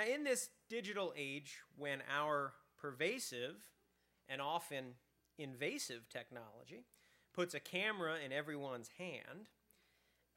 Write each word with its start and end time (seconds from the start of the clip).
Now, 0.00 0.06
in 0.06 0.24
this 0.24 0.48
digital 0.70 1.12
age, 1.14 1.58
when 1.76 1.98
our 2.10 2.54
pervasive 2.80 3.56
and 4.30 4.40
often 4.40 4.94
invasive 5.36 6.08
technology 6.08 6.86
puts 7.34 7.52
a 7.52 7.60
camera 7.60 8.14
in 8.24 8.32
everyone's 8.32 8.88
hand, 8.96 9.50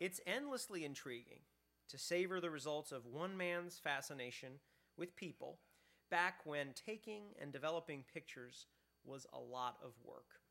it's 0.01 0.19
endlessly 0.27 0.83
intriguing 0.83 1.43
to 1.87 1.97
savor 1.97 2.41
the 2.41 2.49
results 2.49 2.91
of 2.91 3.05
one 3.05 3.37
man's 3.37 3.79
fascination 3.79 4.59
with 4.97 5.15
people 5.15 5.59
back 6.11 6.41
when 6.43 6.73
taking 6.73 7.27
and 7.41 7.53
developing 7.53 8.03
pictures 8.13 8.65
was 9.05 9.25
a 9.31 9.39
lot 9.39 9.77
of 9.81 9.93
work. 10.03 10.41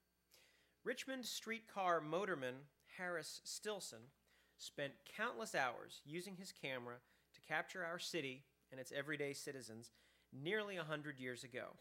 Richmond 0.84 1.26
streetcar 1.26 2.00
motorman 2.00 2.64
Harris 2.96 3.42
Stilson 3.44 4.08
spent 4.56 4.94
countless 5.14 5.54
hours 5.54 6.00
using 6.06 6.36
his 6.36 6.50
camera 6.50 6.96
to 7.34 7.40
capture 7.42 7.84
our 7.84 7.98
city 7.98 8.44
and 8.72 8.80
its 8.80 8.90
everyday 8.90 9.32
citizens 9.32 9.92
nearly 10.32 10.78
a 10.78 10.82
hundred 10.82 11.20
years 11.20 11.44
ago, 11.44 11.76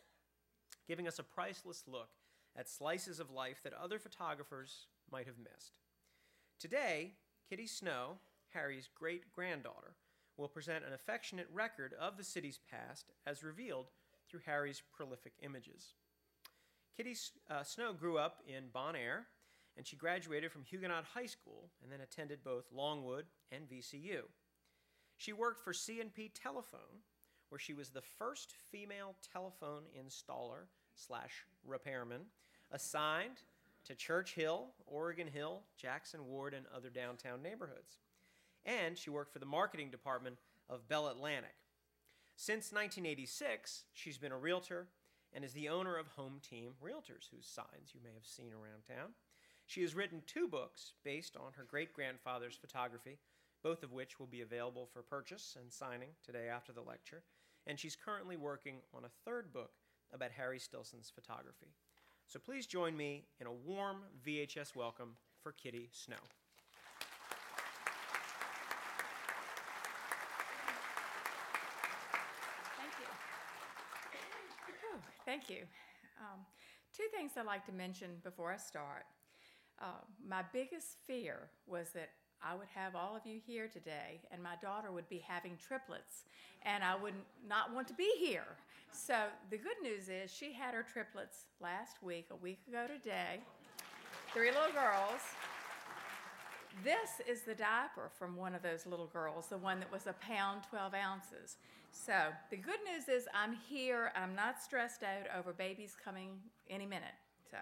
giving 0.87 1.07
us 1.07 1.17
a 1.17 1.23
priceless 1.23 1.85
look 1.87 2.09
at 2.55 2.69
slices 2.69 3.19
of 3.19 3.31
life 3.31 3.61
that 3.63 3.73
other 3.73 3.97
photographers 3.97 4.87
might 5.09 5.25
have 5.25 5.39
missed. 5.39 5.79
Today, 6.59 7.13
Kitty 7.49 7.65
Snow, 7.65 8.17
Harry's 8.53 8.89
great 8.93 9.31
granddaughter, 9.31 9.95
will 10.37 10.49
present 10.49 10.85
an 10.85 10.93
affectionate 10.93 11.47
record 11.51 11.93
of 11.99 12.17
the 12.17 12.23
city's 12.23 12.59
past 12.69 13.11
as 13.25 13.43
revealed 13.43 13.87
through 14.29 14.41
Harry's 14.45 14.83
prolific 14.95 15.33
images. 15.41 15.93
Kitty 16.95 17.15
uh, 17.49 17.63
Snow 17.63 17.93
grew 17.93 18.17
up 18.17 18.41
in 18.45 18.65
Bon 18.73 18.95
Air, 18.95 19.27
and 19.77 19.87
she 19.87 19.95
graduated 19.95 20.51
from 20.51 20.63
Huguenot 20.63 21.05
High 21.13 21.25
School 21.25 21.69
and 21.81 21.91
then 21.91 22.01
attended 22.01 22.43
both 22.43 22.65
Longwood 22.73 23.25
and 23.51 23.69
VCU. 23.69 24.23
She 25.21 25.33
worked 25.33 25.61
for 25.61 25.71
C&P 25.71 26.31
Telephone, 26.33 27.03
where 27.49 27.59
she 27.59 27.75
was 27.75 27.89
the 27.89 28.01
first 28.01 28.53
female 28.71 29.13
telephone 29.31 29.83
installer 29.95 30.65
slash 30.95 31.45
repairman 31.63 32.21
assigned 32.71 33.43
to 33.85 33.93
Church 33.93 34.33
Hill, 34.33 34.69
Oregon 34.87 35.27
Hill, 35.27 35.61
Jackson 35.77 36.25
Ward, 36.25 36.55
and 36.55 36.65
other 36.75 36.89
downtown 36.89 37.43
neighborhoods. 37.43 37.99
And 38.65 38.97
she 38.97 39.11
worked 39.11 39.31
for 39.31 39.37
the 39.37 39.45
marketing 39.45 39.91
department 39.91 40.37
of 40.67 40.87
Bell 40.87 41.07
Atlantic. 41.07 41.53
Since 42.35 42.71
1986, 42.71 43.83
she's 43.93 44.17
been 44.17 44.31
a 44.31 44.37
realtor 44.39 44.87
and 45.33 45.45
is 45.45 45.53
the 45.53 45.69
owner 45.69 45.97
of 45.97 46.07
Home 46.07 46.39
Team 46.41 46.71
Realtors, 46.83 47.29
whose 47.29 47.45
signs 47.45 47.93
you 47.93 47.99
may 48.03 48.15
have 48.15 48.25
seen 48.25 48.53
around 48.53 48.87
town. 48.87 49.11
She 49.67 49.83
has 49.83 49.93
written 49.93 50.23
two 50.25 50.47
books 50.47 50.93
based 51.03 51.37
on 51.37 51.53
her 51.57 51.63
great 51.63 51.93
grandfather's 51.93 52.55
photography, 52.55 53.19
both 53.63 53.83
of 53.83 53.91
which 53.91 54.19
will 54.19 54.27
be 54.27 54.41
available 54.41 54.87
for 54.91 55.01
purchase 55.01 55.57
and 55.59 55.71
signing 55.71 56.09
today 56.25 56.47
after 56.47 56.71
the 56.71 56.81
lecture. 56.81 57.23
And 57.67 57.79
she's 57.79 57.95
currently 57.95 58.37
working 58.37 58.77
on 58.93 59.05
a 59.05 59.11
third 59.25 59.53
book 59.53 59.71
about 60.13 60.31
Harry 60.31 60.59
Stilson's 60.59 61.11
photography. 61.13 61.73
So 62.27 62.39
please 62.39 62.65
join 62.65 62.95
me 62.95 63.25
in 63.39 63.47
a 63.47 63.51
warm 63.51 64.03
VHS 64.25 64.75
welcome 64.75 65.15
for 65.43 65.51
Kitty 65.51 65.89
Snow. 65.91 66.15
Thank 72.77 72.93
you. 72.99 73.07
Thank 75.25 75.49
you. 75.49 75.65
Um, 76.19 76.39
two 76.95 77.03
things 77.15 77.31
I'd 77.37 77.45
like 77.45 77.65
to 77.65 77.71
mention 77.71 78.09
before 78.23 78.51
I 78.51 78.57
start. 78.57 79.03
Uh, 79.81 80.01
my 80.25 80.43
biggest 80.53 80.97
fear 81.05 81.49
was 81.65 81.89
that 81.93 82.09
I 82.43 82.55
would 82.55 82.67
have 82.73 82.95
all 82.95 83.15
of 83.15 83.25
you 83.25 83.39
here 83.45 83.67
today, 83.67 84.19
and 84.31 84.41
my 84.41 84.55
daughter 84.61 84.91
would 84.91 85.07
be 85.09 85.23
having 85.25 85.57
triplets, 85.57 86.23
and 86.63 86.83
I 86.83 86.95
would 86.95 87.13
not 87.47 87.73
want 87.73 87.87
to 87.89 87.93
be 87.93 88.11
here. 88.17 88.57
So 88.91 89.15
the 89.49 89.57
good 89.57 89.77
news 89.81 90.09
is 90.09 90.31
she 90.31 90.51
had 90.51 90.73
her 90.73 90.83
triplets 90.83 91.45
last 91.61 92.01
week, 92.01 92.27
a 92.31 92.35
week 92.35 92.59
ago 92.67 92.87
today, 92.87 93.41
three 94.33 94.49
little 94.49 94.73
girls. 94.73 95.21
This 96.83 97.21
is 97.27 97.43
the 97.43 97.53
diaper 97.53 98.09
from 98.17 98.35
one 98.35 98.55
of 98.55 98.61
those 98.61 98.85
little 98.85 99.07
girls, 99.07 99.47
the 99.47 99.57
one 99.57 99.79
that 99.79 99.91
was 99.91 100.07
a 100.07 100.13
pound, 100.13 100.61
12 100.69 100.93
ounces. 100.93 101.57
So 101.91 102.13
the 102.49 102.57
good 102.57 102.79
news 102.85 103.07
is 103.07 103.27
I'm 103.33 103.53
here. 103.53 104.11
I'm 104.15 104.33
not 104.35 104.61
stressed 104.61 105.03
out 105.03 105.27
over 105.37 105.53
babies 105.53 105.95
coming 106.03 106.29
any 106.69 106.85
minute. 106.85 107.13
So 107.49 107.57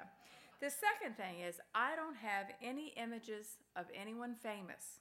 the 0.61 0.69
second 0.69 1.15
thing 1.15 1.39
is 1.47 1.59
I 1.73 1.95
don't 1.95 2.15
have 2.17 2.47
any 2.61 2.93
images 2.97 3.57
of 3.75 3.85
anyone 3.93 4.35
famous. 4.35 4.99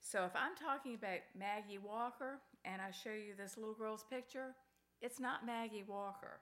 So 0.00 0.24
if 0.24 0.32
I'm 0.34 0.56
talking 0.56 0.94
about 0.94 1.20
Maggie 1.38 1.78
Walker 1.78 2.40
and 2.64 2.82
I 2.82 2.90
show 2.90 3.10
you 3.10 3.34
this 3.36 3.56
little 3.56 3.74
girl's 3.74 4.04
picture, 4.08 4.54
it's 5.00 5.20
not 5.20 5.46
Maggie 5.46 5.84
Walker. 5.86 6.40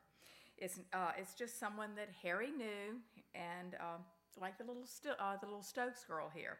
It's, 0.57 0.79
uh, 0.93 1.13
it's 1.17 1.35
just 1.35 1.59
someone 1.59 1.91
that 1.97 2.09
Harry 2.23 2.51
knew, 2.51 3.01
and 3.35 3.75
uh, 3.81 3.99
like 4.39 4.59
the 4.59 4.65
little, 4.65 4.85
uh, 5.19 5.37
the 5.41 5.47
little 5.47 5.63
Stokes 5.63 6.05
girl 6.05 6.31
here. 6.35 6.59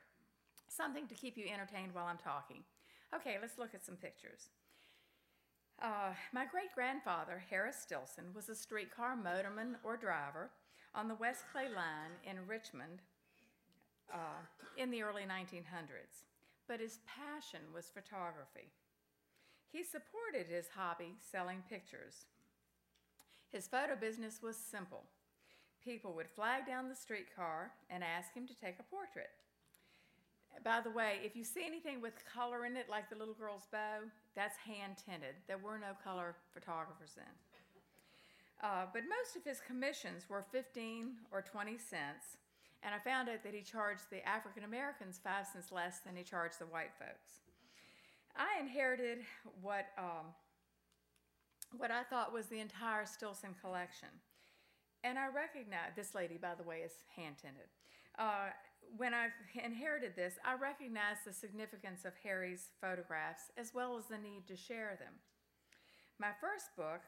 Something 0.69 1.07
to 1.09 1.15
keep 1.15 1.37
you 1.37 1.47
entertained 1.53 1.93
while 1.93 2.07
I'm 2.07 2.19
talking. 2.19 2.63
Okay, 3.15 3.37
let's 3.41 3.59
look 3.59 3.75
at 3.75 3.85
some 3.85 3.97
pictures. 3.97 4.49
Uh, 5.83 6.13
my 6.33 6.45
great 6.45 6.73
grandfather, 6.75 7.43
Harris 7.51 7.77
Stilson, 7.77 8.33
was 8.35 8.49
a 8.49 8.55
streetcar 8.55 9.17
motorman 9.17 9.75
or 9.83 9.97
driver 9.97 10.51
on 10.95 11.09
the 11.09 11.15
West 11.15 11.45
Clay 11.53 11.69
Line 11.69 12.19
in 12.25 12.47
Richmond 12.47 13.03
uh, 14.13 14.43
in 14.77 14.91
the 14.91 15.03
early 15.03 15.23
1900s, 15.23 16.27
but 16.67 16.81
his 16.81 16.99
passion 17.07 17.61
was 17.75 17.87
photography. 17.87 18.71
He 19.71 19.85
supported 19.85 20.51
his 20.51 20.67
hobby 20.75 21.15
selling 21.31 21.63
pictures. 21.69 22.27
His 23.51 23.69
photo 23.69 23.95
business 23.95 24.41
was 24.43 24.57
simple. 24.57 25.05
People 25.85 26.13
would 26.15 26.29
flag 26.29 26.67
down 26.67 26.89
the 26.89 26.95
streetcar 26.95 27.71
and 27.89 28.03
ask 28.03 28.35
him 28.35 28.47
to 28.47 28.55
take 28.55 28.79
a 28.79 28.91
portrait. 28.95 29.31
By 30.65 30.81
the 30.81 30.91
way, 30.91 31.21
if 31.25 31.37
you 31.37 31.45
see 31.45 31.65
anything 31.65 32.01
with 32.03 32.25
color 32.27 32.67
in 32.67 32.77
it, 32.77 32.91
like 32.91 33.09
the 33.09 33.17
little 33.17 33.35
girl's 33.35 33.67
bow, 33.71 34.03
that's 34.35 34.57
hand 34.59 34.97
tinted. 35.07 35.37
There 35.47 35.59
were 35.59 35.79
no 35.79 35.95
color 36.03 36.35
photographers 36.53 37.13
then. 37.17 37.33
Uh, 38.63 38.85
but 38.93 39.03
most 39.09 39.37
of 39.37 39.45
his 39.45 39.61
commissions 39.67 40.29
were 40.29 40.45
15 40.53 41.17
or 41.33 41.41
20 41.41 41.79
cents, 41.79 42.37
and 42.83 42.95
I 42.95 42.99
found 42.99 43.29
out 43.29 43.43
that 43.43 43.55
he 43.55 43.63
charged 43.63 44.05
the 44.11 44.27
African 44.29 44.65
Americans 44.65 45.21
five 45.23 45.47
cents 45.47 45.73
less 45.73 46.01
than 46.01 46.17
he 46.17 46.23
charged 46.23 46.59
the 46.59 46.67
white 46.67 46.93
folks. 46.99 47.41
I 48.37 48.61
inherited 48.61 49.19
what, 49.61 49.87
um, 49.99 50.33
what 51.77 51.91
I 51.91 52.03
thought 52.03 52.33
was 52.33 52.47
the 52.47 52.61
entire 52.61 53.07
Stilson 53.07 53.55
collection. 53.61 54.09
And 55.03 55.19
I 55.19 55.29
recognized 55.29 55.97
this 55.97 56.15
lady, 56.15 56.37
by 56.37 56.55
the 56.55 56.63
way, 56.63 56.81
is 56.85 56.93
hand 57.17 57.37
tinted. 57.41 57.69
Uh, 58.19 58.53
when 58.97 59.15
I 59.15 59.29
inherited 59.65 60.17
this, 60.17 60.35
I 60.45 60.55
recognized 60.55 61.21
the 61.25 61.33
significance 61.33 62.05
of 62.05 62.13
Harry's 62.23 62.69
photographs 62.81 63.51
as 63.57 63.73
well 63.75 63.97
as 63.97 64.07
the 64.07 64.19
need 64.19 64.47
to 64.49 64.57
share 64.57 64.99
them. 64.99 65.15
My 66.19 66.33
first 66.41 66.77
book, 66.77 67.01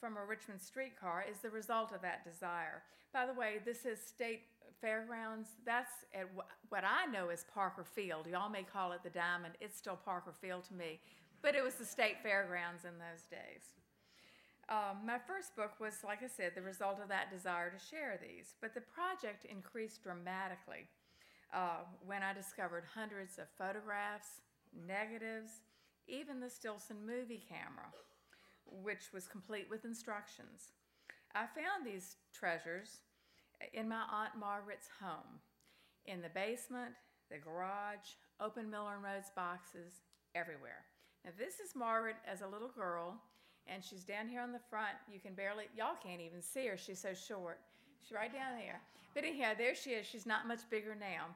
from 0.00 0.16
a 0.16 0.24
Richmond 0.24 0.60
streetcar 0.60 1.24
is 1.30 1.38
the 1.38 1.50
result 1.50 1.92
of 1.92 2.02
that 2.02 2.24
desire. 2.24 2.82
By 3.12 3.26
the 3.26 3.32
way, 3.32 3.60
this 3.64 3.84
is 3.84 3.98
State 4.00 4.42
Fairgrounds. 4.80 5.48
That's 5.64 6.04
at 6.12 6.28
what 6.68 6.84
I 6.84 7.06
know 7.10 7.28
as 7.28 7.44
Parker 7.54 7.84
Field. 7.84 8.26
Y'all 8.26 8.50
may 8.50 8.62
call 8.62 8.92
it 8.92 9.02
the 9.02 9.10
Diamond. 9.10 9.54
It's 9.60 9.76
still 9.76 9.98
Parker 10.04 10.34
Field 10.40 10.64
to 10.68 10.74
me, 10.74 11.00
but 11.42 11.54
it 11.54 11.62
was 11.62 11.74
the 11.74 11.84
State 11.84 12.16
Fairgrounds 12.22 12.84
in 12.84 12.98
those 12.98 13.22
days. 13.30 13.72
Um, 14.68 15.04
my 15.04 15.18
first 15.18 15.54
book 15.56 15.72
was, 15.78 15.94
like 16.04 16.22
I 16.22 16.26
said, 16.26 16.52
the 16.54 16.62
result 16.62 16.98
of 17.02 17.08
that 17.08 17.30
desire 17.30 17.70
to 17.70 17.78
share 17.78 18.18
these, 18.20 18.54
but 18.60 18.74
the 18.74 18.80
project 18.80 19.44
increased 19.44 20.02
dramatically 20.02 20.88
uh, 21.52 21.84
when 22.04 22.22
I 22.22 22.32
discovered 22.32 22.84
hundreds 22.94 23.38
of 23.38 23.44
photographs, 23.58 24.40
negatives, 24.86 25.60
even 26.08 26.40
the 26.40 26.48
Stilson 26.50 26.96
movie 27.06 27.44
camera 27.46 27.92
which 28.66 29.12
was 29.12 29.26
complete 29.26 29.66
with 29.70 29.84
instructions. 29.84 30.72
I 31.34 31.46
found 31.46 31.84
these 31.84 32.16
treasures 32.32 32.98
in 33.72 33.88
my 33.88 34.02
Aunt 34.10 34.38
Margaret's 34.38 34.88
home, 35.00 35.40
in 36.06 36.20
the 36.20 36.28
basement, 36.28 36.92
the 37.30 37.38
garage, 37.38 38.18
open 38.40 38.70
Miller 38.70 38.94
and 38.94 39.02
Rhodes 39.02 39.30
boxes, 39.34 40.02
everywhere. 40.34 40.84
Now, 41.24 41.30
this 41.38 41.54
is 41.60 41.74
Margaret 41.74 42.16
as 42.30 42.42
a 42.42 42.46
little 42.46 42.68
girl, 42.68 43.16
and 43.66 43.82
she's 43.82 44.04
down 44.04 44.28
here 44.28 44.42
on 44.42 44.52
the 44.52 44.60
front. 44.70 44.94
You 45.10 45.20
can 45.20 45.34
barely, 45.34 45.64
y'all 45.76 45.96
can't 46.02 46.20
even 46.20 46.42
see 46.42 46.66
her, 46.66 46.76
she's 46.76 47.00
so 47.00 47.14
short. 47.14 47.60
She's 48.02 48.12
right 48.12 48.32
down 48.32 48.58
there. 48.58 48.80
But 49.14 49.24
anyhow, 49.24 49.52
there 49.56 49.74
she 49.74 49.90
is. 49.90 50.06
She's 50.06 50.26
not 50.26 50.46
much 50.46 50.68
bigger 50.68 50.94
now. 50.94 51.26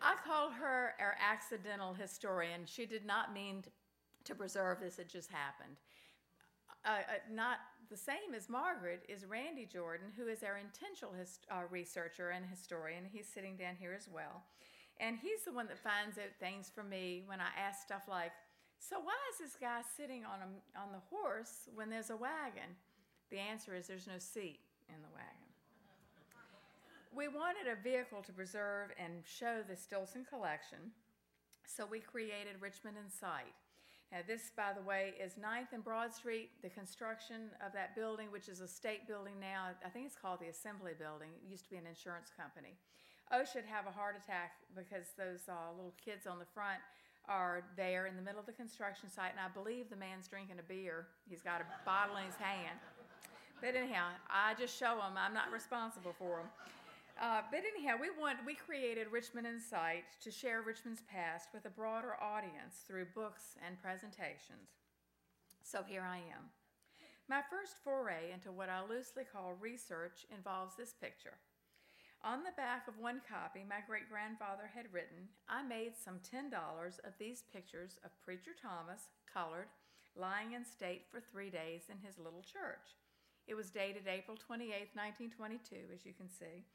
I 0.00 0.16
call 0.26 0.50
her 0.50 0.94
our 0.98 1.14
accidental 1.22 1.94
historian. 1.94 2.62
She 2.64 2.86
did 2.86 3.06
not 3.06 3.32
mean 3.32 3.62
to 4.24 4.34
preserve 4.34 4.80
this 4.80 4.96
had 4.96 5.08
just 5.08 5.30
happened. 5.30 5.76
Uh, 6.84 6.88
uh, 6.88 7.02
not 7.30 7.58
the 7.90 7.96
same 7.96 8.34
as 8.34 8.48
Margaret 8.48 9.04
is 9.08 9.24
Randy 9.24 9.66
Jordan, 9.66 10.08
who 10.16 10.26
is 10.26 10.42
our 10.42 10.58
intentional 10.58 11.12
hist- 11.14 11.46
uh, 11.50 11.62
researcher 11.70 12.30
and 12.30 12.44
historian. 12.44 13.04
He's 13.04 13.28
sitting 13.28 13.56
down 13.56 13.76
here 13.78 13.92
as 13.92 14.08
well. 14.08 14.42
And 14.98 15.16
he's 15.18 15.44
the 15.44 15.52
one 15.52 15.68
that 15.68 15.78
finds 15.78 16.18
out 16.18 16.34
things 16.38 16.70
for 16.74 16.82
me 16.82 17.22
when 17.26 17.40
I 17.40 17.48
ask 17.58 17.82
stuff 17.82 18.04
like, 18.08 18.32
So, 18.78 18.98
why 18.98 19.14
is 19.32 19.38
this 19.38 19.56
guy 19.60 19.80
sitting 19.96 20.24
on, 20.24 20.40
a, 20.42 20.80
on 20.80 20.92
the 20.92 21.02
horse 21.08 21.68
when 21.74 21.88
there's 21.88 22.10
a 22.10 22.16
wagon? 22.16 22.74
The 23.30 23.38
answer 23.38 23.74
is 23.74 23.86
there's 23.86 24.06
no 24.06 24.18
seat 24.18 24.60
in 24.88 24.96
the 25.02 25.08
wagon. 25.14 25.52
We 27.14 27.28
wanted 27.28 27.68
a 27.68 27.76
vehicle 27.80 28.22
to 28.22 28.32
preserve 28.32 28.90
and 28.98 29.22
show 29.24 29.62
the 29.68 29.76
Stilson 29.76 30.24
collection, 30.24 30.92
so 31.66 31.84
we 31.84 32.00
created 32.00 32.56
Richmond 32.60 32.96
in 32.96 33.10
Sight. 33.10 33.54
Now, 34.12 34.18
this, 34.28 34.52
by 34.54 34.76
the 34.76 34.84
way, 34.84 35.14
is 35.16 35.40
9th 35.40 35.72
and 35.72 35.82
Broad 35.82 36.12
Street. 36.12 36.50
The 36.60 36.68
construction 36.68 37.48
of 37.64 37.72
that 37.72 37.96
building, 37.96 38.30
which 38.30 38.46
is 38.46 38.60
a 38.60 38.68
state 38.68 39.08
building 39.08 39.40
now, 39.40 39.72
I 39.80 39.88
think 39.88 40.04
it's 40.04 40.20
called 40.20 40.40
the 40.40 40.52
Assembly 40.52 40.92
Building. 40.92 41.32
It 41.40 41.50
used 41.50 41.64
to 41.64 41.70
be 41.70 41.80
an 41.80 41.88
insurance 41.88 42.28
company. 42.28 42.76
OSHA'd 43.32 43.64
have 43.64 43.86
a 43.86 43.90
heart 43.90 44.20
attack 44.22 44.60
because 44.76 45.16
those 45.16 45.48
uh, 45.48 45.72
little 45.74 45.96
kids 45.96 46.26
on 46.26 46.38
the 46.38 46.44
front 46.44 46.76
are 47.26 47.64
there 47.74 48.04
in 48.04 48.14
the 48.14 48.20
middle 48.20 48.38
of 48.38 48.44
the 48.44 48.52
construction 48.52 49.08
site, 49.08 49.32
and 49.32 49.40
I 49.40 49.48
believe 49.48 49.88
the 49.88 49.96
man's 49.96 50.28
drinking 50.28 50.60
a 50.60 50.66
beer. 50.68 51.06
He's 51.24 51.40
got 51.40 51.62
a 51.62 51.66
bottle 51.86 52.20
in 52.20 52.26
his 52.26 52.36
hand. 52.36 52.76
But 53.64 53.76
anyhow, 53.76 54.12
I 54.28 54.52
just 54.60 54.76
show 54.76 55.00
them. 55.00 55.16
I'm 55.16 55.32
not 55.32 55.48
responsible 55.50 56.12
for 56.18 56.44
them. 56.44 56.52
Uh, 57.22 57.40
but 57.52 57.62
anyhow, 57.62 57.94
we 57.94 58.10
want 58.10 58.42
we 58.44 58.52
created 58.52 59.06
Richmond 59.12 59.46
in 59.46 59.60
Sight 59.60 60.02
to 60.24 60.32
share 60.32 60.60
Richmond's 60.60 61.06
past 61.06 61.50
with 61.54 61.64
a 61.66 61.70
broader 61.70 62.18
audience 62.20 62.82
through 62.82 63.14
books 63.14 63.54
and 63.64 63.80
presentations. 63.80 64.82
So 65.62 65.84
here 65.86 66.02
I 66.02 66.16
am. 66.16 66.50
My 67.30 67.38
first 67.48 67.78
foray 67.84 68.34
into 68.34 68.50
what 68.50 68.68
I 68.68 68.82
loosely 68.82 69.22
call 69.22 69.54
research 69.54 70.26
involves 70.34 70.74
this 70.74 70.94
picture. 70.98 71.38
On 72.24 72.42
the 72.42 72.58
back 72.58 72.88
of 72.88 72.98
one 72.98 73.22
copy 73.22 73.62
my 73.62 73.86
great 73.86 74.10
grandfather 74.10 74.66
had 74.74 74.90
written, 74.90 75.30
I 75.48 75.62
made 75.62 75.94
some 75.94 76.18
$10 76.26 76.50
of 77.06 77.14
these 77.20 77.44
pictures 77.54 77.98
of 78.02 78.10
Preacher 78.18 78.58
Thomas, 78.58 79.14
colored, 79.32 79.70
lying 80.18 80.54
in 80.58 80.64
state 80.64 81.06
for 81.06 81.22
three 81.22 81.50
days 81.50 81.86
in 81.86 82.02
his 82.02 82.18
little 82.18 82.42
church. 82.42 82.98
It 83.46 83.54
was 83.54 83.70
dated 83.70 84.10
April 84.10 84.36
28, 84.36 84.90
1922, 84.94 85.94
as 85.94 86.04
you 86.04 86.14
can 86.14 86.28
see. 86.28 86.66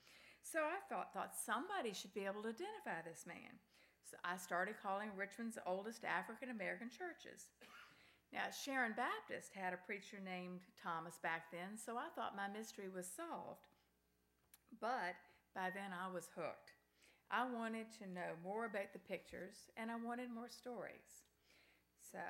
So 0.47 0.63
I 0.63 0.79
thought, 0.87 1.11
thought 1.11 1.35
somebody 1.35 1.91
should 1.91 2.13
be 2.15 2.23
able 2.23 2.41
to 2.47 2.55
identify 2.55 3.03
this 3.03 3.27
man. 3.27 3.59
So 4.07 4.15
I 4.23 4.39
started 4.39 4.79
calling 4.79 5.11
Richmond's 5.11 5.59
oldest 5.67 6.07
African 6.07 6.55
American 6.55 6.87
churches. 6.87 7.51
Now, 8.31 8.47
Sharon 8.51 8.95
Baptist 8.95 9.51
had 9.51 9.73
a 9.75 9.83
preacher 9.83 10.23
named 10.23 10.63
Thomas 10.79 11.19
back 11.19 11.51
then, 11.51 11.75
so 11.75 11.99
I 11.99 12.07
thought 12.15 12.39
my 12.39 12.47
mystery 12.47 12.87
was 12.87 13.07
solved. 13.07 13.67
But 14.79 15.19
by 15.51 15.67
then 15.67 15.91
I 15.91 16.07
was 16.07 16.31
hooked. 16.31 16.71
I 17.27 17.43
wanted 17.43 17.91
to 17.99 18.07
know 18.07 18.39
more 18.39 18.71
about 18.71 18.95
the 18.95 19.03
pictures 19.03 19.67
and 19.75 19.91
I 19.91 19.99
wanted 19.99 20.31
more 20.31 20.47
stories. 20.47 21.27
So, 21.99 22.23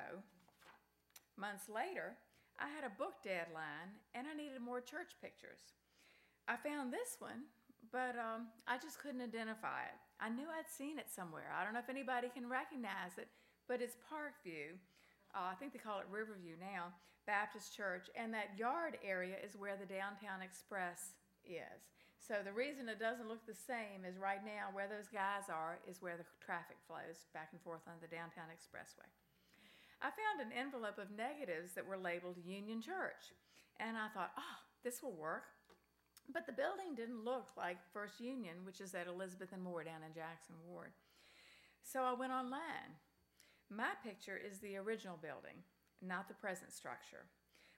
months 1.38 1.70
later, 1.70 2.18
I 2.58 2.66
had 2.66 2.82
a 2.82 2.98
book 2.98 3.22
deadline 3.22 3.94
and 4.10 4.26
I 4.26 4.34
needed 4.34 4.58
more 4.58 4.80
church 4.80 5.14
pictures. 5.22 5.70
I 6.48 6.58
found 6.58 6.92
this 6.92 7.14
one 7.20 7.46
but 7.92 8.16
um, 8.18 8.48
I 8.66 8.76
just 8.78 9.00
couldn't 9.00 9.22
identify 9.22 9.88
it. 9.88 9.98
I 10.20 10.28
knew 10.28 10.46
I'd 10.50 10.68
seen 10.68 10.98
it 10.98 11.08
somewhere. 11.08 11.52
I 11.54 11.64
don't 11.64 11.72
know 11.72 11.84
if 11.84 11.88
anybody 11.88 12.28
can 12.28 12.48
recognize 12.48 13.16
it, 13.16 13.28
but 13.66 13.80
it's 13.80 13.96
Parkview. 14.08 14.76
Uh, 15.34 15.52
I 15.52 15.54
think 15.56 15.72
they 15.72 15.78
call 15.78 16.00
it 16.00 16.10
Riverview 16.10 16.56
now, 16.58 16.92
Baptist 17.26 17.76
Church, 17.76 18.08
and 18.16 18.32
that 18.32 18.56
yard 18.58 18.98
area 19.04 19.36
is 19.44 19.56
where 19.56 19.76
the 19.76 19.86
Downtown 19.86 20.40
Express 20.42 21.14
is. 21.44 21.92
So 22.18 22.42
the 22.42 22.52
reason 22.52 22.88
it 22.88 22.98
doesn't 22.98 23.28
look 23.28 23.46
the 23.46 23.54
same 23.54 24.04
is 24.04 24.18
right 24.18 24.42
now 24.44 24.74
where 24.74 24.90
those 24.90 25.08
guys 25.08 25.46
are 25.48 25.78
is 25.86 26.02
where 26.02 26.18
the 26.18 26.26
traffic 26.44 26.76
flows 26.84 27.30
back 27.32 27.54
and 27.54 27.62
forth 27.62 27.86
on 27.86 28.00
the 28.02 28.10
Downtown 28.10 28.50
Expressway. 28.50 29.08
I 30.02 30.10
found 30.14 30.42
an 30.42 30.54
envelope 30.54 30.98
of 30.98 31.14
negatives 31.14 31.72
that 31.74 31.86
were 31.86 31.98
labeled 31.98 32.38
Union 32.44 32.82
Church, 32.82 33.34
and 33.78 33.96
I 33.96 34.08
thought, 34.10 34.34
oh, 34.38 34.58
this 34.82 35.02
will 35.02 35.14
work. 35.14 35.57
But 36.32 36.46
the 36.46 36.52
building 36.52 36.94
didn't 36.94 37.24
look 37.24 37.48
like 37.56 37.78
First 37.92 38.20
Union, 38.20 38.64
which 38.64 38.80
is 38.80 38.94
at 38.94 39.06
Elizabeth 39.06 39.52
and 39.52 39.62
Moore 39.62 39.84
down 39.84 40.04
in 40.06 40.12
Jackson 40.12 40.56
Ward. 40.66 40.92
So 41.82 42.02
I 42.02 42.12
went 42.12 42.32
online. 42.32 43.00
My 43.70 43.96
picture 44.04 44.36
is 44.36 44.58
the 44.58 44.76
original 44.76 45.16
building, 45.16 45.64
not 46.02 46.28
the 46.28 46.34
present 46.34 46.72
structure. 46.72 47.24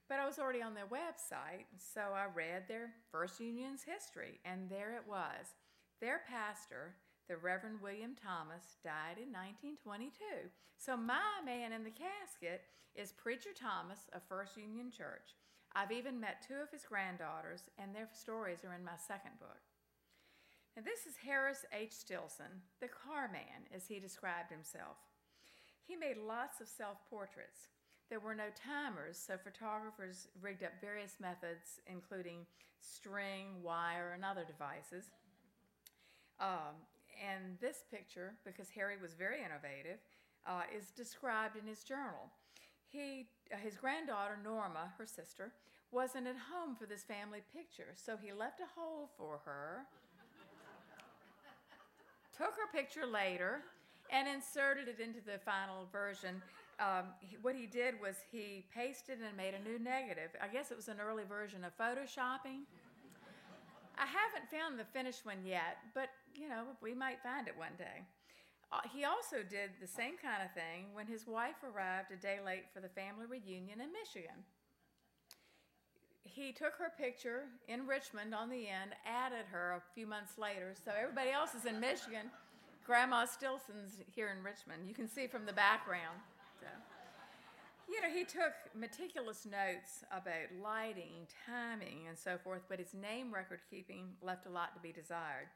But 0.08 0.18
I 0.18 0.26
was 0.26 0.40
already 0.40 0.62
on 0.62 0.74
their 0.74 0.90
website, 0.90 1.66
so 1.78 2.00
I 2.12 2.26
read 2.34 2.66
their 2.66 2.90
First 3.12 3.38
Union's 3.38 3.84
history, 3.84 4.40
and 4.44 4.68
there 4.68 4.96
it 4.96 5.08
was. 5.08 5.54
Their 6.00 6.22
pastor, 6.28 6.96
the 7.28 7.36
Reverend 7.36 7.80
William 7.80 8.16
Thomas, 8.18 8.78
died 8.82 9.22
in 9.22 9.30
1922. 9.30 10.50
So 10.78 10.96
my 10.96 11.38
man 11.44 11.72
in 11.72 11.84
the 11.84 11.90
casket 11.90 12.62
is 12.96 13.12
Preacher 13.12 13.50
Thomas 13.54 14.10
of 14.12 14.22
First 14.28 14.56
Union 14.56 14.90
Church. 14.90 15.38
I've 15.74 15.92
even 15.92 16.20
met 16.20 16.44
two 16.46 16.58
of 16.62 16.70
his 16.70 16.84
granddaughters, 16.84 17.70
and 17.78 17.94
their 17.94 18.08
stories 18.12 18.64
are 18.64 18.74
in 18.74 18.84
my 18.84 18.98
second 18.98 19.38
book. 19.38 19.62
And 20.76 20.84
this 20.84 21.06
is 21.06 21.16
Harris 21.24 21.64
H. 21.72 21.92
Stilson, 21.92 22.62
the 22.80 22.88
car 22.88 23.28
man, 23.30 23.66
as 23.74 23.86
he 23.86 24.00
described 24.00 24.50
himself. 24.50 24.96
He 25.86 25.96
made 25.96 26.16
lots 26.16 26.60
of 26.60 26.68
self 26.68 26.98
portraits. 27.08 27.68
There 28.08 28.20
were 28.20 28.34
no 28.34 28.50
timers, 28.54 29.18
so 29.18 29.36
photographers 29.36 30.26
rigged 30.40 30.64
up 30.64 30.72
various 30.80 31.18
methods, 31.20 31.78
including 31.86 32.46
string, 32.80 33.62
wire, 33.62 34.12
and 34.14 34.24
other 34.24 34.44
devices. 34.44 35.10
Um, 36.40 36.74
and 37.20 37.58
this 37.60 37.84
picture, 37.90 38.34
because 38.44 38.70
Harry 38.70 38.96
was 39.00 39.14
very 39.14 39.38
innovative, 39.38 39.98
uh, 40.46 40.62
is 40.74 40.90
described 40.90 41.56
in 41.56 41.66
his 41.66 41.84
journal. 41.84 42.32
He, 42.90 43.26
uh, 43.52 43.56
his 43.56 43.76
granddaughter 43.76 44.38
Norma, 44.42 44.92
her 44.98 45.06
sister, 45.06 45.52
wasn't 45.92 46.26
at 46.26 46.36
home 46.36 46.76
for 46.76 46.86
this 46.86 47.02
family 47.02 47.40
picture, 47.54 47.94
so 47.96 48.16
he 48.20 48.32
left 48.32 48.60
a 48.60 48.68
hole 48.78 49.10
for 49.16 49.40
her, 49.44 49.86
took 52.36 52.54
her 52.54 52.70
picture 52.72 53.06
later, 53.06 53.62
and 54.10 54.28
inserted 54.28 54.88
it 54.88 55.00
into 55.00 55.20
the 55.24 55.38
final 55.44 55.86
version. 55.92 56.42
Um, 56.80 57.06
he, 57.20 57.36
what 57.42 57.54
he 57.54 57.66
did 57.66 58.00
was 58.00 58.16
he 58.30 58.64
pasted 58.74 59.18
and 59.26 59.36
made 59.36 59.54
a 59.54 59.62
new 59.68 59.78
negative. 59.78 60.30
I 60.42 60.48
guess 60.48 60.70
it 60.70 60.76
was 60.76 60.88
an 60.88 60.96
early 61.00 61.24
version 61.24 61.64
of 61.64 61.76
photoshopping. 61.76 62.66
I 63.98 64.06
haven't 64.06 64.50
found 64.50 64.78
the 64.78 64.84
finished 64.84 65.26
one 65.26 65.44
yet, 65.44 65.78
but 65.94 66.08
you 66.34 66.48
know, 66.48 66.64
we 66.80 66.94
might 66.94 67.22
find 67.22 67.46
it 67.46 67.54
one 67.56 67.76
day. 67.76 68.02
Uh, 68.72 68.78
he 68.94 69.04
also 69.04 69.42
did 69.42 69.70
the 69.80 69.86
same 69.86 70.14
kind 70.16 70.42
of 70.44 70.54
thing 70.54 70.94
when 70.94 71.06
his 71.06 71.26
wife 71.26 71.58
arrived 71.66 72.12
a 72.12 72.16
day 72.16 72.38
late 72.44 72.70
for 72.72 72.80
the 72.80 72.88
family 72.88 73.26
reunion 73.28 73.80
in 73.80 73.90
Michigan. 73.92 74.46
He 76.22 76.52
took 76.52 76.74
her 76.78 76.92
picture 76.96 77.50
in 77.66 77.86
Richmond 77.86 78.34
on 78.34 78.48
the 78.48 78.68
end, 78.68 78.94
added 79.04 79.46
her 79.50 79.72
a 79.72 79.82
few 79.94 80.06
months 80.06 80.38
later, 80.38 80.74
so 80.84 80.92
everybody 80.96 81.30
else 81.30 81.54
is 81.54 81.64
in 81.64 81.80
Michigan. 81.80 82.30
Grandma 82.86 83.24
Stilson's 83.24 83.98
here 84.14 84.34
in 84.36 84.44
Richmond. 84.44 84.86
You 84.86 84.94
can 84.94 85.08
see 85.08 85.26
from 85.26 85.46
the 85.46 85.52
background. 85.52 86.18
So. 86.60 86.66
You 87.90 88.00
know, 88.02 88.08
he 88.14 88.24
took 88.24 88.54
meticulous 88.78 89.44
notes 89.44 90.04
about 90.12 90.54
lighting, 90.62 91.26
timing, 91.46 92.06
and 92.08 92.16
so 92.16 92.38
forth, 92.38 92.62
but 92.68 92.78
his 92.78 92.94
name 92.94 93.34
record 93.34 93.60
keeping 93.68 94.10
left 94.22 94.46
a 94.46 94.50
lot 94.50 94.74
to 94.74 94.80
be 94.80 94.92
desired. 94.92 95.48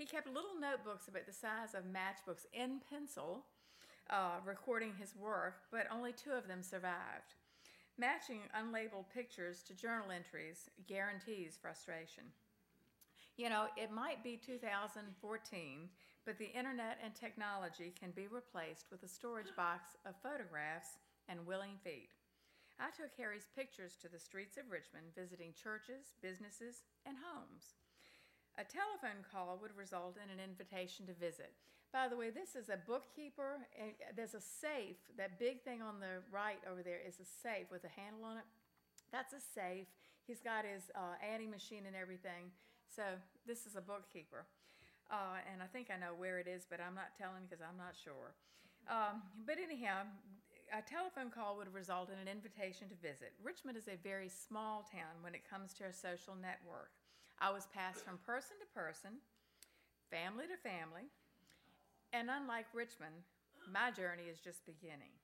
He 0.00 0.06
kept 0.06 0.32
little 0.32 0.56
notebooks 0.58 1.08
about 1.08 1.26
the 1.26 1.32
size 1.34 1.74
of 1.74 1.84
matchbooks 1.84 2.46
in 2.54 2.80
pencil, 2.88 3.44
uh, 4.08 4.40
recording 4.46 4.94
his 4.98 5.14
work, 5.14 5.60
but 5.70 5.92
only 5.92 6.14
two 6.14 6.32
of 6.32 6.48
them 6.48 6.62
survived. 6.62 7.36
Matching 7.98 8.40
unlabeled 8.56 9.12
pictures 9.12 9.62
to 9.64 9.74
journal 9.74 10.10
entries 10.10 10.70
guarantees 10.86 11.58
frustration. 11.60 12.24
You 13.36 13.50
know, 13.50 13.66
it 13.76 13.92
might 13.92 14.24
be 14.24 14.40
2014, 14.40 15.90
but 16.24 16.38
the 16.38 16.50
internet 16.56 16.96
and 17.04 17.14
technology 17.14 17.92
can 18.00 18.12
be 18.12 18.26
replaced 18.26 18.86
with 18.90 19.02
a 19.02 19.08
storage 19.08 19.54
box 19.54 19.96
of 20.06 20.14
photographs 20.22 20.96
and 21.28 21.44
willing 21.44 21.76
feet. 21.84 22.08
I 22.80 22.88
took 22.88 23.12
Harry's 23.18 23.48
pictures 23.54 23.98
to 24.00 24.08
the 24.08 24.18
streets 24.18 24.56
of 24.56 24.70
Richmond, 24.70 25.12
visiting 25.14 25.52
churches, 25.52 26.16
businesses, 26.22 26.84
and 27.04 27.18
homes. 27.20 27.74
A 28.58 28.64
telephone 28.64 29.24
call 29.30 29.58
would 29.62 29.76
result 29.76 30.16
in 30.22 30.30
an 30.30 30.42
invitation 30.42 31.06
to 31.06 31.14
visit. 31.14 31.52
By 31.92 32.08
the 32.08 32.16
way, 32.16 32.30
this 32.30 32.54
is 32.54 32.68
a 32.68 32.78
bookkeeper. 32.78 33.66
There's 34.14 34.34
a 34.34 34.40
safe. 34.40 34.98
That 35.16 35.38
big 35.38 35.62
thing 35.62 35.82
on 35.82 35.98
the 35.98 36.22
right 36.30 36.60
over 36.70 36.82
there 36.82 37.00
is 37.02 37.18
a 37.18 37.26
safe 37.26 37.70
with 37.70 37.82
a 37.84 37.92
handle 38.00 38.24
on 38.24 38.38
it. 38.38 38.44
That's 39.10 39.32
a 39.32 39.40
safe. 39.40 39.88
He's 40.26 40.40
got 40.40 40.64
his 40.64 40.90
uh, 40.94 41.18
adding 41.18 41.50
machine 41.50 41.86
and 41.86 41.96
everything. 41.96 42.54
So 42.86 43.02
this 43.46 43.66
is 43.66 43.74
a 43.74 43.80
bookkeeper. 43.80 44.46
Uh, 45.10 45.42
and 45.50 45.62
I 45.62 45.66
think 45.66 45.90
I 45.90 45.98
know 45.98 46.14
where 46.14 46.38
it 46.38 46.46
is, 46.46 46.62
but 46.68 46.78
I'm 46.78 46.94
not 46.94 47.18
telling 47.18 47.42
because 47.48 47.58
I'm 47.58 47.76
not 47.76 47.98
sure. 47.98 48.38
Um, 48.86 49.22
but 49.44 49.58
anyhow, 49.58 50.06
a 50.70 50.82
telephone 50.82 51.34
call 51.34 51.56
would 51.58 51.74
result 51.74 52.10
in 52.14 52.18
an 52.22 52.30
invitation 52.30 52.86
to 52.88 52.94
visit. 53.02 53.34
Richmond 53.42 53.76
is 53.76 53.88
a 53.88 53.98
very 53.98 54.28
small 54.28 54.86
town 54.86 55.18
when 55.22 55.34
it 55.34 55.42
comes 55.42 55.74
to 55.74 55.90
a 55.90 55.92
social 55.92 56.38
network. 56.38 56.94
I 57.40 57.50
was 57.50 57.66
passed 57.72 58.04
from 58.04 58.20
person 58.20 58.60
to 58.60 58.68
person, 58.76 59.16
family 60.12 60.44
to 60.44 60.60
family, 60.60 61.08
and 62.12 62.28
unlike 62.28 62.68
Richmond, 62.74 63.24
my 63.64 63.90
journey 63.90 64.28
is 64.28 64.44
just 64.44 64.66
beginning. 64.68 65.16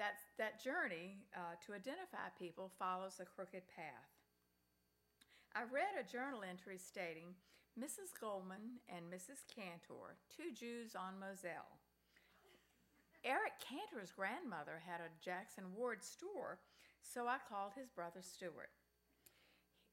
That's, 0.00 0.24
that 0.40 0.64
journey 0.64 1.20
uh, 1.36 1.60
to 1.66 1.76
identify 1.76 2.32
people 2.40 2.72
follows 2.78 3.20
a 3.20 3.28
crooked 3.28 3.68
path. 3.68 4.08
I 5.52 5.68
read 5.68 6.00
a 6.00 6.08
journal 6.08 6.40
entry 6.40 6.78
stating 6.78 7.36
Mrs. 7.76 8.16
Goldman 8.16 8.80
and 8.88 9.12
Mrs. 9.12 9.44
Cantor, 9.52 10.16
two 10.32 10.56
Jews 10.56 10.96
on 10.96 11.20
Moselle. 11.20 11.76
Eric 13.24 13.60
Cantor's 13.60 14.10
grandmother 14.10 14.80
had 14.80 15.04
a 15.04 15.12
Jackson 15.20 15.64
Ward 15.76 16.02
store, 16.02 16.58
so 17.02 17.28
I 17.28 17.36
called 17.44 17.72
his 17.76 17.90
brother 17.90 18.22
Stuart. 18.22 18.72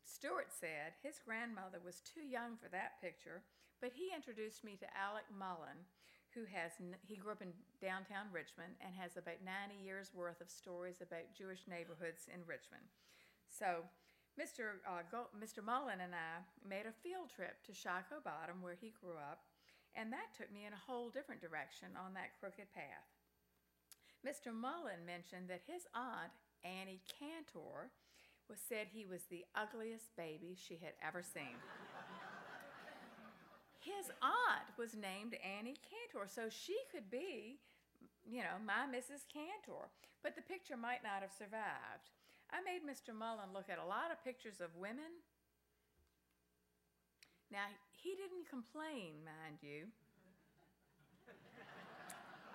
Stuart 0.07 0.55
said 0.55 0.95
his 1.03 1.19
grandmother 1.19 1.83
was 1.83 1.99
too 1.99 2.23
young 2.23 2.55
for 2.55 2.71
that 2.71 3.03
picture, 3.03 3.43
but 3.83 3.91
he 3.91 4.15
introduced 4.15 4.63
me 4.63 4.79
to 4.79 4.87
Alec 4.95 5.27
Mullen, 5.27 5.83
who 6.31 6.47
has 6.47 6.79
he 7.03 7.19
grew 7.19 7.35
up 7.35 7.43
in 7.43 7.51
downtown 7.83 8.31
Richmond 8.31 8.79
and 8.79 8.95
has 8.95 9.19
about 9.19 9.43
90 9.43 9.75
years 9.75 10.15
worth 10.15 10.39
of 10.39 10.47
stories 10.47 11.03
about 11.03 11.35
Jewish 11.35 11.67
neighborhoods 11.67 12.31
in 12.31 12.47
Richmond. 12.47 12.87
So, 13.51 13.83
Mr. 14.39 14.79
Uh, 14.87 15.03
Go, 15.11 15.27
Mr. 15.35 15.59
Mullen 15.59 15.99
and 15.99 16.15
I 16.15 16.39
made 16.63 16.87
a 16.87 17.01
field 17.03 17.27
trip 17.27 17.59
to 17.67 17.75
Shockoe 17.75 18.23
Bottom, 18.23 18.63
where 18.63 18.79
he 18.79 18.95
grew 18.95 19.19
up, 19.19 19.43
and 19.91 20.07
that 20.13 20.31
took 20.31 20.53
me 20.55 20.63
in 20.63 20.77
a 20.77 20.85
whole 20.87 21.09
different 21.11 21.43
direction 21.43 21.99
on 21.99 22.15
that 22.15 22.37
crooked 22.39 22.71
path. 22.71 23.11
Mr. 24.23 24.55
Mullen 24.55 25.03
mentioned 25.03 25.49
that 25.49 25.67
his 25.67 25.83
aunt, 25.91 26.31
Annie 26.63 27.01
Cantor, 27.11 27.91
was 28.49 28.59
said 28.59 28.87
he 28.87 29.05
was 29.05 29.23
the 29.29 29.45
ugliest 29.55 30.15
baby 30.15 30.55
she 30.55 30.79
had 30.81 30.93
ever 31.05 31.21
seen. 31.21 31.59
His 33.79 34.11
aunt 34.21 34.67
was 34.77 34.95
named 34.95 35.39
Annie 35.39 35.79
Cantor, 35.79 36.27
so 36.27 36.49
she 36.49 36.75
could 36.91 37.09
be, 37.09 37.59
you 38.27 38.43
know, 38.43 38.59
my 38.65 38.83
Mrs. 38.87 39.23
Cantor. 39.31 39.87
But 40.23 40.35
the 40.35 40.43
picture 40.43 40.75
might 40.75 41.03
not 41.03 41.21
have 41.21 41.31
survived. 41.31 42.11
I 42.51 42.59
made 42.63 42.83
Mr. 42.83 43.15
Mullen 43.15 43.51
look 43.53 43.69
at 43.69 43.79
a 43.79 43.87
lot 43.87 44.11
of 44.11 44.23
pictures 44.23 44.59
of 44.59 44.75
women. 44.75 45.23
Now, 47.51 47.71
he 47.91 48.15
didn't 48.15 48.49
complain, 48.49 49.23
mind 49.23 49.63
you, 49.63 49.87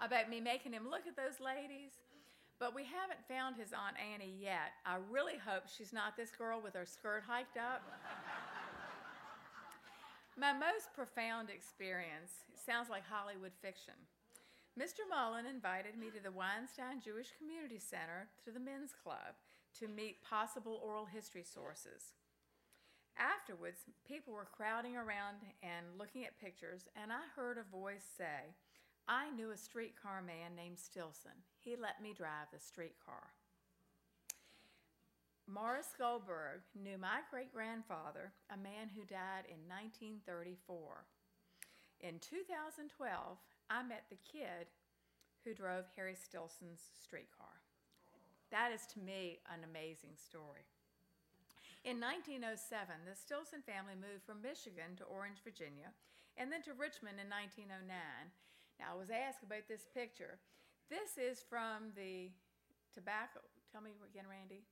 about 0.01 0.29
me 0.29 0.41
making 0.41 0.73
him 0.73 0.89
look 0.91 1.07
at 1.07 1.17
those 1.17 1.41
ladies. 1.41 1.97
But 2.62 2.78
we 2.78 2.87
haven't 2.87 3.26
found 3.26 3.59
his 3.59 3.75
Aunt 3.75 3.99
Annie 3.99 4.38
yet. 4.38 4.78
I 4.87 5.02
really 5.11 5.35
hope 5.35 5.66
she's 5.66 5.92
not 5.92 6.16
this 6.16 6.31
girl 6.31 6.62
with 6.62 6.78
her 6.78 6.87
skirt 6.87 7.25
hiked 7.26 7.59
up. 7.59 7.83
My 10.38 10.52
most 10.52 10.95
profound 10.95 11.50
experience 11.50 12.47
sounds 12.54 12.87
like 12.87 13.02
Hollywood 13.02 13.50
fiction. 13.61 13.99
Mr. 14.78 15.02
Mullen 15.11 15.45
invited 15.45 15.99
me 15.99 16.07
to 16.14 16.23
the 16.23 16.31
Weinstein 16.31 17.02
Jewish 17.02 17.35
Community 17.35 17.83
Center 17.83 18.31
to 18.47 18.54
the 18.54 18.62
men's 18.62 18.95
club 18.95 19.35
to 19.83 19.90
meet 19.90 20.23
possible 20.23 20.78
oral 20.87 21.11
history 21.11 21.42
sources. 21.42 22.14
Afterwards, 23.19 23.90
people 24.07 24.35
were 24.35 24.47
crowding 24.47 24.95
around 24.95 25.42
and 25.64 25.99
looking 25.99 26.25
at 26.25 26.38
pictures, 26.38 26.87
and 26.95 27.11
I 27.11 27.26
heard 27.35 27.59
a 27.59 27.76
voice 27.76 28.07
say, 28.16 28.54
I 29.09 29.30
knew 29.30 29.50
a 29.50 29.56
streetcar 29.56 30.23
man 30.23 30.54
named 30.56 30.78
Stilson. 30.78 31.37
He 31.59 31.76
let 31.76 32.02
me 32.02 32.14
drive 32.14 32.50
the 32.52 32.61
streetcar. 32.61 33.35
Morris 35.47 35.92
Goldberg 35.99 36.62
knew 36.73 36.97
my 36.97 37.21
great 37.30 37.52
grandfather, 37.52 38.32
a 38.49 38.56
man 38.56 38.88
who 38.94 39.02
died 39.02 39.50
in 39.50 39.59
1934. 39.66 41.04
In 42.00 42.18
2012, 42.23 42.88
I 43.68 43.82
met 43.82 44.06
the 44.09 44.23
kid 44.23 44.71
who 45.44 45.52
drove 45.52 45.90
Harry 45.97 46.14
Stilson's 46.14 46.94
streetcar. 46.94 47.61
That 48.50 48.71
is 48.71 48.87
to 48.94 49.00
me 49.02 49.42
an 49.50 49.66
amazing 49.66 50.14
story. 50.14 50.62
In 51.82 51.99
1907, 51.99 53.02
the 53.02 53.18
Stilson 53.18 53.66
family 53.66 53.99
moved 53.99 54.23
from 54.23 54.38
Michigan 54.38 54.94
to 55.02 55.11
Orange, 55.11 55.42
Virginia, 55.42 55.90
and 56.38 56.54
then 56.54 56.62
to 56.62 56.78
Richmond 56.78 57.18
in 57.18 57.26
1909 57.26 57.82
now, 58.79 58.95
I 58.95 58.99
was 58.99 59.11
asked 59.11 59.43
about 59.43 59.69
this 59.69 59.87
picture. 59.95 60.38
This 60.91 61.17
is 61.17 61.45
from 61.49 61.93
the 61.97 62.31
tobacco. 62.95 63.41
Tell 63.71 63.81
me 63.81 63.93
again, 64.05 64.25
Randy. 64.29 64.64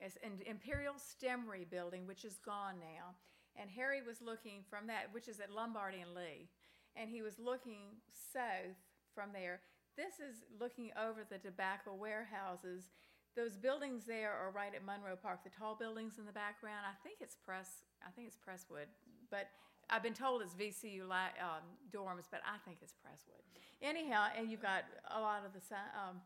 It's 0.00 0.18
an 0.22 0.42
Imperial 0.44 0.94
Stemmery 0.94 1.68
building, 1.68 2.06
which 2.06 2.24
is 2.24 2.38
gone 2.44 2.76
now. 2.80 3.14
And 3.56 3.70
Harry 3.70 4.02
was 4.02 4.20
looking 4.20 4.60
from 4.68 4.86
that, 4.88 5.08
which 5.12 5.28
is 5.28 5.40
at 5.40 5.50
Lombardy 5.50 6.00
and 6.00 6.14
Lee, 6.14 6.48
and 6.94 7.08
he 7.08 7.22
was 7.22 7.38
looking 7.38 7.96
south 8.12 8.76
from 9.14 9.32
there. 9.32 9.60
This 9.96 10.20
is 10.20 10.44
looking 10.60 10.90
over 11.00 11.24
the 11.24 11.38
tobacco 11.38 11.94
warehouses. 11.94 12.92
Those 13.34 13.56
buildings 13.56 14.04
there 14.04 14.32
are 14.32 14.52
right 14.52 14.74
at 14.74 14.84
Monroe 14.84 15.16
Park. 15.16 15.40
The 15.44 15.50
tall 15.50 15.74
buildings 15.74 16.18
in 16.18 16.26
the 16.26 16.36
background. 16.36 16.84
I 16.84 16.96
think 17.00 17.20
it's 17.20 17.36
Press. 17.36 17.80
I 18.04 18.10
think 18.10 18.28
it's 18.28 18.36
Prestwould, 18.36 18.92
but 19.30 19.48
I've 19.88 20.02
been 20.02 20.14
told 20.14 20.42
it's 20.42 20.54
VCU 20.54 21.06
um, 21.06 21.62
dorms, 21.94 22.26
but 22.30 22.42
I 22.42 22.58
think 22.64 22.78
it's 22.82 22.94
Prestwould. 22.98 23.42
Anyhow, 23.82 24.28
and 24.36 24.50
you've 24.50 24.62
got 24.62 24.84
a 25.14 25.20
lot 25.20 25.44
of 25.46 25.52
the 25.52 25.62
um, 25.94 26.18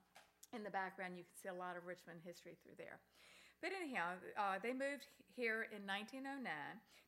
in 0.55 0.64
the 0.64 0.71
background. 0.71 1.14
You 1.17 1.25
can 1.25 1.37
see 1.37 1.49
a 1.52 1.55
lot 1.55 1.76
of 1.76 1.87
Richmond 1.87 2.21
history 2.25 2.57
through 2.62 2.79
there. 2.79 2.99
But 3.61 3.76
anyhow, 3.76 4.17
uh, 4.38 4.57
they 4.62 4.73
moved 4.73 5.05
here 5.37 5.69
in 5.69 5.85
1909. 5.85 6.49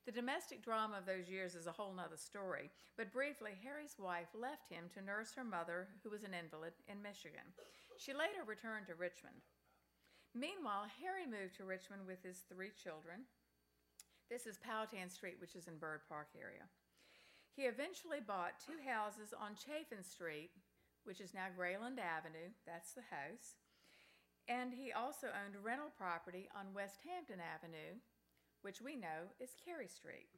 The 0.04 0.12
domestic 0.12 0.60
drama 0.60 0.98
of 0.98 1.06
those 1.06 1.30
years 1.30 1.54
is 1.54 1.66
a 1.66 1.72
whole 1.72 1.94
nother 1.94 2.18
story. 2.18 2.68
But 2.98 3.14
briefly, 3.14 3.54
Harry's 3.62 3.96
wife 3.96 4.28
left 4.34 4.68
him 4.68 4.90
to 4.92 5.00
nurse 5.00 5.32
her 5.38 5.46
mother, 5.46 5.88
who 6.02 6.10
was 6.10 6.24
an 6.26 6.34
invalid, 6.34 6.74
in 6.90 7.00
Michigan. 7.00 7.46
She 7.96 8.12
later 8.12 8.44
returned 8.44 8.90
to 8.90 8.98
Richmond. 8.98 9.40
Meanwhile, 10.34 10.90
Harry 11.00 11.24
moved 11.24 11.56
to 11.56 11.64
Richmond 11.64 12.02
with 12.04 12.20
his 12.20 12.44
three 12.50 12.74
children. 12.74 13.24
This 14.30 14.46
is 14.46 14.58
Powhatan 14.58 15.10
Street, 15.10 15.36
which 15.40 15.54
is 15.54 15.68
in 15.68 15.78
Byrd 15.78 16.00
Park 16.08 16.28
area. 16.38 16.64
He 17.54 17.68
eventually 17.68 18.20
bought 18.24 18.62
two 18.64 18.80
houses 18.80 19.34
on 19.36 19.58
Chafin 19.58 20.02
Street, 20.02 20.50
which 21.04 21.20
is 21.20 21.34
now 21.34 21.52
Grayland 21.52 22.00
Avenue. 22.00 22.48
That's 22.64 22.92
the 22.92 23.04
house. 23.12 23.60
And 24.48 24.72
he 24.72 24.90
also 24.90 25.28
owned 25.28 25.60
rental 25.60 25.92
property 25.94 26.48
on 26.56 26.74
West 26.74 26.98
Hampton 27.04 27.38
Avenue, 27.38 28.00
which 28.62 28.80
we 28.80 28.96
know 28.96 29.30
is 29.38 29.54
Cary 29.60 29.86
Street. 29.86 30.32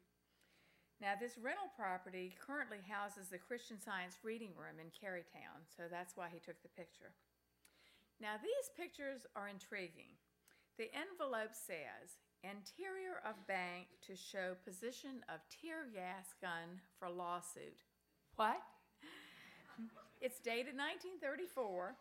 Now, 1.00 1.14
this 1.18 1.38
rental 1.38 1.70
property 1.74 2.34
currently 2.38 2.82
houses 2.86 3.28
the 3.28 3.38
Christian 3.38 3.78
Science 3.80 4.18
Reading 4.22 4.54
Room 4.54 4.78
in 4.78 4.94
Carytown, 4.94 5.66
so 5.66 5.90
that's 5.90 6.16
why 6.16 6.30
he 6.30 6.38
took 6.38 6.60
the 6.62 6.76
picture. 6.78 7.14
Now, 8.22 8.38
these 8.38 8.70
pictures 8.78 9.26
are 9.34 9.50
intriguing. 9.50 10.14
The 10.78 10.90
envelope 10.94 11.54
says 11.54 12.18
Interior 12.44 13.24
of 13.24 13.40
bank 13.48 13.88
to 14.04 14.12
show 14.12 14.52
position 14.68 15.24
of 15.32 15.40
tear 15.48 15.88
gas 15.88 16.36
gun 16.44 16.76
for 17.00 17.08
lawsuit. 17.08 17.80
What? 18.36 18.60
it's 20.20 20.44
dated 20.44 20.76
1934 20.76 21.96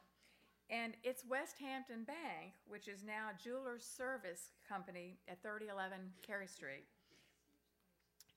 and 0.68 1.00
it's 1.04 1.24
West 1.24 1.56
Hampton 1.64 2.04
Bank, 2.04 2.60
which 2.68 2.92
is 2.92 3.08
now 3.08 3.32
Jewelers 3.40 3.88
Service 3.88 4.52
Company 4.68 5.16
at 5.32 5.40
3011 5.40 6.12
Cary 6.28 6.48
Street. 6.48 6.92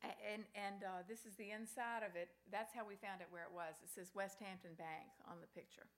And, 0.06 0.46
and 0.54 0.86
uh, 0.86 1.02
this 1.10 1.26
is 1.26 1.34
the 1.34 1.50
inside 1.50 2.06
of 2.06 2.14
it. 2.14 2.30
That's 2.54 2.70
how 2.70 2.86
we 2.86 2.94
found 2.94 3.18
it 3.18 3.26
where 3.34 3.42
it 3.42 3.54
was. 3.54 3.82
It 3.82 3.90
says 3.90 4.14
West 4.14 4.38
Hampton 4.38 4.78
Bank 4.78 5.10
on 5.26 5.42
the 5.42 5.50
picture. 5.50 5.90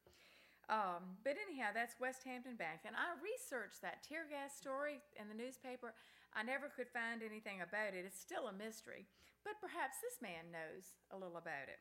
Um, 0.68 1.16
but 1.24 1.40
anyhow, 1.40 1.72
that's 1.72 1.96
West 1.96 2.28
Hampton 2.28 2.60
Bank. 2.60 2.84
And 2.84 2.92
I 2.92 3.16
researched 3.24 3.80
that 3.80 4.04
tear 4.04 4.28
gas 4.28 4.52
story 4.52 5.00
in 5.16 5.32
the 5.32 5.38
newspaper. 5.38 5.96
I 6.36 6.44
never 6.44 6.68
could 6.68 6.92
find 6.92 7.24
anything 7.24 7.64
about 7.64 7.96
it. 7.96 8.04
It's 8.04 8.20
still 8.20 8.52
a 8.52 8.52
mystery, 8.52 9.08
but 9.48 9.64
perhaps 9.64 10.04
this 10.04 10.20
man 10.20 10.52
knows 10.52 11.00
a 11.08 11.16
little 11.16 11.40
about 11.40 11.72
it. 11.72 11.80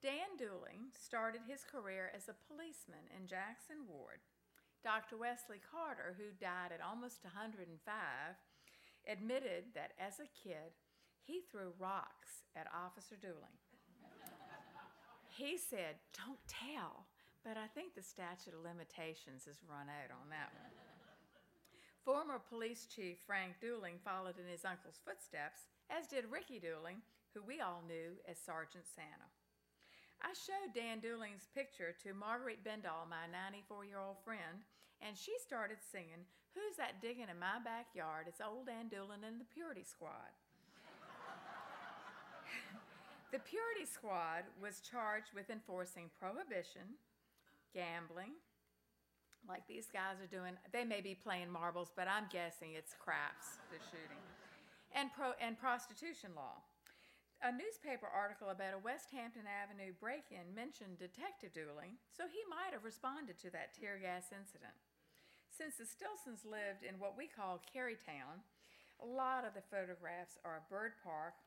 Dan 0.00 0.40
Dooling 0.40 0.94
started 0.94 1.42
his 1.44 1.66
career 1.68 2.08
as 2.14 2.30
a 2.30 2.40
policeman 2.48 3.10
in 3.12 3.26
Jackson 3.26 3.84
Ward. 3.84 4.24
Dr. 4.80 5.18
Wesley 5.18 5.58
Carter, 5.58 6.14
who 6.16 6.30
died 6.38 6.70
at 6.70 6.80
almost 6.80 7.26
105, 7.26 7.66
admitted 9.10 9.74
that 9.74 9.98
as 9.98 10.22
a 10.22 10.30
kid, 10.32 10.70
he 11.20 11.42
threw 11.50 11.74
rocks 11.78 12.46
at 12.54 12.70
Officer 12.72 13.18
Dooling. 13.18 13.58
he 15.34 15.58
said, 15.58 15.98
Don't 16.14 16.40
tell. 16.46 17.07
But 17.46 17.56
I 17.56 17.70
think 17.72 17.94
the 17.94 18.02
statute 18.02 18.54
of 18.54 18.66
limitations 18.66 19.46
has 19.46 19.62
run 19.64 19.88
out 19.88 20.10
on 20.10 20.28
that 20.30 20.52
one. 20.52 20.74
Former 22.04 22.40
police 22.40 22.88
chief 22.88 23.20
Frank 23.26 23.60
Dooling 23.60 24.00
followed 24.00 24.40
in 24.40 24.48
his 24.48 24.64
uncle's 24.64 25.00
footsteps, 25.04 25.68
as 25.92 26.08
did 26.08 26.32
Ricky 26.32 26.56
Dooling, 26.56 27.04
who 27.34 27.44
we 27.44 27.60
all 27.60 27.84
knew 27.84 28.16
as 28.24 28.40
Sergeant 28.40 28.88
Santa. 28.88 29.28
I 30.24 30.34
showed 30.34 30.74
Dan 30.74 30.98
Dooling's 30.98 31.46
picture 31.54 31.94
to 32.02 32.16
Marguerite 32.16 32.64
Bendall, 32.64 33.06
my 33.06 33.28
94 33.30 33.84
year 33.84 34.00
old 34.00 34.18
friend, 34.24 34.64
and 35.04 35.14
she 35.14 35.36
started 35.38 35.78
singing, 35.78 36.26
Who's 36.56 36.74
that 36.74 37.00
digging 37.00 37.30
in 37.30 37.38
my 37.38 37.62
backyard? 37.62 38.26
It's 38.26 38.42
old 38.42 38.66
Dan 38.66 38.90
Dooling 38.90 39.22
and 39.22 39.38
the 39.38 39.46
Purity 39.52 39.86
Squad. 39.86 40.32
the 43.32 43.38
Purity 43.38 43.86
Squad 43.86 44.42
was 44.58 44.80
charged 44.80 45.30
with 45.36 45.50
enforcing 45.50 46.10
prohibition, 46.18 46.98
gambling, 47.74 48.36
like 49.48 49.66
these 49.66 49.88
guys 49.88 50.20
are 50.20 50.30
doing. 50.30 50.54
They 50.72 50.84
may 50.84 51.00
be 51.00 51.14
playing 51.14 51.50
marbles, 51.50 51.92
but 51.94 52.08
I'm 52.08 52.28
guessing 52.32 52.74
it's 52.74 52.94
craps, 52.98 53.60
the 53.70 53.80
shooting. 53.90 54.22
And, 54.92 55.12
pro, 55.12 55.36
and 55.40 55.58
prostitution 55.60 56.32
law. 56.34 56.64
A 57.38 57.54
newspaper 57.54 58.10
article 58.10 58.50
about 58.50 58.74
a 58.74 58.82
West 58.82 59.14
Hampton 59.14 59.46
Avenue 59.46 59.94
break 60.02 60.26
in 60.34 60.58
mentioned 60.58 60.98
detective 60.98 61.54
Dooling, 61.54 61.94
so 62.10 62.26
he 62.26 62.42
might 62.50 62.74
have 62.74 62.82
responded 62.82 63.38
to 63.38 63.50
that 63.54 63.78
tear 63.78 63.94
gas 63.94 64.34
incident. 64.34 64.74
Since 65.46 65.78
the 65.78 65.86
Stilsons 65.86 66.42
lived 66.42 66.82
in 66.82 66.98
what 66.98 67.14
we 67.14 67.30
call 67.30 67.62
Carytown, 67.62 68.42
a 68.98 69.06
lot 69.06 69.46
of 69.46 69.54
the 69.54 69.62
photographs 69.70 70.34
are 70.42 70.66
Byrd 70.66 70.98
Park, 71.02 71.38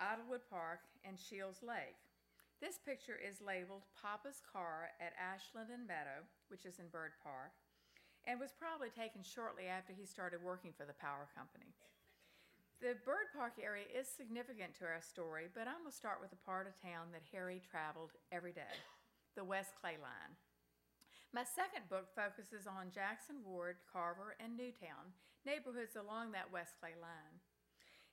Idlewood 0.00 0.48
Park, 0.48 0.80
and 1.04 1.20
Shields 1.20 1.60
Lake. 1.60 2.00
This 2.60 2.76
picture 2.76 3.16
is 3.16 3.40
labeled 3.40 3.88
Papa's 3.96 4.44
Car 4.44 4.92
at 5.00 5.16
Ashland 5.16 5.72
and 5.72 5.88
Meadow, 5.88 6.28
which 6.52 6.68
is 6.68 6.76
in 6.76 6.92
Byrd 6.92 7.16
Park, 7.24 7.56
and 8.28 8.36
was 8.36 8.52
probably 8.52 8.92
taken 8.92 9.24
shortly 9.24 9.64
after 9.64 9.96
he 9.96 10.04
started 10.04 10.44
working 10.44 10.76
for 10.76 10.84
the 10.84 11.00
power 11.00 11.24
company. 11.32 11.72
The 12.84 13.00
Byrd 13.00 13.32
Park 13.32 13.56
area 13.56 13.88
is 13.88 14.12
significant 14.12 14.76
to 14.76 14.84
our 14.84 15.00
story, 15.00 15.48
but 15.48 15.64
I'm 15.64 15.88
going 15.88 15.92
to 15.92 15.96
start 15.96 16.20
with 16.20 16.28
the 16.28 16.44
part 16.44 16.68
of 16.68 16.76
town 16.76 17.16
that 17.16 17.24
Harry 17.32 17.64
traveled 17.64 18.12
every 18.28 18.52
day 18.52 18.76
the 19.40 19.44
West 19.44 19.72
Clay 19.80 19.96
Line. 19.96 20.36
My 21.32 21.48
second 21.48 21.88
book 21.88 22.12
focuses 22.12 22.68
on 22.68 22.92
Jackson 22.92 23.40
Ward, 23.40 23.80
Carver, 23.88 24.36
and 24.36 24.52
Newtown, 24.52 25.16
neighborhoods 25.48 25.96
along 25.96 26.36
that 26.36 26.52
West 26.52 26.76
Clay 26.76 26.92
Line. 27.00 27.39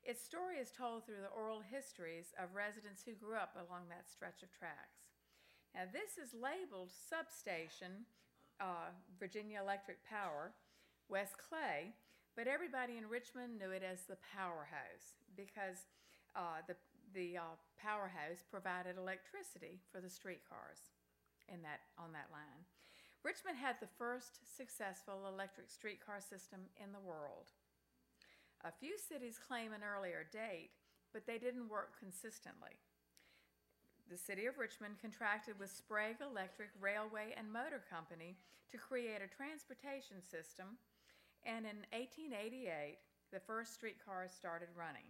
Its 0.07 0.23
story 0.23 0.55
is 0.55 0.71
told 0.71 1.03
through 1.03 1.19
the 1.19 1.35
oral 1.35 1.59
histories 1.59 2.31
of 2.39 2.55
residents 2.55 3.03
who 3.03 3.11
grew 3.11 3.35
up 3.35 3.59
along 3.59 3.91
that 3.91 4.07
stretch 4.07 4.39
of 4.39 4.47
tracks. 4.55 5.11
Now, 5.75 5.83
this 5.91 6.15
is 6.15 6.31
labeled 6.31 6.95
Substation 6.95 8.07
uh, 8.63 8.95
Virginia 9.19 9.59
Electric 9.59 9.99
Power, 10.07 10.55
West 11.11 11.35
Clay, 11.35 11.91
but 12.39 12.47
everybody 12.47 12.95
in 12.95 13.11
Richmond 13.11 13.59
knew 13.59 13.75
it 13.75 13.83
as 13.83 14.07
the 14.07 14.15
powerhouse 14.31 15.19
because 15.35 15.91
uh, 16.39 16.63
the, 16.71 16.79
the 17.11 17.35
uh, 17.35 17.59
powerhouse 17.75 18.47
provided 18.47 18.95
electricity 18.95 19.83
for 19.91 19.99
the 19.99 20.09
streetcars 20.09 20.95
in 21.51 21.59
that, 21.67 21.83
on 21.99 22.15
that 22.15 22.31
line. 22.31 22.63
Richmond 23.27 23.59
had 23.59 23.75
the 23.83 23.91
first 23.99 24.39
successful 24.47 25.27
electric 25.27 25.67
streetcar 25.67 26.23
system 26.23 26.71
in 26.79 26.95
the 26.95 27.03
world. 27.03 27.51
A 28.65 28.71
few 28.71 28.97
cities 28.97 29.39
claim 29.39 29.73
an 29.73 29.85
earlier 29.85 30.25
date, 30.31 30.71
but 31.13 31.25
they 31.25 31.37
didn't 31.37 31.69
work 31.69 31.97
consistently. 31.99 32.79
The 34.09 34.17
city 34.17 34.45
of 34.45 34.57
Richmond 34.57 34.95
contracted 35.01 35.59
with 35.59 35.71
Sprague 35.71 36.21
Electric 36.21 36.69
Railway 36.79 37.35
and 37.37 37.51
Motor 37.51 37.83
Company 37.89 38.37
to 38.71 38.77
create 38.77 39.21
a 39.21 39.27
transportation 39.27 40.23
system 40.23 40.79
and 41.47 41.63
in 41.63 41.87
1888, 41.95 42.99
the 43.31 43.39
first 43.39 43.73
streetcars 43.73 44.31
started 44.35 44.67
running. 44.75 45.07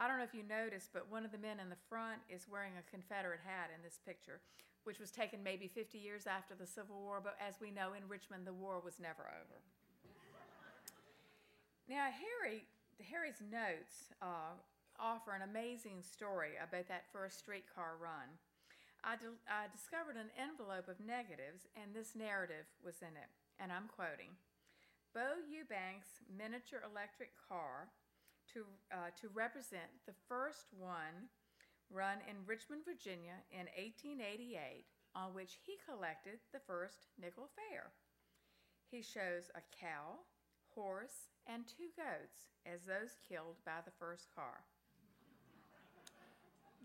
I 0.00 0.08
don't 0.08 0.16
know 0.16 0.24
if 0.24 0.32
you 0.32 0.46
noticed, 0.46 0.92
but 0.92 1.10
one 1.10 1.24
of 1.24 1.32
the 1.32 1.42
men 1.42 1.60
in 1.60 1.68
the 1.68 1.84
front 1.88 2.24
is 2.28 2.48
wearing 2.48 2.72
a 2.78 2.90
Confederate 2.90 3.44
hat 3.44 3.68
in 3.74 3.82
this 3.82 4.00
picture, 4.00 4.40
which 4.84 5.00
was 5.00 5.10
taken 5.10 5.42
maybe 5.42 5.68
50 5.68 5.98
years 5.98 6.26
after 6.26 6.54
the 6.54 6.66
Civil 6.66 7.02
War, 7.02 7.20
but 7.22 7.36
as 7.36 7.60
we 7.60 7.70
know, 7.70 7.92
in 7.92 8.08
Richmond, 8.08 8.46
the 8.46 8.56
war 8.56 8.80
was 8.80 9.00
never 9.00 9.26
over. 9.28 9.60
Now, 11.88 12.08
Harry, 12.12 12.68
Harry's 13.00 13.40
notes 13.40 14.12
uh, 14.20 14.52
offer 15.00 15.32
an 15.32 15.42
amazing 15.42 16.04
story 16.04 16.60
about 16.60 16.88
that 16.88 17.08
first 17.12 17.38
streetcar 17.40 17.96
run. 17.96 18.28
I, 19.04 19.16
discovered 19.70 20.18
an 20.18 20.34
envelope 20.34 20.90
of 20.90 20.98
negatives, 21.00 21.70
and 21.78 21.94
this 21.94 22.18
narrative 22.18 22.66
was 22.82 23.00
in 23.00 23.14
it, 23.14 23.30
and 23.62 23.70
I'm 23.72 23.88
quoting. 23.88 24.34
Bo 25.14 25.38
Eubanks 25.46 26.20
miniature 26.26 26.82
electric 26.82 27.30
car 27.38 27.88
to, 28.52 28.66
uh, 28.90 29.14
to 29.22 29.30
represent 29.32 29.88
the 30.04 30.18
first 30.28 30.68
one 30.74 31.30
run 31.88 32.20
in 32.28 32.44
Richmond, 32.44 32.84
Virginia 32.84 33.40
in 33.48 33.70
1888, 33.78 34.84
on 35.14 35.32
which 35.32 35.56
he 35.64 35.80
collected 35.88 36.42
the 36.52 36.60
first 36.60 37.08
nickel 37.16 37.48
fare. 37.56 37.94
He 38.90 39.00
shows 39.00 39.48
a 39.56 39.64
cow, 39.72 40.20
horse, 40.74 41.30
and 41.46 41.66
two 41.66 41.88
goats 41.96 42.52
as 42.66 42.84
those 42.84 43.16
killed 43.28 43.56
by 43.64 43.80
the 43.84 43.94
first 43.98 44.28
car. 44.34 44.64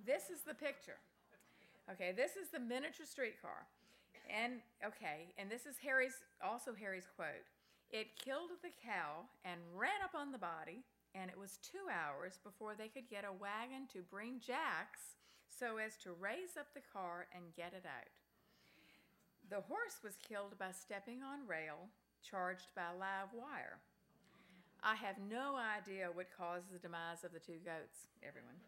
this 0.06 0.30
is 0.30 0.42
the 0.42 0.54
picture. 0.54 1.00
Okay, 1.92 2.12
this 2.16 2.36
is 2.36 2.48
the 2.50 2.60
miniature 2.60 3.06
streetcar. 3.06 3.68
And 4.32 4.64
okay, 4.86 5.36
and 5.38 5.52
this 5.52 5.66
is 5.66 5.76
Harry's 5.84 6.24
also 6.40 6.72
Harry's 6.74 7.08
quote. 7.16 7.48
It 7.92 8.16
killed 8.18 8.56
the 8.64 8.72
cow 8.84 9.28
and 9.44 9.60
ran 9.76 10.02
up 10.04 10.16
on 10.16 10.32
the 10.32 10.40
body, 10.40 10.84
and 11.14 11.30
it 11.30 11.38
was 11.38 11.60
two 11.62 11.92
hours 11.92 12.40
before 12.44 12.74
they 12.74 12.88
could 12.88 13.10
get 13.10 13.28
a 13.28 13.36
wagon 13.36 13.86
to 13.94 14.02
bring 14.02 14.40
jacks 14.40 15.20
so 15.48 15.78
as 15.78 15.96
to 16.02 16.18
raise 16.18 16.58
up 16.58 16.74
the 16.74 16.88
car 16.92 17.28
and 17.36 17.56
get 17.56 17.74
it 17.76 17.86
out. 17.86 18.16
The 19.50 19.62
horse 19.68 20.00
was 20.04 20.18
killed 20.18 20.58
by 20.58 20.72
stepping 20.72 21.22
on 21.22 21.46
rail 21.46 21.92
charged 22.24 22.72
by 22.76 22.90
live 22.96 23.36
wire. 23.36 23.84
I 24.84 24.96
have 24.96 25.20
no 25.20 25.56
idea 25.56 26.12
what 26.12 26.32
caused 26.32 26.72
the 26.72 26.80
demise 26.80 27.24
of 27.24 27.32
the 27.32 27.44
two 27.44 27.60
goats, 27.64 28.08
everyone. 28.24 28.60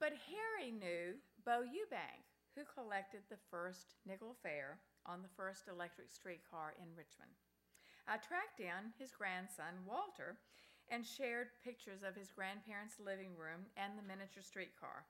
But 0.00 0.16
Harry 0.28 0.72
knew 0.72 1.16
Bo 1.44 1.64
Eubank, 1.64 2.24
who 2.56 2.64
collected 2.68 3.24
the 3.28 3.40
first 3.50 3.96
nickel 4.04 4.36
fare 4.42 4.80
on 5.06 5.22
the 5.22 5.32
first 5.36 5.68
electric 5.68 6.12
streetcar 6.12 6.76
in 6.76 6.92
Richmond. 6.96 7.32
I 8.08 8.16
tracked 8.16 8.60
down 8.60 8.96
his 8.96 9.12
grandson, 9.12 9.84
Walter, 9.84 10.40
and 10.88 11.04
shared 11.04 11.52
pictures 11.60 12.00
of 12.00 12.16
his 12.16 12.32
grandparents' 12.32 13.00
living 13.00 13.36
room 13.36 13.68
and 13.76 13.96
the 13.96 14.04
miniature 14.04 14.44
streetcar. 14.44 15.04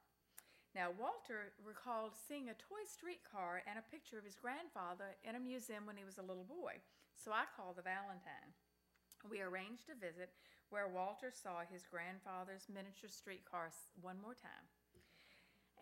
Now, 0.74 0.90
Walter 0.94 1.54
recalled 1.64 2.14
seeing 2.14 2.50
a 2.50 2.58
toy 2.58 2.84
streetcar 2.86 3.62
and 3.66 3.78
a 3.78 3.90
picture 3.90 4.18
of 4.18 4.26
his 4.26 4.38
grandfather 4.38 5.16
in 5.24 5.34
a 5.34 5.40
museum 5.40 5.86
when 5.86 5.96
he 5.96 6.04
was 6.04 6.18
a 6.18 6.26
little 6.26 6.44
boy, 6.44 6.82
so 7.18 7.34
I 7.34 7.50
called 7.58 7.74
the 7.74 7.82
Valentine. 7.82 8.54
We 9.26 9.42
arranged 9.42 9.90
a 9.90 9.98
visit 9.98 10.30
where 10.70 10.86
Walter 10.86 11.34
saw 11.34 11.66
his 11.66 11.82
grandfather's 11.82 12.70
miniature 12.70 13.10
streetcar 13.10 13.74
one 13.98 14.22
more 14.22 14.38
time. 14.38 14.66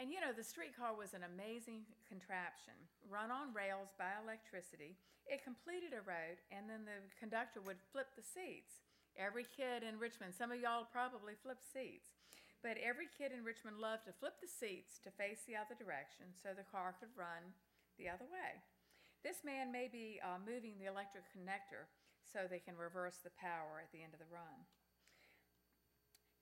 And 0.01 0.13
you 0.13 0.21
know, 0.21 0.33
the 0.33 0.45
streetcar 0.45 0.97
was 0.97 1.13
an 1.13 1.25
amazing 1.25 1.85
contraption, 2.09 2.77
run 3.09 3.33
on 3.33 3.57
rails 3.57 3.93
by 3.97 4.13
electricity. 4.21 4.97
It 5.25 5.45
completed 5.45 5.97
a 5.97 6.05
route, 6.05 6.41
and 6.53 6.69
then 6.69 6.85
the 6.85 7.01
conductor 7.17 7.65
would 7.65 7.81
flip 7.93 8.13
the 8.13 8.25
seats. 8.25 8.85
Every 9.17 9.49
kid 9.49 9.81
in 9.81 9.97
Richmond, 9.97 10.37
some 10.37 10.53
of 10.53 10.61
y'all 10.61 10.85
probably 10.93 11.33
flip 11.41 11.65
seats, 11.65 12.13
but 12.61 12.77
every 12.77 13.09
kid 13.09 13.33
in 13.33 13.41
Richmond 13.41 13.81
loved 13.81 14.05
to 14.05 14.13
flip 14.13 14.37
the 14.41 14.49
seats 14.49 15.01
to 15.01 15.17
face 15.17 15.49
the 15.49 15.57
other 15.57 15.75
direction 15.75 16.29
so 16.37 16.53
the 16.53 16.69
car 16.69 16.93
could 17.01 17.13
run 17.17 17.57
the 17.97 18.13
other 18.13 18.29
way. 18.29 18.61
This 19.27 19.43
man 19.43 19.75
may 19.75 19.91
be 19.91 20.23
uh, 20.23 20.39
moving 20.39 20.79
the 20.79 20.87
electric 20.87 21.27
connector 21.35 21.91
so 22.23 22.47
they 22.47 22.63
can 22.63 22.79
reverse 22.79 23.19
the 23.19 23.35
power 23.35 23.83
at 23.83 23.91
the 23.91 23.99
end 23.99 24.15
of 24.15 24.23
the 24.23 24.31
run. 24.31 24.55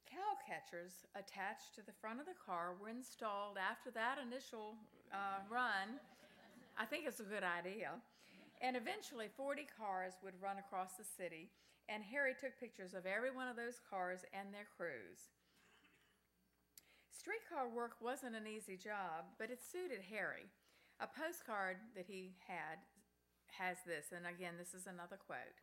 Cow 0.04 0.36
catchers 0.44 1.08
attached 1.16 1.72
to 1.72 1.80
the 1.80 1.96
front 1.96 2.20
of 2.20 2.28
the 2.28 2.36
car 2.36 2.76
were 2.76 2.92
installed 2.92 3.56
after 3.56 3.88
that 3.96 4.20
initial 4.20 4.76
uh, 5.16 5.40
run. 5.48 5.96
I 6.76 6.84
think 6.84 7.08
it's 7.08 7.24
a 7.24 7.32
good 7.32 7.40
idea. 7.40 7.96
And 8.60 8.76
eventually, 8.76 9.32
40 9.32 9.64
cars 9.80 10.20
would 10.20 10.36
run 10.36 10.60
across 10.60 11.00
the 11.00 11.08
city, 11.08 11.48
and 11.88 12.04
Harry 12.04 12.36
took 12.36 12.52
pictures 12.60 12.92
of 12.92 13.08
every 13.08 13.32
one 13.32 13.48
of 13.48 13.56
those 13.56 13.80
cars 13.88 14.28
and 14.36 14.52
their 14.52 14.68
crews. 14.76 15.32
Streetcar 17.08 17.64
work 17.72 17.96
wasn't 18.04 18.36
an 18.36 18.44
easy 18.44 18.76
job, 18.76 19.24
but 19.40 19.48
it 19.48 19.64
suited 19.64 20.04
Harry. 20.12 20.52
A 21.00 21.08
postcard 21.10 21.78
that 21.96 22.06
he 22.06 22.36
had 22.46 22.78
has 23.58 23.78
this, 23.86 24.14
and 24.14 24.26
again, 24.26 24.54
this 24.58 24.74
is 24.74 24.86
another 24.86 25.18
quote. 25.18 25.58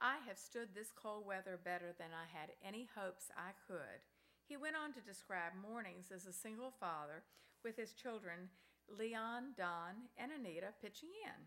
I 0.00 0.16
have 0.26 0.40
stood 0.40 0.72
this 0.72 0.92
cold 0.96 1.26
weather 1.26 1.60
better 1.60 1.92
than 1.98 2.16
I 2.16 2.24
had 2.24 2.56
any 2.64 2.88
hopes 2.96 3.28
I 3.36 3.52
could. 3.68 4.00
He 4.48 4.56
went 4.56 4.76
on 4.76 4.92
to 4.96 5.04
describe 5.04 5.52
mornings 5.60 6.08
as 6.08 6.26
a 6.26 6.32
single 6.32 6.72
father 6.80 7.22
with 7.62 7.76
his 7.76 7.92
children, 7.92 8.48
Leon, 8.88 9.52
Don, 9.56 10.08
and 10.16 10.32
Anita, 10.32 10.72
pitching 10.80 11.12
in. 11.28 11.38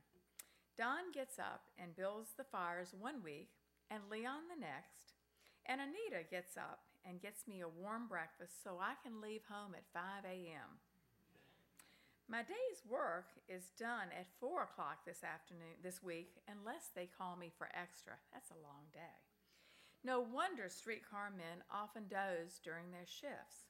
Don 0.78 1.12
gets 1.12 1.40
up 1.40 1.66
and 1.78 1.98
builds 1.98 2.38
the 2.38 2.46
fires 2.46 2.94
one 2.94 3.24
week, 3.24 3.50
and 3.90 4.02
Leon 4.10 4.46
the 4.50 4.62
next, 4.62 5.18
and 5.66 5.82
Anita 5.82 6.24
gets 6.30 6.56
up 6.56 6.86
and 7.04 7.22
gets 7.22 7.48
me 7.48 7.62
a 7.62 7.68
warm 7.68 8.08
breakfast 8.08 8.64
so 8.64 8.78
I 8.80 8.94
can 9.02 9.22
leave 9.22 9.44
home 9.50 9.74
at 9.76 9.90
5 9.94 10.26
a.m. 10.26 10.80
My 12.34 12.42
day's 12.42 12.82
work 12.90 13.30
is 13.46 13.78
done 13.78 14.10
at 14.10 14.26
four 14.42 14.66
o'clock 14.66 15.06
this 15.06 15.22
afternoon, 15.22 15.78
this 15.86 16.02
week, 16.02 16.42
unless 16.50 16.90
they 16.90 17.06
call 17.06 17.38
me 17.38 17.54
for 17.54 17.70
extra. 17.78 18.18
That's 18.34 18.50
a 18.50 18.66
long 18.66 18.90
day. 18.90 19.22
No 20.02 20.18
wonder 20.18 20.66
streetcar 20.66 21.30
men 21.30 21.62
often 21.70 22.10
doze 22.10 22.58
during 22.58 22.90
their 22.90 23.06
shifts. 23.06 23.70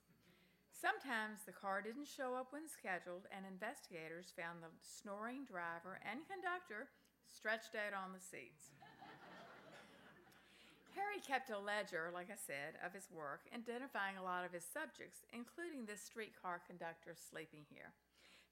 Sometimes 0.71 1.43
the 1.43 1.51
car 1.51 1.83
didn't 1.83 2.07
show 2.07 2.39
up 2.39 2.55
when 2.55 2.63
scheduled, 2.71 3.27
and 3.35 3.43
investigators 3.43 4.31
found 4.31 4.63
the 4.63 4.71
snoring 4.79 5.43
driver 5.43 5.99
and 5.99 6.23
conductor 6.23 6.87
stretched 7.35 7.75
out 7.75 7.91
on 7.91 8.15
the 8.15 8.23
seats. 8.23 8.71
Harry 10.95 11.19
kept 11.19 11.51
a 11.51 11.59
ledger, 11.59 12.15
like 12.15 12.31
I 12.31 12.39
said, 12.39 12.79
of 12.79 12.95
his 12.95 13.11
work, 13.11 13.43
identifying 13.51 14.15
a 14.15 14.23
lot 14.23 14.47
of 14.47 14.55
his 14.55 14.63
subjects, 14.63 15.27
including 15.35 15.83
this 15.83 16.07
streetcar 16.07 16.63
conductor 16.63 17.11
sleeping 17.11 17.67
here. 17.67 17.91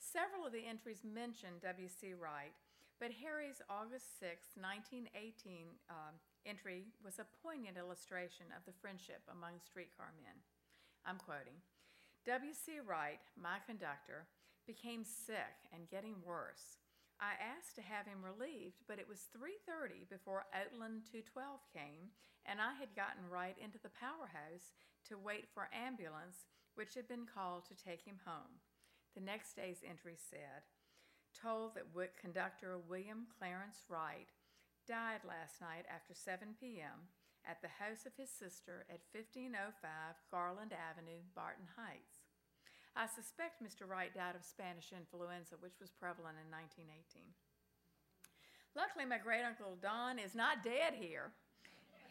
Several 0.01 0.49
of 0.49 0.51
the 0.51 0.65
entries 0.65 1.05
mention 1.05 1.61
W.C. 1.61 2.17
Wright, 2.17 2.57
but 2.97 3.13
Harry's 3.21 3.61
August 3.69 4.17
6, 4.17 4.57
1918 4.57 5.77
um, 5.93 6.17
entry 6.41 6.89
was 7.05 7.21
a 7.21 7.29
poignant 7.45 7.77
illustration 7.77 8.49
of 8.57 8.65
the 8.65 8.73
friendship 8.81 9.21
among 9.29 9.61
streetcar 9.61 10.09
men. 10.17 10.33
I'm 11.05 11.21
quoting 11.21 11.61
W.C. 12.25 12.81
Wright, 12.81 13.21
my 13.37 13.61
conductor, 13.61 14.25
became 14.65 15.05
sick 15.05 15.69
and 15.69 15.85
getting 15.93 16.17
worse. 16.25 16.81
I 17.21 17.37
asked 17.37 17.77
to 17.77 17.85
have 17.85 18.09
him 18.09 18.25
relieved, 18.25 18.81
but 18.89 18.97
it 18.97 19.05
was 19.05 19.29
3:30 19.29 20.09
before 20.09 20.49
Outland 20.49 21.05
212 21.13 21.61
came, 21.69 22.09
and 22.49 22.57
I 22.57 22.73
had 22.73 22.97
gotten 22.97 23.29
right 23.29 23.57
into 23.61 23.77
the 23.77 23.93
powerhouse 23.93 24.73
to 25.13 25.21
wait 25.21 25.45
for 25.53 25.69
ambulance, 25.69 26.49
which 26.73 26.97
had 26.97 27.05
been 27.05 27.29
called 27.29 27.69
to 27.69 27.77
take 27.77 28.01
him 28.01 28.17
home. 28.25 28.65
The 29.15 29.21
next 29.21 29.55
day's 29.55 29.83
entry 29.83 30.15
said, 30.15 30.63
told 31.35 31.75
that 31.75 31.91
conductor 32.19 32.79
William 32.79 33.27
Clarence 33.39 33.83
Wright 33.87 34.31
died 34.87 35.23
last 35.27 35.59
night 35.59 35.87
after 35.87 36.13
7 36.13 36.55
p.m. 36.59 37.11
at 37.43 37.61
the 37.61 37.75
house 37.79 38.07
of 38.07 38.15
his 38.15 38.31
sister 38.31 38.87
at 38.87 39.07
1505 39.11 39.55
Garland 40.31 40.71
Avenue, 40.71 41.23
Barton 41.35 41.67
Heights. 41.75 42.23
I 42.95 43.07
suspect 43.07 43.63
Mr. 43.63 43.87
Wright 43.87 44.11
died 44.11 44.35
of 44.35 44.43
Spanish 44.43 44.91
influenza, 44.91 45.55
which 45.59 45.79
was 45.79 45.95
prevalent 45.95 46.39
in 46.39 46.51
1918. 46.51 47.23
Luckily, 48.75 49.07
my 49.07 49.19
great 49.19 49.43
uncle 49.43 49.79
Don 49.79 50.19
is 50.19 50.35
not 50.35 50.63
dead 50.63 50.95
here. 50.95 51.31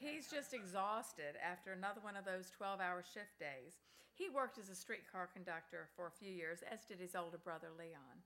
He's 0.00 0.32
just 0.32 0.56
exhausted 0.56 1.36
after 1.36 1.72
another 1.72 2.00
one 2.00 2.16
of 2.16 2.24
those 2.24 2.48
12 2.56 2.80
hour 2.80 3.04
shift 3.04 3.36
days. 3.36 3.76
He 4.20 4.28
worked 4.28 4.60
as 4.60 4.68
a 4.68 4.76
streetcar 4.76 5.32
conductor 5.32 5.88
for 5.96 6.04
a 6.04 6.12
few 6.12 6.28
years, 6.28 6.60
as 6.68 6.84
did 6.84 7.00
his 7.00 7.16
older 7.16 7.40
brother 7.40 7.72
Leon. 7.72 8.20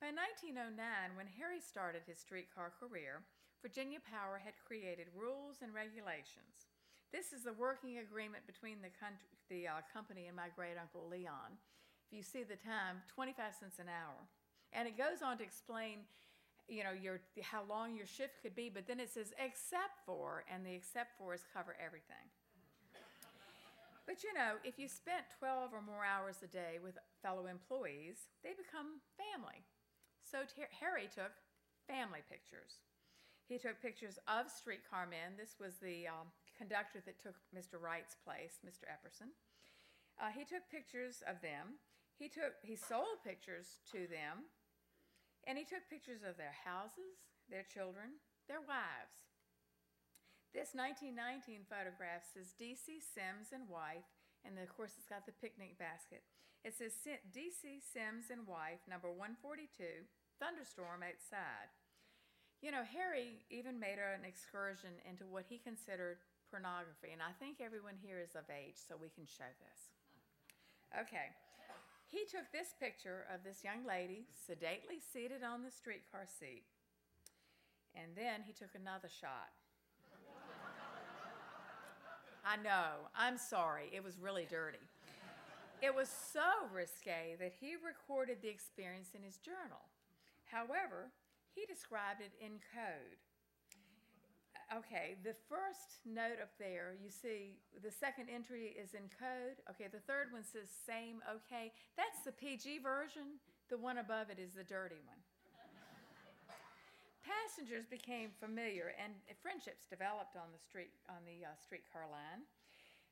By 0.00 0.08
1909, 0.08 0.72
when 1.20 1.28
Harry 1.36 1.60
started 1.60 2.08
his 2.08 2.16
streetcar 2.16 2.72
career, 2.80 3.20
Virginia 3.60 4.00
Power 4.00 4.40
had 4.40 4.56
created 4.56 5.12
rules 5.12 5.60
and 5.60 5.76
regulations. 5.76 6.72
This 7.12 7.36
is 7.36 7.44
the 7.44 7.52
working 7.52 8.00
agreement 8.00 8.48
between 8.48 8.80
the, 8.80 8.88
country, 8.88 9.28
the 9.52 9.68
uh, 9.68 9.84
company 9.92 10.32
and 10.32 10.36
my 10.40 10.48
great 10.56 10.80
uncle 10.80 11.04
Leon. 11.04 11.60
If 12.08 12.16
you 12.16 12.24
see 12.24 12.40
the 12.40 12.56
time, 12.56 13.04
25 13.12 13.36
cents 13.52 13.84
an 13.84 13.92
hour. 13.92 14.16
And 14.72 14.88
it 14.88 14.96
goes 14.96 15.20
on 15.20 15.36
to 15.36 15.44
explain 15.44 16.08
you 16.72 16.88
know 16.88 16.96
your 16.96 17.20
how 17.42 17.68
long 17.68 17.98
your 17.98 18.06
shift 18.06 18.40
could 18.40 18.54
be 18.54 18.70
but 18.70 18.86
then 18.86 19.00
it 19.00 19.10
says 19.10 19.34
except 19.34 19.98
for 20.06 20.44
and 20.46 20.64
the 20.64 20.72
except 20.72 21.18
for 21.18 21.34
is 21.34 21.42
cover 21.52 21.74
everything 21.84 22.30
but 24.06 24.22
you 24.22 24.32
know 24.34 24.58
if 24.64 24.78
you 24.78 24.88
spent 24.88 25.30
12 25.38 25.72
or 25.72 25.82
more 25.82 26.04
hours 26.04 26.42
a 26.42 26.50
day 26.50 26.78
with 26.82 26.98
fellow 27.22 27.46
employees 27.46 28.28
they 28.42 28.54
become 28.54 29.00
family 29.14 29.62
so 30.22 30.42
Ter- 30.46 30.72
harry 30.80 31.06
took 31.06 31.32
family 31.86 32.22
pictures 32.26 32.82
he 33.46 33.58
took 33.58 33.82
pictures 33.82 34.18
of 34.26 34.50
streetcar 34.50 35.06
men 35.06 35.36
this 35.36 35.58
was 35.60 35.78
the 35.78 36.08
um, 36.08 36.30
conductor 36.56 37.02
that 37.04 37.18
took 37.18 37.34
Mr. 37.50 37.80
Wright's 37.80 38.14
place, 38.22 38.62
Mr. 38.62 38.86
Epperson. 38.86 39.34
Uh, 40.20 40.30
he 40.30 40.44
took 40.44 40.62
pictures 40.70 41.22
of 41.26 41.40
them. 41.42 41.80
He 42.14 42.28
took 42.28 42.54
he 42.62 42.76
sold 42.76 43.24
pictures 43.26 43.82
to 43.90 44.06
them, 44.06 44.46
and 45.42 45.58
he 45.58 45.64
took 45.64 45.82
pictures 45.90 46.22
of 46.22 46.36
their 46.36 46.54
houses, 46.54 47.18
their 47.50 47.66
children, 47.66 48.22
their 48.46 48.62
wives. 48.62 49.31
This 50.52 50.76
1919 50.76 51.64
photograph 51.64 52.28
says 52.28 52.52
D.C. 52.60 53.00
Sims 53.00 53.56
and 53.56 53.64
wife, 53.72 54.04
and 54.44 54.60
of 54.60 54.68
course 54.68 55.00
it's 55.00 55.08
got 55.08 55.24
the 55.24 55.32
picnic 55.40 55.80
basket. 55.80 56.20
It 56.60 56.76
says 56.76 56.92
D.C. 57.02 57.80
Sims 57.80 58.28
and 58.28 58.44
wife, 58.44 58.84
number 58.84 59.08
142, 59.08 60.04
thunderstorm 60.36 61.00
outside. 61.00 61.72
You 62.60 62.68
know, 62.68 62.84
Harry 62.84 63.48
even 63.48 63.80
made 63.80 63.96
an 63.96 64.28
excursion 64.28 65.00
into 65.08 65.24
what 65.24 65.48
he 65.48 65.56
considered 65.56 66.20
pornography, 66.52 67.16
and 67.16 67.24
I 67.24 67.32
think 67.40 67.64
everyone 67.64 67.96
here 67.96 68.20
is 68.20 68.36
of 68.36 68.44
age, 68.52 68.76
so 68.76 69.00
we 69.00 69.08
can 69.08 69.24
show 69.24 69.48
this. 69.56 69.80
Okay. 70.92 71.32
He 72.12 72.28
took 72.28 72.52
this 72.52 72.76
picture 72.76 73.24
of 73.32 73.40
this 73.40 73.64
young 73.64 73.88
lady 73.88 74.28
sedately 74.36 75.00
seated 75.00 75.40
on 75.40 75.64
the 75.64 75.72
streetcar 75.72 76.28
seat, 76.28 76.68
and 77.96 78.12
then 78.12 78.44
he 78.44 78.52
took 78.52 78.76
another 78.76 79.08
shot. 79.08 79.48
I 82.44 82.56
know, 82.56 83.08
I'm 83.16 83.38
sorry, 83.38 83.90
it 83.94 84.02
was 84.02 84.18
really 84.18 84.46
dirty. 84.48 84.82
It 85.80 85.94
was 85.94 86.08
so 86.08 86.66
risque 86.72 87.36
that 87.38 87.52
he 87.60 87.74
recorded 87.74 88.38
the 88.42 88.48
experience 88.48 89.10
in 89.14 89.22
his 89.22 89.38
journal. 89.38 89.82
However, 90.44 91.10
he 91.54 91.66
described 91.66 92.20
it 92.20 92.32
in 92.40 92.58
code 92.74 93.18
okay, 94.76 95.16
the 95.22 95.36
first 95.48 96.00
note 96.04 96.40
up 96.40 96.52
there, 96.58 96.94
you 97.02 97.10
see 97.10 97.58
the 97.82 97.90
second 97.90 98.28
entry 98.32 98.74
is 98.76 98.94
in 98.94 99.08
code. 99.12 99.60
Okay, 99.70 99.88
the 99.92 100.00
third 100.00 100.32
one 100.32 100.44
says 100.44 100.68
same, 100.68 101.20
okay. 101.28 101.72
That's 101.96 102.24
the 102.24 102.32
PG 102.32 102.80
version. 102.80 103.40
The 103.68 103.78
one 103.78 103.98
above 103.98 104.30
it 104.30 104.38
is 104.38 104.54
the 104.54 104.64
dirty 104.64 105.00
one. 105.04 105.20
Passengers 107.22 107.86
became 107.86 108.34
familiar 108.42 108.94
and 108.98 109.14
friendships 109.38 109.86
developed 109.86 110.34
on 110.34 110.50
the 110.50 110.58
street 110.58 110.90
on 111.08 111.22
the 111.22 111.46
uh, 111.46 111.54
streetcar 111.62 112.10
line. 112.10 112.42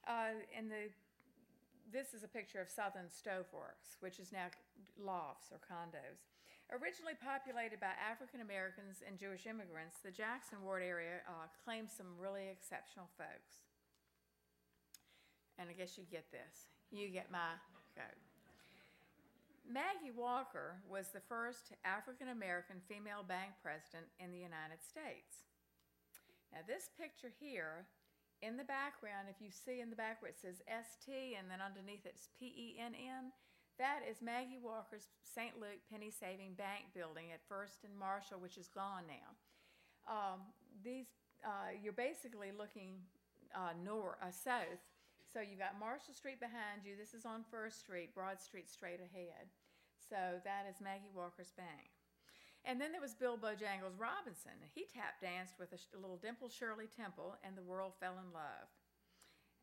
Uh, 0.07 0.35
and 0.51 0.71
the 0.71 0.91
this 1.91 2.15
is 2.15 2.23
a 2.23 2.31
picture 2.31 2.63
of 2.63 2.71
Southern 2.71 3.11
Stoveworks, 3.11 3.99
which 3.99 4.23
is 4.23 4.31
now 4.31 4.47
lofts 4.95 5.51
or 5.51 5.59
condos. 5.59 6.31
Originally 6.71 7.19
populated 7.19 7.83
by 7.83 7.91
African 7.99 8.47
Americans 8.47 9.03
and 9.03 9.19
Jewish 9.19 9.47
immigrants, 9.47 9.99
the 9.99 10.15
Jackson 10.15 10.63
Ward 10.63 10.87
area 10.87 11.27
uh, 11.27 11.51
claims 11.67 11.91
some 11.91 12.15
really 12.15 12.47
exceptional 12.47 13.11
folks. 13.19 13.67
And 15.59 15.67
I 15.69 15.75
guess 15.75 15.99
you 15.99 16.05
get 16.07 16.31
this. 16.31 16.71
You 16.95 17.11
get 17.11 17.31
my 17.31 17.59
code. 17.99 18.30
Maggie 19.71 20.11
Walker 20.11 20.83
was 20.91 21.15
the 21.15 21.23
first 21.31 21.71
African 21.87 22.35
American 22.35 22.83
female 22.91 23.23
bank 23.23 23.55
president 23.63 24.11
in 24.19 24.35
the 24.35 24.43
United 24.43 24.83
States. 24.83 25.47
Now, 26.51 26.67
this 26.67 26.91
picture 26.99 27.31
here, 27.31 27.87
in 28.43 28.59
the 28.59 28.67
background, 28.67 29.31
if 29.31 29.39
you 29.39 29.55
see 29.55 29.79
in 29.79 29.87
the 29.87 29.95
background, 29.95 30.35
it 30.35 30.43
says 30.43 30.59
ST 30.67 31.15
and 31.39 31.47
then 31.47 31.63
underneath 31.63 32.03
it's 32.03 32.35
P 32.35 32.51
E 32.51 32.69
N 32.83 32.99
N, 32.99 33.31
that 33.79 34.03
is 34.03 34.19
Maggie 34.19 34.59
Walker's 34.59 35.07
St. 35.23 35.55
Luke 35.63 35.79
Penny 35.87 36.11
Saving 36.11 36.59
Bank 36.59 36.91
building 36.91 37.31
at 37.31 37.39
First 37.47 37.87
and 37.87 37.95
Marshall, 37.95 38.43
which 38.43 38.59
is 38.59 38.67
gone 38.67 39.07
now. 39.07 39.31
Um, 40.11 40.51
these, 40.83 41.07
uh, 41.47 41.79
you're 41.79 41.95
basically 41.95 42.51
looking 42.51 43.07
uh, 43.55 43.79
north, 43.79 44.19
uh, 44.19 44.35
south. 44.35 44.83
So 45.31 45.39
you've 45.39 45.63
got 45.63 45.79
Marshall 45.79 46.13
Street 46.13 46.43
behind 46.43 46.83
you. 46.83 46.99
This 46.99 47.15
is 47.15 47.23
on 47.23 47.47
First 47.55 47.79
Street, 47.79 48.11
Broad 48.19 48.43
Street 48.43 48.69
straight 48.69 48.99
ahead. 48.99 49.47
So 50.11 50.43
that 50.43 50.67
is 50.67 50.83
Maggie 50.83 51.15
Walker's 51.15 51.55
Bang. 51.55 51.87
And 52.67 52.83
then 52.83 52.91
there 52.91 53.01
was 53.01 53.15
Bill 53.15 53.39
Bojangles 53.39 53.95
Robinson. 53.95 54.59
He 54.75 54.91
tap 54.91 55.23
danced 55.23 55.55
with 55.55 55.71
a, 55.71 55.79
little 55.95 56.19
dimple 56.19 56.51
Shirley 56.51 56.91
Temple, 56.91 57.39
and 57.47 57.55
the 57.55 57.65
world 57.65 57.95
fell 58.03 58.19
in 58.19 58.35
love. 58.35 58.67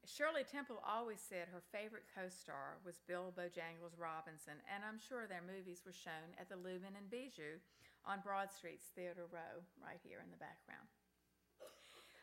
Shirley 0.08 0.48
Temple 0.48 0.80
always 0.88 1.20
said 1.20 1.52
her 1.52 1.62
favorite 1.76 2.08
co 2.16 2.32
star 2.32 2.80
was 2.88 3.04
Bill 3.04 3.36
Bojangles 3.36 4.00
Robinson, 4.00 4.56
and 4.72 4.88
I'm 4.88 5.04
sure 5.04 5.28
their 5.28 5.44
movies 5.44 5.84
were 5.84 5.94
shown 5.94 6.32
at 6.40 6.48
the 6.48 6.56
Lubin 6.56 6.96
and 6.96 7.12
Bijou 7.12 7.60
on 8.08 8.24
Broad 8.24 8.48
Street's 8.56 8.88
Theater 8.96 9.28
Row, 9.28 9.68
right 9.84 10.00
here 10.00 10.24
in 10.24 10.32
the 10.32 10.40
background. 10.40 10.88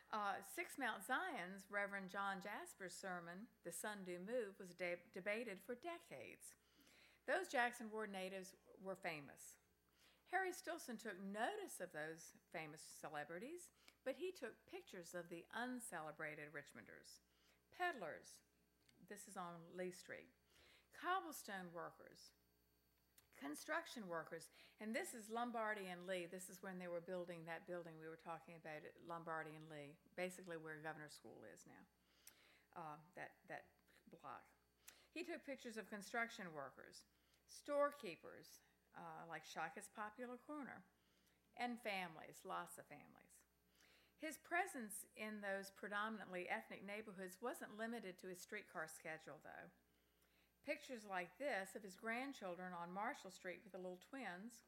Uh, 0.09 0.41
Six 0.41 0.81
Mount 0.81 1.05
Zion's 1.05 1.69
Reverend 1.69 2.09
John 2.09 2.41
Jasper's 2.41 2.97
sermon, 2.97 3.45
The 3.61 3.71
Sun 3.71 4.01
Do 4.01 4.17
Move, 4.17 4.57
was 4.57 4.73
de- 4.73 5.05
debated 5.13 5.61
for 5.61 5.77
decades. 5.77 6.57
Those 7.25 7.49
Jackson 7.49 7.89
Ward 7.89 8.13
natives 8.13 8.53
were 8.81 8.95
famous. 8.95 9.57
Harry 10.29 10.53
Stilson 10.53 10.97
took 10.97 11.17
notice 11.21 11.81
of 11.81 11.93
those 11.93 12.37
famous 12.53 12.81
celebrities, 13.01 13.73
but 14.05 14.17
he 14.17 14.29
took 14.29 14.53
pictures 14.69 15.17
of 15.17 15.29
the 15.29 15.45
uncelebrated 15.53 16.53
Richmonders 16.53 17.25
peddlers. 17.75 18.39
This 19.11 19.27
is 19.27 19.35
on 19.35 19.59
Lee 19.75 19.91
Street. 19.91 20.31
Cobblestone 20.95 21.69
workers, 21.75 22.31
construction 23.35 24.07
workers, 24.07 24.47
and 24.79 24.95
this 24.95 25.11
is 25.11 25.27
Lombardy 25.27 25.91
and 25.91 26.07
Lee. 26.07 26.23
This 26.23 26.47
is 26.47 26.63
when 26.63 26.79
they 26.79 26.87
were 26.87 27.03
building 27.03 27.43
that 27.45 27.67
building 27.67 27.99
we 27.99 28.07
were 28.07 28.21
talking 28.21 28.55
about 28.55 28.87
at 28.87 28.95
Lombardy 29.03 29.51
and 29.59 29.67
Lee, 29.67 29.99
basically 30.15 30.55
where 30.55 30.79
Governor 30.79 31.11
School 31.11 31.43
is 31.51 31.67
now, 31.67 31.83
uh, 32.79 32.97
that, 33.19 33.35
that 33.51 33.67
block. 34.23 34.54
He 35.15 35.23
took 35.23 35.47
pictures 35.47 35.79
of 35.79 35.87
construction 35.87 36.51
workers, 36.51 37.07
storekeepers, 37.47 38.59
uh, 38.99 39.23
like 39.31 39.47
Shaka's 39.47 39.87
Popular 39.95 40.35
Corner, 40.43 40.83
and 41.55 41.79
families, 41.79 42.43
lots 42.43 42.75
of 42.75 42.83
families. 42.91 43.39
His 44.19 44.35
presence 44.43 45.07
in 45.15 45.39
those 45.39 45.71
predominantly 45.71 46.51
ethnic 46.51 46.83
neighborhoods 46.83 47.39
wasn't 47.39 47.79
limited 47.79 48.19
to 48.19 48.27
his 48.27 48.43
streetcar 48.43 48.91
schedule, 48.91 49.39
though. 49.39 49.71
Pictures 50.67 51.07
like 51.07 51.31
this 51.39 51.79
of 51.79 51.83
his 51.87 51.95
grandchildren 51.95 52.75
on 52.75 52.91
Marshall 52.91 53.31
Street 53.31 53.63
with 53.63 53.71
the 53.71 53.79
little 53.79 54.03
twins, 54.03 54.67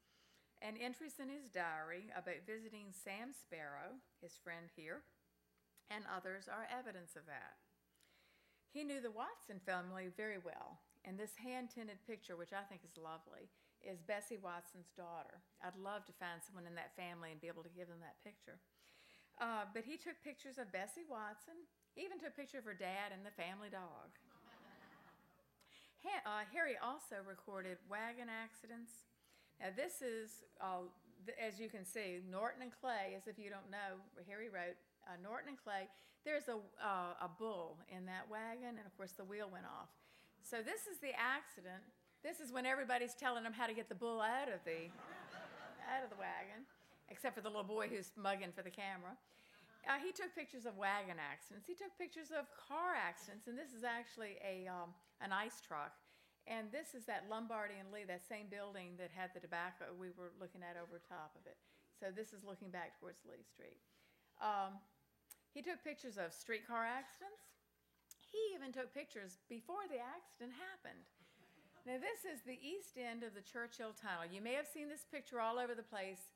and 0.64 0.80
entries 0.80 1.20
in 1.20 1.28
his 1.28 1.52
diary 1.52 2.08
about 2.16 2.48
visiting 2.48 2.96
Sam 2.96 3.36
Sparrow, 3.36 4.00
his 4.24 4.40
friend 4.40 4.72
here, 4.72 5.04
and 5.92 6.08
others 6.08 6.48
are 6.48 6.72
evidence 6.72 7.20
of 7.20 7.28
that. 7.28 7.66
He 8.71 8.84
knew 8.84 9.01
the 9.01 9.13
Watson 9.13 9.60
family 9.65 10.12
very 10.15 10.38
well, 10.38 10.77
and 11.06 11.17
this 11.17 11.34
hand 11.39 11.71
tinted 11.73 12.03
picture, 12.06 12.36
which 12.36 12.53
I 12.53 12.67
think 12.67 12.82
is 12.84 12.99
lovely, 12.99 13.49
is 13.82 14.03
Bessie 14.03 14.38
Watson's 14.38 14.91
daughter. 14.93 15.41
I'd 15.63 15.80
love 15.80 16.06
to 16.06 16.19
find 16.19 16.43
someone 16.43 16.67
in 16.67 16.75
that 16.75 16.95
family 16.95 17.32
and 17.32 17.41
be 17.41 17.47
able 17.47 17.63
to 17.63 17.73
give 17.73 17.88
them 17.88 18.03
that 18.03 18.21
picture. 18.21 18.60
Uh, 19.39 19.69
but 19.73 19.86
he 19.86 19.97
took 19.97 20.17
pictures 20.25 20.58
of 20.58 20.73
Bessie 20.73 21.08
Watson, 21.08 21.56
even 21.95 22.19
took 22.19 22.34
a 22.34 22.39
picture 22.39 22.58
of 22.58 22.65
her 22.65 22.77
dad 22.77 23.13
and 23.13 23.25
the 23.25 23.34
family 23.34 23.69
dog. 23.69 24.13
Uh, 26.27 26.43
Harry 26.51 26.75
also 26.84 27.23
recorded 27.23 27.80
wagon 27.88 28.27
accidents. 28.27 29.08
Now, 29.60 29.71
this 29.75 30.03
is, 30.03 30.43
uh, 30.60 30.88
as 31.36 31.60
you 31.60 31.67
can 31.67 31.84
see, 31.84 32.19
Norton 32.23 32.63
and 32.63 32.71
Clay, 32.71 33.15
as 33.15 33.27
if 33.27 33.39
you 33.39 33.49
don't 33.49 33.71
know, 33.71 33.99
Harry 34.27 34.47
wrote 34.47 34.75
uh, 35.08 35.15
Norton 35.24 35.56
and 35.56 35.60
Clay. 35.60 35.88
There's 36.28 36.52
a, 36.52 36.60
uh, 36.84 37.15
a 37.24 37.30
bull 37.32 37.80
in 37.88 38.06
that 38.12 38.28
wagon, 38.28 38.76
and 38.76 38.86
of 38.86 38.93
course, 39.00 39.15
the 39.15 39.24
wheel 39.24 39.48
went 39.48 39.65
off. 39.65 39.88
So, 40.43 40.60
this 40.60 40.88
is 40.88 41.00
the 41.00 41.15
accident. 41.15 41.80
This 42.24 42.43
is 42.43 42.52
when 42.52 42.67
everybody's 42.67 43.15
telling 43.15 43.48
them 43.48 43.56
how 43.56 43.67
to 43.67 43.76
get 43.76 43.88
the 43.88 43.96
bull 43.96 44.20
out 44.20 44.52
of 44.52 44.60
the, 44.67 44.91
out 45.91 46.04
of 46.04 46.12
the 46.12 46.20
wagon, 46.20 46.67
except 47.08 47.36
for 47.36 47.41
the 47.41 47.48
little 47.48 47.67
boy 47.67 47.88
who's 47.88 48.12
mugging 48.20 48.52
for 48.52 48.62
the 48.62 48.74
camera. 48.74 49.15
Uh, 49.88 49.96
he 50.04 50.12
took 50.12 50.36
pictures 50.36 50.67
of 50.67 50.76
wagon 50.76 51.15
accidents. 51.15 51.63
He 51.63 51.72
took 51.72 51.96
pictures 51.96 52.36
of 52.36 52.52
car 52.60 52.91
accidents, 52.91 53.48
and 53.48 53.56
this 53.56 53.72
is 53.72 53.88
actually 53.88 54.36
a 54.43 54.67
um, 54.67 54.91
an 55.24 55.32
ice 55.32 55.63
truck. 55.63 55.96
And 56.48 56.72
this 56.72 56.96
is 56.96 57.04
that 57.08 57.28
Lombardy 57.28 57.76
and 57.76 57.91
Lee, 57.91 58.08
that 58.08 58.24
same 58.24 58.48
building 58.48 58.96
that 59.00 59.12
had 59.12 59.36
the 59.36 59.43
tobacco 59.43 59.91
we 59.96 60.15
were 60.15 60.32
looking 60.39 60.63
at 60.63 60.80
over 60.80 61.00
top 61.04 61.36
of 61.36 61.43
it. 61.43 61.60
So 62.00 62.08
this 62.08 62.32
is 62.32 62.43
looking 62.48 62.72
back 62.72 62.96
towards 63.00 63.20
Lee 63.28 63.43
Street. 63.43 63.80
Um, 64.39 64.80
he 65.54 65.62
took 65.62 65.84
pictures 65.84 66.18
of 66.18 66.34
streetcar 66.34 66.86
accidents. 66.86 67.48
He 68.20 68.56
even 68.56 68.72
took 68.72 68.94
pictures 68.94 69.40
before 69.48 69.88
the 69.88 70.00
accident 70.00 70.54
happened. 70.56 71.08
Now, 71.88 72.04
this 72.04 72.28
is 72.28 72.44
the 72.44 72.60
east 72.60 73.00
end 73.00 73.24
of 73.24 73.32
the 73.32 73.46
Church 73.46 73.80
Hill 73.80 73.96
Tunnel. 73.96 74.28
You 74.28 74.44
may 74.44 74.60
have 74.60 74.68
seen 74.68 74.92
this 74.92 75.08
picture 75.08 75.40
all 75.40 75.56
over 75.56 75.72
the 75.72 75.88
place. 75.88 76.36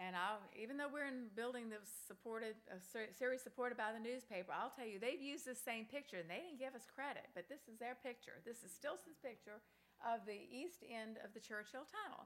And 0.00 0.16
I'll, 0.16 0.40
even 0.56 0.80
though 0.80 0.88
we're 0.88 1.08
in 1.08 1.28
a 1.28 1.36
building 1.36 1.68
that 1.72 1.84
was 1.84 1.92
supported, 1.92 2.56
a 2.72 2.80
series 3.12 3.44
supported 3.44 3.76
by 3.76 3.92
the 3.92 4.00
newspaper, 4.00 4.48
I'll 4.48 4.72
tell 4.72 4.88
you, 4.88 4.96
they've 4.96 5.20
used 5.20 5.44
this 5.44 5.60
same 5.60 5.84
picture 5.84 6.16
and 6.16 6.28
they 6.28 6.40
didn't 6.40 6.56
give 6.56 6.72
us 6.72 6.88
credit, 6.88 7.28
but 7.36 7.52
this 7.52 7.68
is 7.68 7.76
their 7.76 8.00
picture. 8.00 8.40
This 8.48 8.64
is 8.64 8.72
Stilson's 8.72 9.20
picture 9.20 9.60
of 10.00 10.24
the 10.24 10.40
east 10.48 10.80
end 10.88 11.20
of 11.20 11.36
the 11.36 11.42
Church 11.44 11.76
Hill 11.76 11.84
Tunnel. 11.84 12.24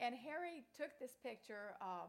And 0.00 0.16
Harry 0.16 0.64
took 0.72 0.96
this 0.96 1.12
picture 1.20 1.76
uh, 1.84 2.08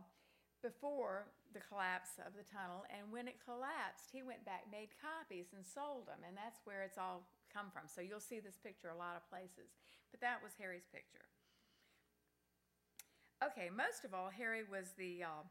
before 0.61 1.27
the 1.53 1.59
collapse 1.59 2.21
of 2.21 2.37
the 2.37 2.47
tunnel, 2.47 2.87
and 2.87 3.11
when 3.11 3.27
it 3.27 3.43
collapsed, 3.43 4.13
he 4.13 4.23
went 4.23 4.45
back, 4.45 4.69
made 4.71 4.93
copies, 5.01 5.51
and 5.51 5.65
sold 5.65 6.07
them, 6.07 6.23
and 6.23 6.37
that's 6.37 6.63
where 6.63 6.85
it's 6.85 6.97
all 7.01 7.27
come 7.51 7.73
from. 7.73 7.89
So 7.91 7.99
you'll 7.99 8.23
see 8.23 8.39
this 8.39 8.55
picture 8.55 8.93
a 8.93 8.97
lot 8.97 9.19
of 9.19 9.27
places. 9.27 9.75
But 10.09 10.23
that 10.23 10.39
was 10.39 10.55
Harry's 10.55 10.87
picture. 10.87 11.27
Okay, 13.41 13.73
most 13.73 14.05
of 14.05 14.13
all, 14.13 14.29
Harry 14.29 14.63
was 14.63 14.93
the 14.95 15.25
uh, 15.25 15.43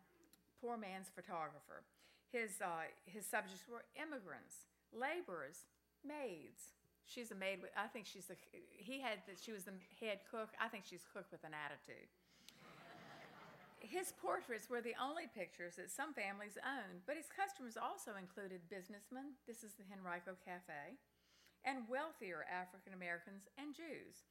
poor 0.62 0.78
man's 0.78 1.10
photographer. 1.10 1.82
His, 2.30 2.62
uh, 2.62 2.86
his 3.04 3.26
subjects 3.26 3.66
were 3.66 3.82
immigrants, 3.98 4.70
laborers, 4.94 5.66
maids. 6.06 6.78
She's 7.10 7.34
a 7.34 7.34
maid. 7.34 7.58
With, 7.58 7.74
I 7.74 7.90
think 7.90 8.06
she's 8.06 8.30
the. 8.30 8.38
He 8.78 9.02
had 9.02 9.26
that. 9.26 9.42
She 9.42 9.50
was 9.50 9.66
the 9.66 9.74
head 9.98 10.22
cook. 10.30 10.54
I 10.62 10.68
think 10.70 10.86
she's 10.86 11.02
cook 11.10 11.26
with 11.34 11.42
an 11.42 11.50
attitude. 11.50 12.06
His 13.80 14.12
portraits 14.20 14.68
were 14.68 14.84
the 14.84 14.96
only 15.00 15.26
pictures 15.32 15.76
that 15.76 15.90
some 15.90 16.12
families 16.12 16.60
owned, 16.60 17.04
but 17.08 17.16
his 17.16 17.32
customers 17.32 17.80
also 17.80 18.16
included 18.16 18.68
businessmen. 18.68 19.36
This 19.48 19.64
is 19.64 19.74
the 19.76 19.88
Henrico 19.88 20.36
Cafe, 20.44 21.00
and 21.64 21.88
wealthier 21.88 22.44
African 22.48 22.92
Americans 22.92 23.48
and 23.56 23.72
Jews. 23.72 24.28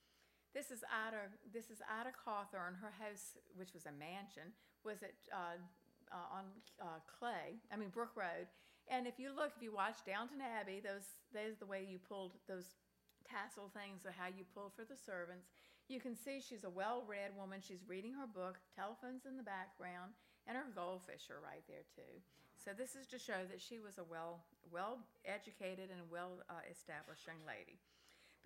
This 0.54 0.74
is 0.74 0.82
Ida. 0.90 1.30
This 1.54 1.70
is 1.70 1.82
Ida 1.86 2.10
Cawthorn. 2.14 2.82
Her 2.82 2.94
house, 2.94 3.38
which 3.54 3.74
was 3.74 3.86
a 3.86 3.94
mansion, 3.94 4.50
was 4.82 5.06
at 5.06 5.14
uh, 5.30 5.62
uh, 6.10 6.38
on 6.42 6.46
uh, 6.82 7.02
Clay. 7.06 7.62
I 7.70 7.78
mean 7.78 7.94
Brook 7.94 8.18
Road. 8.18 8.50
And 8.90 9.06
if 9.06 9.22
you 9.22 9.30
look, 9.30 9.54
if 9.54 9.62
you 9.62 9.70
watch 9.70 10.02
Downton 10.06 10.42
Abbey, 10.42 10.82
those 10.82 11.22
there's 11.30 11.62
the 11.62 11.70
way 11.70 11.86
you 11.86 12.02
pulled 12.02 12.34
those 12.50 12.74
tassel 13.22 13.70
things 13.70 14.06
or 14.06 14.14
how 14.14 14.26
you 14.26 14.42
pull 14.58 14.74
for 14.74 14.82
the 14.82 14.98
servants. 14.98 15.54
You 15.90 15.98
can 15.98 16.14
see 16.14 16.38
she's 16.38 16.70
a 16.70 16.70
well-read 16.70 17.34
woman. 17.34 17.66
She's 17.66 17.82
reading 17.90 18.14
her 18.14 18.30
book. 18.30 18.62
Telephones 18.78 19.26
in 19.26 19.42
the 19.42 19.44
background, 19.44 20.14
and 20.46 20.54
her 20.54 20.70
goldfish 20.70 21.34
are 21.34 21.42
right 21.42 21.66
there 21.66 21.90
too. 21.98 22.22
So 22.62 22.78
this 22.78 22.94
is 22.94 23.10
to 23.10 23.18
show 23.18 23.50
that 23.50 23.58
she 23.58 23.82
was 23.82 23.98
a 23.98 24.06
well, 24.06 24.46
well-educated 24.70 25.90
and 25.90 26.06
well-established 26.14 27.26
young 27.26 27.42
lady. 27.42 27.82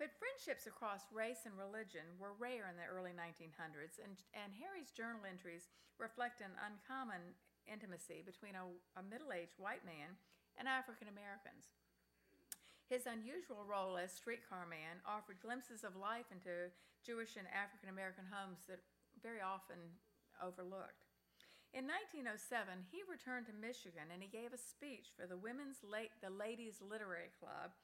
But 0.00 0.16
friendships 0.16 0.64
across 0.64 1.04
race 1.12 1.44
and 1.44 1.52
religion 1.54 2.16
were 2.16 2.32
rare 2.40 2.64
in 2.72 2.80
the 2.80 2.88
early 2.88 3.12
1900s, 3.12 4.00
and, 4.00 4.16
and 4.32 4.56
Harry's 4.56 4.90
journal 4.96 5.28
entries 5.28 5.68
reflect 6.00 6.40
an 6.40 6.56
uncommon 6.64 7.36
intimacy 7.68 8.24
between 8.24 8.56
a, 8.56 8.64
a 8.96 9.04
middle 9.04 9.36
aged 9.36 9.60
white 9.60 9.84
man 9.84 10.16
and 10.56 10.64
African 10.64 11.12
Americans. 11.12 11.76
His 12.88 13.08
unusual 13.08 13.64
role 13.64 13.96
as 13.96 14.12
streetcar 14.12 14.68
man 14.68 15.00
offered 15.08 15.40
glimpses 15.40 15.84
of 15.84 15.96
life 15.96 16.28
into 16.28 16.68
Jewish 17.00 17.36
and 17.40 17.48
African 17.48 17.88
American 17.88 18.28
homes 18.28 18.64
that 18.68 18.84
very 19.24 19.40
often 19.40 19.80
overlooked. 20.40 21.08
In 21.74 21.90
1907, 21.90 22.86
he 22.92 23.02
returned 23.08 23.50
to 23.50 23.56
Michigan 23.56 24.12
and 24.14 24.22
he 24.22 24.30
gave 24.30 24.54
a 24.54 24.60
speech 24.60 25.10
for 25.16 25.26
the 25.26 25.40
Women's 25.40 25.82
La- 25.82 26.12
the 26.22 26.30
Ladies 26.30 26.78
Literary 26.78 27.34
Club, 27.34 27.74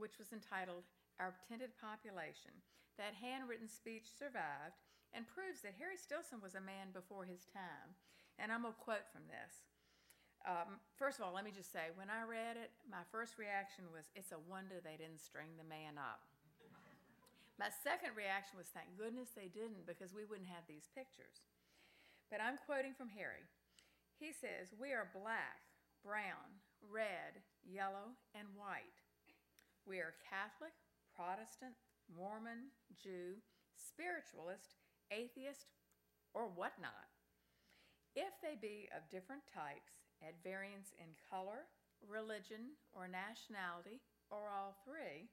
which 0.00 0.16
was 0.16 0.32
entitled 0.32 0.88
our 1.20 1.36
tinted 1.44 1.76
population. 1.76 2.54
That 2.96 3.12
handwritten 3.12 3.68
speech 3.68 4.08
survived 4.08 4.80
and 5.12 5.28
proves 5.28 5.60
that 5.60 5.76
Harry 5.76 6.00
Stilson 6.00 6.40
was 6.40 6.56
a 6.56 6.64
man 6.64 6.96
before 6.96 7.28
his 7.28 7.44
time. 7.52 7.92
And 8.40 8.48
I'm 8.48 8.64
going 8.64 8.72
to 8.72 8.80
quote 8.80 9.08
from 9.12 9.28
this. 9.28 9.68
Um, 10.46 10.78
first 10.94 11.18
of 11.18 11.26
all, 11.26 11.34
let 11.34 11.42
me 11.42 11.50
just 11.50 11.74
say, 11.74 11.90
when 11.98 12.06
I 12.06 12.22
read 12.22 12.54
it, 12.54 12.70
my 12.86 13.02
first 13.10 13.34
reaction 13.34 13.90
was, 13.90 14.06
it's 14.14 14.30
a 14.30 14.38
wonder 14.46 14.78
they 14.78 14.94
didn't 14.94 15.18
string 15.18 15.58
the 15.58 15.66
man 15.66 15.98
up. 15.98 16.22
my 17.58 17.66
second 17.82 18.14
reaction 18.14 18.54
was, 18.54 18.70
thank 18.70 18.94
goodness 18.94 19.34
they 19.34 19.50
didn't, 19.50 19.90
because 19.90 20.14
we 20.14 20.22
wouldn't 20.22 20.46
have 20.46 20.62
these 20.70 20.86
pictures. 20.94 21.42
But 22.30 22.38
I'm 22.38 22.62
quoting 22.62 22.94
from 22.94 23.10
Harry. 23.10 23.42
He 24.22 24.30
says, 24.30 24.70
We 24.78 24.94
are 24.94 25.10
black, 25.10 25.66
brown, 26.06 26.62
red, 26.78 27.42
yellow, 27.66 28.14
and 28.38 28.46
white. 28.54 29.02
We 29.82 29.98
are 29.98 30.14
Catholic, 30.22 30.74
Protestant, 31.10 31.74
Mormon, 32.06 32.70
Jew, 32.94 33.42
spiritualist, 33.74 34.78
atheist, 35.10 35.74
or 36.34 36.46
whatnot. 36.46 37.10
If 38.14 38.38
they 38.42 38.54
be 38.54 38.88
of 38.94 39.10
different 39.10 39.42
types, 39.50 40.05
at 40.22 40.42
variance 40.44 40.92
in 40.98 41.16
color, 41.28 41.68
religion, 42.04 42.76
or 42.94 43.08
nationality, 43.08 44.00
or 44.30 44.50
all 44.50 44.76
three, 44.84 45.28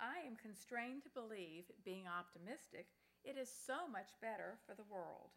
I 0.00 0.26
am 0.26 0.34
constrained 0.36 1.02
to 1.06 1.16
believe, 1.16 1.70
being 1.84 2.10
optimistic, 2.10 2.90
it 3.22 3.38
is 3.38 3.48
so 3.48 3.86
much 3.88 4.12
better 4.20 4.58
for 4.66 4.74
the 4.74 4.86
world. 4.90 5.32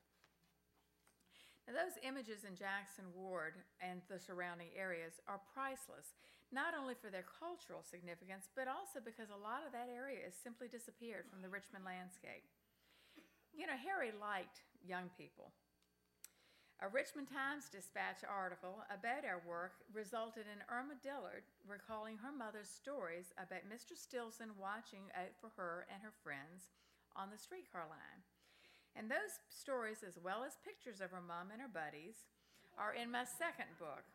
Now, 1.68 1.76
those 1.76 2.00
images 2.00 2.48
in 2.48 2.56
Jackson 2.56 3.12
Ward 3.12 3.60
and 3.84 4.00
the 4.08 4.20
surrounding 4.20 4.72
areas 4.72 5.20
are 5.28 5.44
priceless, 5.52 6.16
not 6.48 6.72
only 6.72 6.96
for 6.96 7.12
their 7.12 7.28
cultural 7.28 7.84
significance, 7.84 8.48
but 8.56 8.72
also 8.72 9.04
because 9.04 9.28
a 9.28 9.44
lot 9.44 9.68
of 9.68 9.76
that 9.76 9.92
area 9.92 10.24
has 10.24 10.36
simply 10.36 10.72
disappeared 10.72 11.28
from 11.28 11.44
the 11.44 11.52
Richmond 11.52 11.84
landscape. 11.84 12.48
You 13.52 13.68
know, 13.68 13.76
Harry 13.76 14.16
liked 14.16 14.64
young 14.80 15.12
people. 15.20 15.52
A 16.78 16.86
Richmond 16.86 17.26
Times 17.26 17.74
Dispatch 17.74 18.22
article 18.22 18.86
about 18.94 19.26
our 19.26 19.42
work 19.50 19.82
resulted 19.90 20.46
in 20.46 20.62
Irma 20.70 20.94
Dillard 21.02 21.42
recalling 21.66 22.22
her 22.22 22.30
mother's 22.30 22.70
stories 22.70 23.34
about 23.42 23.66
Mr. 23.66 23.98
Stilson 23.98 24.54
watching 24.62 25.10
out 25.18 25.34
for 25.42 25.50
her 25.58 25.90
and 25.90 26.06
her 26.06 26.14
friends 26.22 26.70
on 27.18 27.34
the 27.34 27.42
streetcar 27.42 27.90
line. 27.90 28.22
And 28.94 29.10
those 29.10 29.42
stories, 29.50 30.06
as 30.06 30.22
well 30.22 30.46
as 30.46 30.62
pictures 30.62 31.02
of 31.02 31.10
her 31.10 31.22
mom 31.22 31.50
and 31.50 31.58
her 31.66 31.74
buddies, 31.74 32.30
are 32.78 32.94
in 32.94 33.10
my 33.10 33.26
second 33.26 33.74
book. 33.82 34.06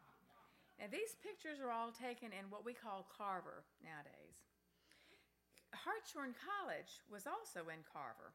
And 0.79 0.95
these 0.95 1.19
pictures 1.19 1.59
are 1.59 1.75
all 1.75 1.91
taken 1.91 2.31
in 2.31 2.47
what 2.47 2.63
we 2.63 2.79
call 2.79 3.11
Carver 3.11 3.67
nowadays. 3.83 4.39
Hartshorn 5.75 6.39
College 6.39 7.03
was 7.11 7.27
also 7.27 7.75
in 7.75 7.83
Carver. 7.91 8.31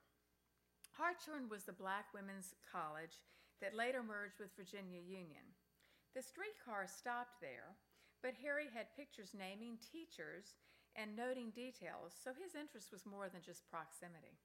Hartshorn 0.99 1.47
was 1.47 1.63
the 1.63 1.71
black 1.71 2.11
women's 2.11 2.59
college 2.67 3.23
that 3.61 3.77
later 3.77 4.03
merged 4.03 4.39
with 4.39 4.55
Virginia 4.55 5.01
Union. 5.01 5.43
The 6.13 6.21
streetcar 6.21 6.87
stopped 6.87 7.41
there, 7.41 7.77
but 8.21 8.37
Harry 8.41 8.69
had 8.73 8.97
pictures 8.97 9.37
naming 9.37 9.77
teachers 9.81 10.57
and 10.97 11.13
noting 11.13 11.53
details, 11.53 12.17
so 12.17 12.33
his 12.33 12.57
interest 12.57 12.89
was 12.89 13.05
more 13.05 13.29
than 13.29 13.45
just 13.45 13.69
proximity. 13.69 14.41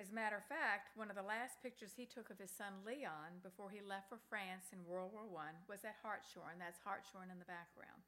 As 0.00 0.10
a 0.10 0.16
matter 0.16 0.40
of 0.40 0.48
fact, 0.48 0.96
one 0.96 1.12
of 1.12 1.18
the 1.18 1.26
last 1.26 1.60
pictures 1.60 1.92
he 1.92 2.08
took 2.08 2.30
of 2.32 2.40
his 2.40 2.50
son 2.50 2.80
Leon 2.88 3.44
before 3.44 3.68
he 3.68 3.84
left 3.84 4.08
for 4.08 4.18
France 4.32 4.72
in 4.72 4.88
World 4.88 5.12
War 5.12 5.28
I 5.44 5.52
was 5.68 5.84
at 5.84 6.00
Hartshorn. 6.00 6.56
That's 6.56 6.80
Hartshorn 6.80 7.28
in 7.28 7.38
the 7.38 7.44
background. 7.44 8.00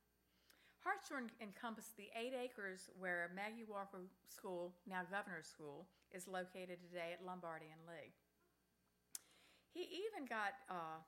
Hartshorn 0.81 1.31
encompassed 1.38 1.95
the 1.95 2.11
eight 2.16 2.35
acres 2.35 2.90
where 2.99 3.31
Maggie 3.37 3.68
Walker 3.68 4.09
School, 4.27 4.75
now 4.88 5.05
Governor's 5.05 5.47
School, 5.47 5.87
is 6.11 6.27
located 6.27 6.83
today 6.83 7.14
at 7.14 7.23
Lombardy 7.23 7.71
and 7.71 7.85
Lee. 7.87 8.16
He 9.72 10.04
even 10.04 10.28
got 10.28 10.52
uh, 10.68 11.00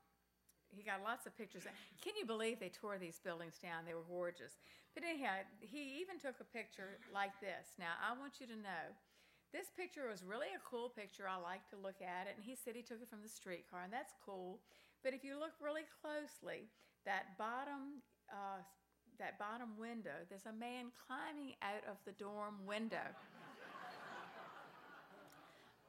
he 0.72 0.82
got 0.82 1.04
lots 1.04 1.26
of 1.26 1.36
pictures. 1.36 1.62
Can 2.02 2.14
you 2.18 2.26
believe 2.26 2.58
they 2.58 2.72
tore 2.72 2.98
these 2.98 3.20
buildings 3.22 3.60
down? 3.62 3.86
They 3.86 3.94
were 3.94 4.08
gorgeous. 4.08 4.58
But 4.92 5.04
anyhow, 5.04 5.46
he 5.60 6.02
even 6.02 6.18
took 6.18 6.40
a 6.40 6.48
picture 6.48 6.98
like 7.12 7.38
this. 7.40 7.78
Now 7.78 7.94
I 8.00 8.18
want 8.18 8.40
you 8.40 8.46
to 8.50 8.58
know. 8.58 8.84
This 9.54 9.70
picture 9.70 10.10
was 10.10 10.26
really 10.26 10.50
a 10.50 10.62
cool 10.66 10.90
picture. 10.90 11.30
I 11.30 11.38
like 11.38 11.62
to 11.70 11.78
look 11.78 12.02
at 12.02 12.26
it. 12.26 12.34
And 12.34 12.42
he 12.42 12.58
said 12.58 12.74
he 12.74 12.82
took 12.82 12.98
it 12.98 13.06
from 13.06 13.22
the 13.22 13.30
streetcar, 13.30 13.86
and 13.86 13.92
that's 13.92 14.10
cool. 14.26 14.58
But 15.06 15.14
if 15.14 15.22
you 15.22 15.38
look 15.38 15.54
really 15.62 15.86
closely, 16.02 16.66
that 17.06 17.38
bottom 17.38 18.02
uh, 18.26 18.66
that 19.18 19.38
bottom 19.38 19.78
window, 19.78 20.26
there's 20.28 20.46
a 20.46 20.58
man 20.58 20.90
climbing 21.06 21.54
out 21.62 21.86
of 21.86 21.96
the 22.04 22.12
dorm 22.18 22.66
window. 22.66 22.98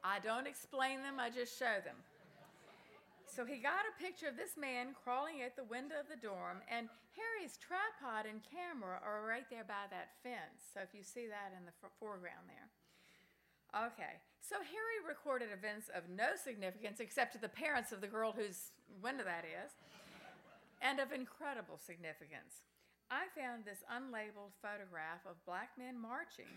I 0.04 0.20
don't 0.20 0.46
explain 0.46 1.02
them, 1.02 1.18
I 1.18 1.30
just 1.30 1.58
show 1.58 1.82
them. 1.82 1.96
So 3.36 3.44
he 3.44 3.60
got 3.60 3.84
a 3.84 4.00
picture 4.00 4.32
of 4.32 4.40
this 4.40 4.56
man 4.56 4.96
crawling 4.96 5.44
at 5.44 5.60
the 5.60 5.68
window 5.68 6.00
of 6.00 6.08
the 6.08 6.16
dorm, 6.16 6.64
and 6.72 6.88
Harry's 7.12 7.60
tripod 7.60 8.24
and 8.24 8.40
camera 8.40 8.96
are 9.04 9.28
right 9.28 9.44
there 9.52 9.68
by 9.68 9.92
that 9.92 10.16
fence. 10.24 10.72
So 10.72 10.80
if 10.80 10.96
you 10.96 11.04
see 11.04 11.28
that 11.28 11.52
in 11.52 11.68
the 11.68 11.76
foreground 12.00 12.48
there. 12.48 12.72
Okay, 13.76 14.24
so 14.40 14.56
Harry 14.64 15.04
recorded 15.04 15.52
events 15.52 15.92
of 15.92 16.08
no 16.08 16.32
significance 16.32 16.96
except 16.96 17.36
to 17.36 17.40
the 17.42 17.52
parents 17.52 17.92
of 17.92 18.00
the 18.00 18.08
girl 18.08 18.32
whose 18.32 18.72
window 19.04 19.28
that 19.28 19.44
is, 19.44 19.76
and 20.80 20.96
of 20.96 21.12
incredible 21.12 21.76
significance. 21.76 22.64
I 23.12 23.28
found 23.36 23.68
this 23.68 23.84
unlabeled 23.84 24.56
photograph 24.64 25.28
of 25.28 25.44
black 25.44 25.76
men 25.76 26.00
marching. 26.00 26.48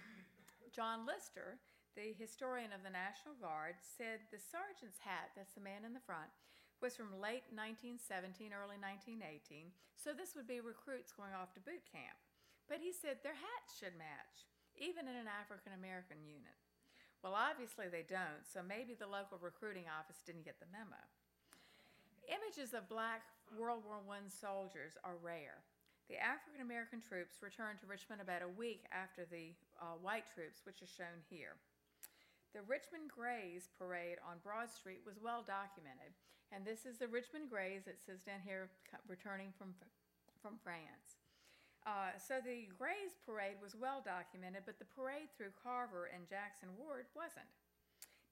John 0.72 1.04
Lister, 1.04 1.60
the 2.00 2.16
historian 2.16 2.72
of 2.72 2.88
the 2.88 2.96
National 2.96 3.36
Guard, 3.36 3.76
said 3.84 4.24
the 4.32 4.40
sergeant's 4.40 5.04
hat, 5.04 5.36
that's 5.36 5.60
the 5.60 5.66
man 5.66 5.84
in 5.84 5.92
the 5.92 6.08
front, 6.08 6.32
was 6.80 6.96
from 6.96 7.20
late 7.20 7.48
1917, 7.52 8.56
early 8.56 8.80
1918, 8.80 9.72
so 10.00 10.16
this 10.16 10.34
would 10.34 10.48
be 10.48 10.64
recruits 10.64 11.12
going 11.12 11.36
off 11.36 11.52
to 11.56 11.64
boot 11.64 11.84
camp. 11.88 12.16
But 12.72 12.80
he 12.80 12.96
said 12.96 13.20
their 13.20 13.36
hats 13.36 13.76
should 13.76 14.00
match, 14.00 14.48
even 14.80 15.10
in 15.10 15.18
an 15.18 15.28
African 15.28 15.76
American 15.76 16.24
unit. 16.24 16.56
Well, 17.20 17.36
obviously 17.36 17.92
they 17.92 18.08
don't, 18.08 18.48
so 18.48 18.64
maybe 18.64 18.96
the 18.96 19.10
local 19.10 19.42
recruiting 19.44 19.92
office 19.92 20.24
didn't 20.24 20.48
get 20.48 20.62
the 20.64 20.72
memo. 20.72 21.02
Images 22.32 22.72
of 22.72 22.88
black 22.88 23.28
World 23.58 23.84
War 23.84 24.00
I 24.06 24.24
soldiers 24.30 24.96
are 25.04 25.20
rare. 25.20 25.60
The 26.08 26.22
African 26.22 26.62
American 26.62 27.02
troops 27.02 27.42
returned 27.44 27.82
to 27.82 27.90
Richmond 27.92 28.22
about 28.22 28.46
a 28.46 28.50
week 28.50 28.86
after 28.90 29.28
the 29.28 29.54
uh, 29.78 30.00
white 30.00 30.26
troops, 30.32 30.64
which 30.64 30.82
is 30.82 30.90
shown 30.90 31.22
here. 31.28 31.60
The 32.54 32.66
Richmond 32.66 33.14
Greys 33.14 33.70
parade 33.78 34.18
on 34.26 34.42
Broad 34.42 34.74
Street 34.74 35.06
was 35.06 35.22
well 35.22 35.46
documented, 35.46 36.18
and 36.52 36.66
this 36.66 36.86
is 36.86 36.98
the 36.98 37.08
Richmond 37.08 37.50
Greys, 37.50 37.86
that 37.86 38.02
says 38.02 38.22
down 38.26 38.42
here, 38.42 38.70
returning 39.08 39.54
from, 39.58 39.74
from 40.42 40.58
France. 40.62 41.22
Uh, 41.88 42.18
so 42.20 42.42
the 42.44 42.68
Greys 42.76 43.16
parade 43.24 43.62
was 43.62 43.78
well 43.78 44.04
documented, 44.04 44.66
but 44.66 44.78
the 44.82 44.90
parade 44.94 45.32
through 45.38 45.56
Carver 45.62 46.12
and 46.12 46.28
Jackson 46.28 46.70
Ward 46.76 47.08
wasn't. 47.16 47.48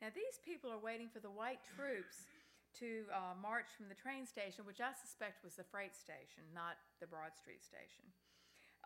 Now, 0.02 0.14
these 0.14 0.38
people 0.46 0.70
are 0.70 0.82
waiting 0.82 1.10
for 1.10 1.24
the 1.24 1.34
white 1.34 1.64
troops 1.66 2.30
to 2.78 3.10
uh, 3.10 3.34
march 3.34 3.74
from 3.74 3.90
the 3.90 3.98
train 3.98 4.30
station, 4.30 4.68
which 4.68 4.84
I 4.84 4.94
suspect 4.94 5.42
was 5.42 5.58
the 5.58 5.66
freight 5.66 5.98
station, 5.98 6.46
not 6.54 6.78
the 7.02 7.10
Broad 7.10 7.34
Street 7.34 7.66
station. 7.66 8.06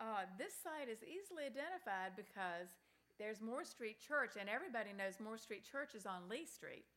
Uh, 0.00 0.24
this 0.40 0.56
site 0.56 0.88
is 0.88 1.04
easily 1.04 1.44
identified 1.44 2.16
because 2.16 2.72
there's 3.20 3.44
Moore 3.44 3.68
Street 3.68 4.00
Church, 4.00 4.40
and 4.40 4.48
everybody 4.48 4.96
knows 4.96 5.20
Moore 5.20 5.36
Street 5.36 5.68
Church 5.68 5.92
is 5.92 6.08
on 6.08 6.32
Lee 6.32 6.48
Street. 6.48 6.88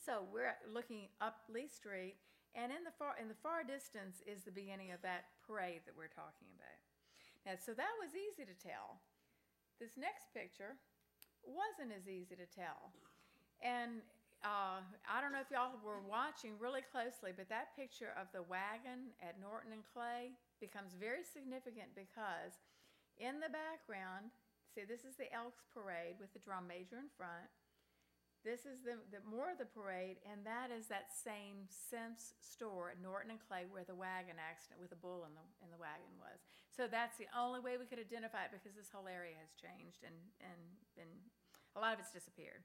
So 0.00 0.24
we're 0.32 0.56
looking 0.64 1.12
up 1.20 1.44
Lee 1.52 1.68
Street, 1.68 2.16
and 2.56 2.72
in 2.72 2.88
the 2.88 2.96
far 2.96 3.20
in 3.20 3.28
the 3.28 3.36
far 3.44 3.60
distance 3.60 4.24
is 4.24 4.48
the 4.48 4.50
beginning 4.50 4.96
of 4.96 5.04
that 5.04 5.28
parade 5.44 5.84
that 5.84 5.92
we're 5.92 6.08
talking 6.08 6.48
about. 6.56 6.80
Now, 7.44 7.60
so 7.60 7.76
that 7.76 7.92
was 8.00 8.16
easy 8.16 8.48
to 8.48 8.56
tell. 8.56 9.04
This 9.76 10.00
next 10.00 10.32
picture 10.32 10.80
wasn't 11.44 11.92
as 11.92 12.08
easy 12.08 12.32
to 12.32 12.48
tell, 12.48 12.96
and 13.60 14.00
uh, 14.40 14.80
I 15.04 15.20
don't 15.20 15.36
know 15.36 15.44
if 15.44 15.52
y'all 15.52 15.76
were 15.84 16.00
watching 16.00 16.56
really 16.56 16.80
closely, 16.80 17.36
but 17.36 17.52
that 17.52 17.76
picture 17.76 18.16
of 18.16 18.32
the 18.32 18.40
wagon 18.40 19.12
at 19.20 19.36
Norton 19.36 19.76
and 19.76 19.84
Clay 19.84 20.32
becomes 20.64 20.96
very 20.96 21.20
significant 21.20 21.92
because 21.92 22.56
in 23.20 23.36
the 23.36 23.52
background, 23.52 24.32
see, 24.72 24.88
this 24.88 25.04
is 25.04 25.20
the 25.20 25.28
Elks 25.28 25.68
Parade 25.76 26.16
with 26.16 26.32
the 26.32 26.40
drum 26.40 26.64
major 26.64 26.96
in 26.96 27.12
front. 27.20 27.52
This 28.40 28.64
is 28.64 28.80
the, 28.80 28.96
the 29.12 29.20
more 29.28 29.52
of 29.52 29.60
the 29.60 29.68
parade, 29.68 30.16
and 30.24 30.40
that 30.48 30.72
is 30.72 30.88
that 30.88 31.12
same 31.12 31.68
Sims 31.68 32.32
store 32.40 32.88
at 32.88 33.04
Norton 33.04 33.36
and 33.36 33.42
Clay 33.42 33.68
where 33.68 33.84
the 33.84 33.96
wagon 33.96 34.40
accident 34.40 34.80
with 34.80 34.88
the 34.88 34.96
bull 34.96 35.28
in 35.28 35.36
the 35.36 35.44
in 35.60 35.68
the 35.68 35.76
wagon 35.76 36.16
was. 36.16 36.40
So 36.72 36.88
that's 36.88 37.20
the 37.20 37.28
only 37.36 37.60
way 37.60 37.76
we 37.76 37.84
could 37.84 38.00
identify 38.00 38.48
it 38.48 38.52
because 38.56 38.72
this 38.72 38.88
whole 38.88 39.04
area 39.04 39.36
has 39.36 39.52
changed 39.52 40.08
and 40.08 40.16
and 40.40 40.60
been 40.96 41.12
a 41.76 41.80
lot 41.84 41.92
of 41.92 42.00
it's 42.00 42.16
disappeared. 42.16 42.64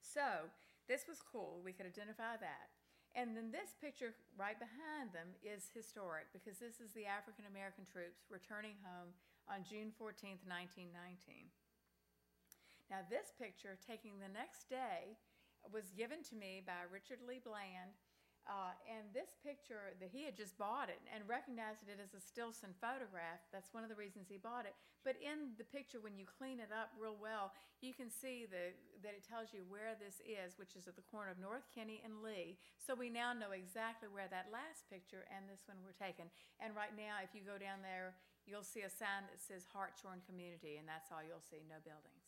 So 0.00 0.48
this 0.88 1.04
was 1.04 1.20
cool. 1.20 1.60
We 1.60 1.76
could 1.76 1.86
identify 1.86 2.40
that. 2.40 2.72
And 3.12 3.36
then 3.36 3.52
this 3.52 3.76
picture 3.76 4.16
right 4.38 4.56
behind 4.56 5.12
them 5.12 5.34
is 5.42 5.68
historic 5.74 6.32
because 6.32 6.56
this 6.56 6.80
is 6.80 6.94
the 6.96 7.04
African 7.04 7.44
American 7.44 7.84
troops 7.84 8.24
returning 8.32 8.80
home 8.80 9.12
on 9.44 9.66
June 9.66 9.92
14th, 9.98 10.46
1919. 10.46 11.52
Now, 12.90 13.06
this 13.06 13.30
picture, 13.38 13.78
taking 13.78 14.18
the 14.18 14.28
next 14.28 14.66
day, 14.68 15.14
was 15.70 15.94
given 15.94 16.26
to 16.26 16.34
me 16.34 16.58
by 16.66 16.90
Richard 16.90 17.22
Lee 17.22 17.38
Bland. 17.38 17.94
Uh, 18.48 18.72
and 18.88 19.06
this 19.12 19.36
picture 19.44 19.94
that 20.00 20.10
he 20.10 20.24
had 20.24 20.34
just 20.34 20.56
bought 20.56 20.88
it 20.88 20.98
and 21.12 21.22
recognized 21.28 21.86
it 21.86 22.02
as 22.02 22.16
a 22.16 22.24
Stilson 22.24 22.74
photograph. 22.80 23.38
That's 23.52 23.70
one 23.70 23.84
of 23.84 23.92
the 23.92 24.00
reasons 24.00 24.26
he 24.26 24.40
bought 24.40 24.64
it. 24.64 24.74
But 25.04 25.20
in 25.20 25.54
the 25.60 25.68
picture, 25.68 26.00
when 26.00 26.16
you 26.16 26.26
clean 26.26 26.58
it 26.58 26.72
up 26.72 26.90
real 26.96 27.14
well, 27.14 27.52
you 27.78 27.92
can 27.94 28.10
see 28.10 28.48
the, 28.48 28.74
that 29.04 29.14
it 29.14 29.22
tells 29.22 29.52
you 29.54 29.62
where 29.68 29.94
this 29.94 30.18
is, 30.24 30.56
which 30.56 30.74
is 30.74 30.88
at 30.88 30.96
the 30.96 31.06
corner 31.12 31.30
of 31.30 31.38
North 31.38 31.68
Kinney 31.70 32.02
and 32.02 32.24
Lee. 32.24 32.58
So 32.80 32.96
we 32.96 33.12
now 33.12 33.36
know 33.36 33.52
exactly 33.54 34.10
where 34.10 34.26
that 34.32 34.50
last 34.50 34.88
picture 34.90 35.28
and 35.30 35.46
this 35.46 35.68
one 35.68 35.78
were 35.84 35.94
taken. 35.94 36.26
And 36.58 36.74
right 36.74 36.96
now, 36.96 37.22
if 37.22 37.36
you 37.36 37.44
go 37.44 37.60
down 37.60 37.84
there, 37.86 38.18
you'll 38.48 38.66
see 38.66 38.82
a 38.82 38.90
sign 38.90 39.30
that 39.30 39.38
says 39.38 39.68
Hartshorn 39.68 40.26
Community, 40.26 40.80
and 40.80 40.88
that's 40.88 41.12
all 41.12 41.22
you'll 41.22 41.44
see, 41.44 41.62
no 41.68 41.78
buildings. 41.84 42.19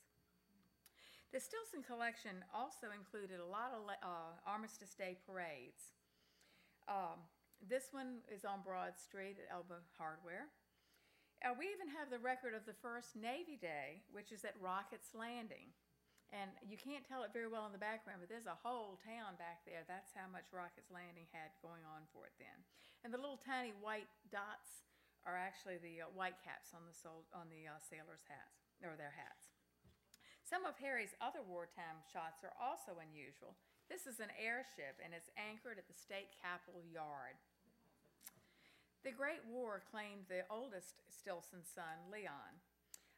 The 1.33 1.41
Stilson 1.41 1.81
collection 1.81 2.45
also 2.53 2.93
included 2.93 3.41
a 3.41 3.49
lot 3.49 3.73
of 3.73 3.89
uh, 3.89 4.37
Armistice 4.45 4.93
Day 4.93 5.17
parades. 5.25 5.97
Um, 6.85 7.25
this 7.65 7.89
one 7.89 8.21
is 8.29 8.45
on 8.45 8.61
Broad 8.61 9.01
Street 9.01 9.41
at 9.41 9.49
Elba 9.49 9.81
Hardware. 9.97 10.53
Uh, 11.41 11.57
we 11.57 11.73
even 11.73 11.89
have 11.89 12.13
the 12.13 12.21
record 12.21 12.53
of 12.53 12.69
the 12.69 12.77
first 12.85 13.17
Navy 13.17 13.57
Day, 13.57 14.05
which 14.13 14.29
is 14.29 14.45
at 14.45 14.61
Rocketts 14.61 15.17
Landing. 15.17 15.73
And 16.37 16.53
you 16.61 16.77
can't 16.77 17.09
tell 17.09 17.25
it 17.25 17.33
very 17.33 17.49
well 17.49 17.65
in 17.65 17.73
the 17.73 17.81
background, 17.81 18.21
but 18.21 18.29
there's 18.29 18.49
a 18.49 18.61
whole 18.61 19.01
town 19.01 19.41
back 19.41 19.65
there. 19.65 19.89
That's 19.89 20.13
how 20.13 20.29
much 20.29 20.53
Rocketts 20.53 20.93
Landing 20.93 21.33
had 21.33 21.49
going 21.65 21.81
on 21.89 22.05
for 22.13 22.29
it 22.29 22.37
then. 22.37 22.61
And 23.09 23.09
the 23.09 23.21
little 23.21 23.41
tiny 23.41 23.73
white 23.81 24.09
dots 24.29 24.85
are 25.25 25.41
actually 25.41 25.81
the 25.81 26.05
uh, 26.05 26.13
white 26.13 26.37
caps 26.45 26.77
on 26.77 26.85
the, 26.85 26.93
sol- 26.93 27.29
on 27.33 27.49
the 27.49 27.73
uh, 27.73 27.81
sailors' 27.81 28.29
hats, 28.29 28.69
or 28.85 29.01
their 29.01 29.17
hats. 29.17 29.42
Some 30.53 30.69
of 30.69 30.77
Harry's 30.85 31.17
other 31.25 31.41
wartime 31.41 32.05
shots 32.13 32.45
are 32.45 32.53
also 32.61 33.01
unusual. 33.01 33.57
This 33.89 34.05
is 34.05 34.21
an 34.21 34.29
airship 34.37 35.01
and 35.01 35.17
it's 35.17 35.33
anchored 35.41 35.81
at 35.81 35.89
the 35.89 35.97
state 35.97 36.29
capitol 36.37 36.85
yard. 36.85 37.41
The 39.01 39.17
Great 39.17 39.41
War 39.49 39.81
claimed 39.81 40.29
the 40.29 40.45
oldest 40.53 41.01
Stilson 41.09 41.65
son, 41.65 42.05
Leon. 42.13 42.61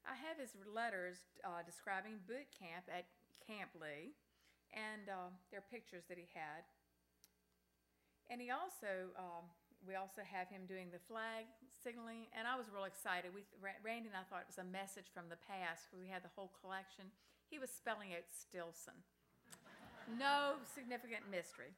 I 0.07 0.15
have 0.15 0.39
his 0.39 0.55
letters 0.63 1.27
uh, 1.43 1.67
describing 1.67 2.23
boot 2.23 2.47
camp 2.55 2.87
at 2.87 3.11
Camp 3.43 3.75
Lee, 3.83 4.15
and 4.71 5.11
uh, 5.11 5.35
there 5.51 5.59
are 5.59 5.75
pictures 5.75 6.07
that 6.07 6.23
he 6.23 6.31
had. 6.31 6.63
And 8.31 8.39
he 8.39 8.55
also 8.55 9.11
um, 9.19 9.51
we 9.83 9.99
also 9.99 10.23
have 10.23 10.47
him 10.55 10.71
doing 10.71 10.95
the 10.95 11.03
flag 11.11 11.51
signaling, 11.85 12.33
and 12.33 12.49
I 12.49 12.57
was 12.57 12.73
real 12.73 12.89
excited. 12.89 13.37
We, 13.37 13.45
Randy 13.61 14.09
and 14.09 14.17
I 14.17 14.25
thought 14.25 14.49
it 14.49 14.53
was 14.57 14.65
a 14.65 14.65
message 14.65 15.13
from 15.13 15.29
the 15.29 15.37
past 15.45 15.85
because 15.85 16.01
we 16.01 16.09
had 16.09 16.25
the 16.25 16.33
whole 16.33 16.49
collection. 16.65 17.13
He 17.53 17.61
was 17.61 17.69
spelling 17.69 18.17
out 18.17 18.25
Stilson. 18.33 18.97
no 20.17 20.57
significant 20.73 21.29
mystery. 21.29 21.77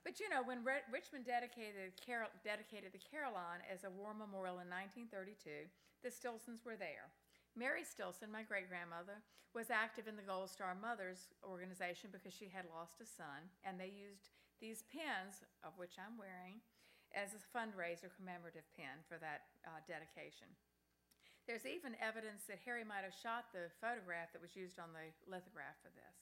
But 0.00 0.16
you 0.16 0.32
know, 0.32 0.40
when 0.40 0.64
Re- 0.64 0.88
Richmond 0.88 1.28
dedicated, 1.28 1.92
dedicated 2.40 2.96
the 2.96 3.04
Carillon 3.04 3.60
as 3.68 3.84
a 3.84 3.92
war 3.92 4.16
memorial 4.16 4.64
in 4.64 4.72
1932, 4.72 5.68
the 6.00 6.08
Stilsons 6.08 6.64
were 6.64 6.80
there. 6.80 7.12
Mary 7.52 7.84
Stilson, 7.84 8.32
my 8.32 8.40
great 8.40 8.72
grandmother, 8.72 9.20
was 9.52 9.68
active 9.68 10.08
in 10.08 10.16
the 10.16 10.24
Gold 10.24 10.48
Star 10.48 10.72
Mothers 10.72 11.28
organization 11.44 12.08
because 12.08 12.32
she 12.32 12.48
had 12.48 12.64
lost 12.72 13.04
a 13.04 13.08
son, 13.08 13.52
and 13.60 13.76
they 13.76 13.92
used 13.92 14.32
these 14.62 14.88
pins, 14.88 15.44
of 15.60 15.76
which 15.76 16.00
I'm 16.00 16.16
wearing, 16.16 16.64
as 17.16 17.32
a 17.32 17.46
fundraiser 17.52 18.12
commemorative 18.14 18.66
pin 18.76 19.00
for 19.08 19.16
that 19.18 19.48
uh, 19.64 19.80
dedication. 19.88 20.48
There's 21.48 21.64
even 21.64 21.96
evidence 21.96 22.44
that 22.44 22.60
Harry 22.68 22.84
might 22.84 23.08
have 23.08 23.16
shot 23.16 23.48
the 23.56 23.72
photograph 23.80 24.36
that 24.36 24.44
was 24.44 24.52
used 24.52 24.76
on 24.76 24.92
the 24.92 25.08
lithograph 25.24 25.80
for 25.80 25.88
this. 25.96 26.16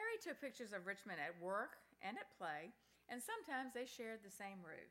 Harry 0.00 0.16
took 0.22 0.40
pictures 0.40 0.72
of 0.72 0.88
Richmond 0.88 1.20
at 1.20 1.36
work 1.36 1.76
and 2.00 2.16
at 2.16 2.32
play, 2.40 2.72
and 3.12 3.20
sometimes 3.20 3.76
they 3.76 3.84
shared 3.84 4.24
the 4.24 4.32
same 4.32 4.64
roof. 4.64 4.88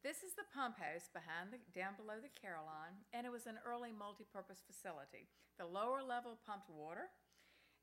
This 0.00 0.24
is 0.24 0.32
the 0.32 0.48
pump 0.56 0.80
house 0.80 1.12
behind 1.12 1.52
the, 1.52 1.60
down 1.76 1.92
below 2.00 2.16
the 2.24 2.32
Carillon, 2.32 3.04
and 3.12 3.28
it 3.28 3.34
was 3.34 3.44
an 3.44 3.60
early 3.68 3.92
multi-purpose 3.92 4.64
facility. 4.64 5.28
The 5.60 5.68
lower 5.68 6.00
level 6.00 6.40
pumped 6.40 6.72
water, 6.72 7.12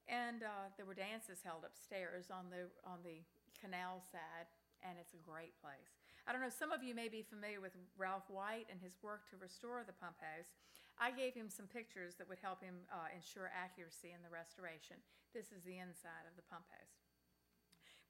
and 0.10 0.42
uh, 0.42 0.74
there 0.82 0.90
were 0.90 0.98
dances 0.98 1.46
held 1.46 1.62
upstairs 1.62 2.34
on 2.34 2.50
the 2.50 2.74
on 2.82 3.06
the 3.06 3.22
canal 3.62 4.02
side, 4.10 4.50
and 4.82 4.98
it's 4.98 5.14
a 5.14 5.22
great 5.22 5.54
place. 5.62 5.97
I 6.28 6.36
don't 6.36 6.44
know, 6.44 6.52
some 6.52 6.76
of 6.76 6.84
you 6.84 6.92
may 6.92 7.08
be 7.08 7.24
familiar 7.24 7.64
with 7.64 7.72
Ralph 7.96 8.28
White 8.28 8.68
and 8.68 8.84
his 8.84 9.00
work 9.00 9.24
to 9.32 9.40
restore 9.40 9.88
the 9.88 9.96
pump 9.96 10.20
house. 10.20 10.52
I 11.00 11.16
gave 11.16 11.32
him 11.32 11.48
some 11.48 11.72
pictures 11.72 12.20
that 12.20 12.28
would 12.28 12.44
help 12.44 12.60
him 12.60 12.84
uh, 12.92 13.08
ensure 13.16 13.48
accuracy 13.48 14.12
in 14.12 14.20
the 14.20 14.28
restoration. 14.28 15.00
This 15.32 15.56
is 15.56 15.64
the 15.64 15.80
inside 15.80 16.28
of 16.28 16.36
the 16.36 16.44
pump 16.52 16.68
house. 16.68 17.00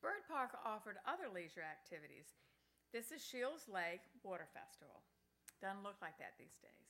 Byrd 0.01 0.26
Park 0.26 0.57
offered 0.65 0.97
other 1.05 1.30
leisure 1.30 1.61
activities. 1.61 2.34
This 2.89 3.13
is 3.13 3.22
Shields 3.22 3.70
Lake 3.70 4.01
Water 4.26 4.49
Festival. 4.49 5.05
Doesn't 5.61 5.86
look 5.86 6.01
like 6.01 6.18
that 6.18 6.41
these 6.41 6.57
days. 6.57 6.89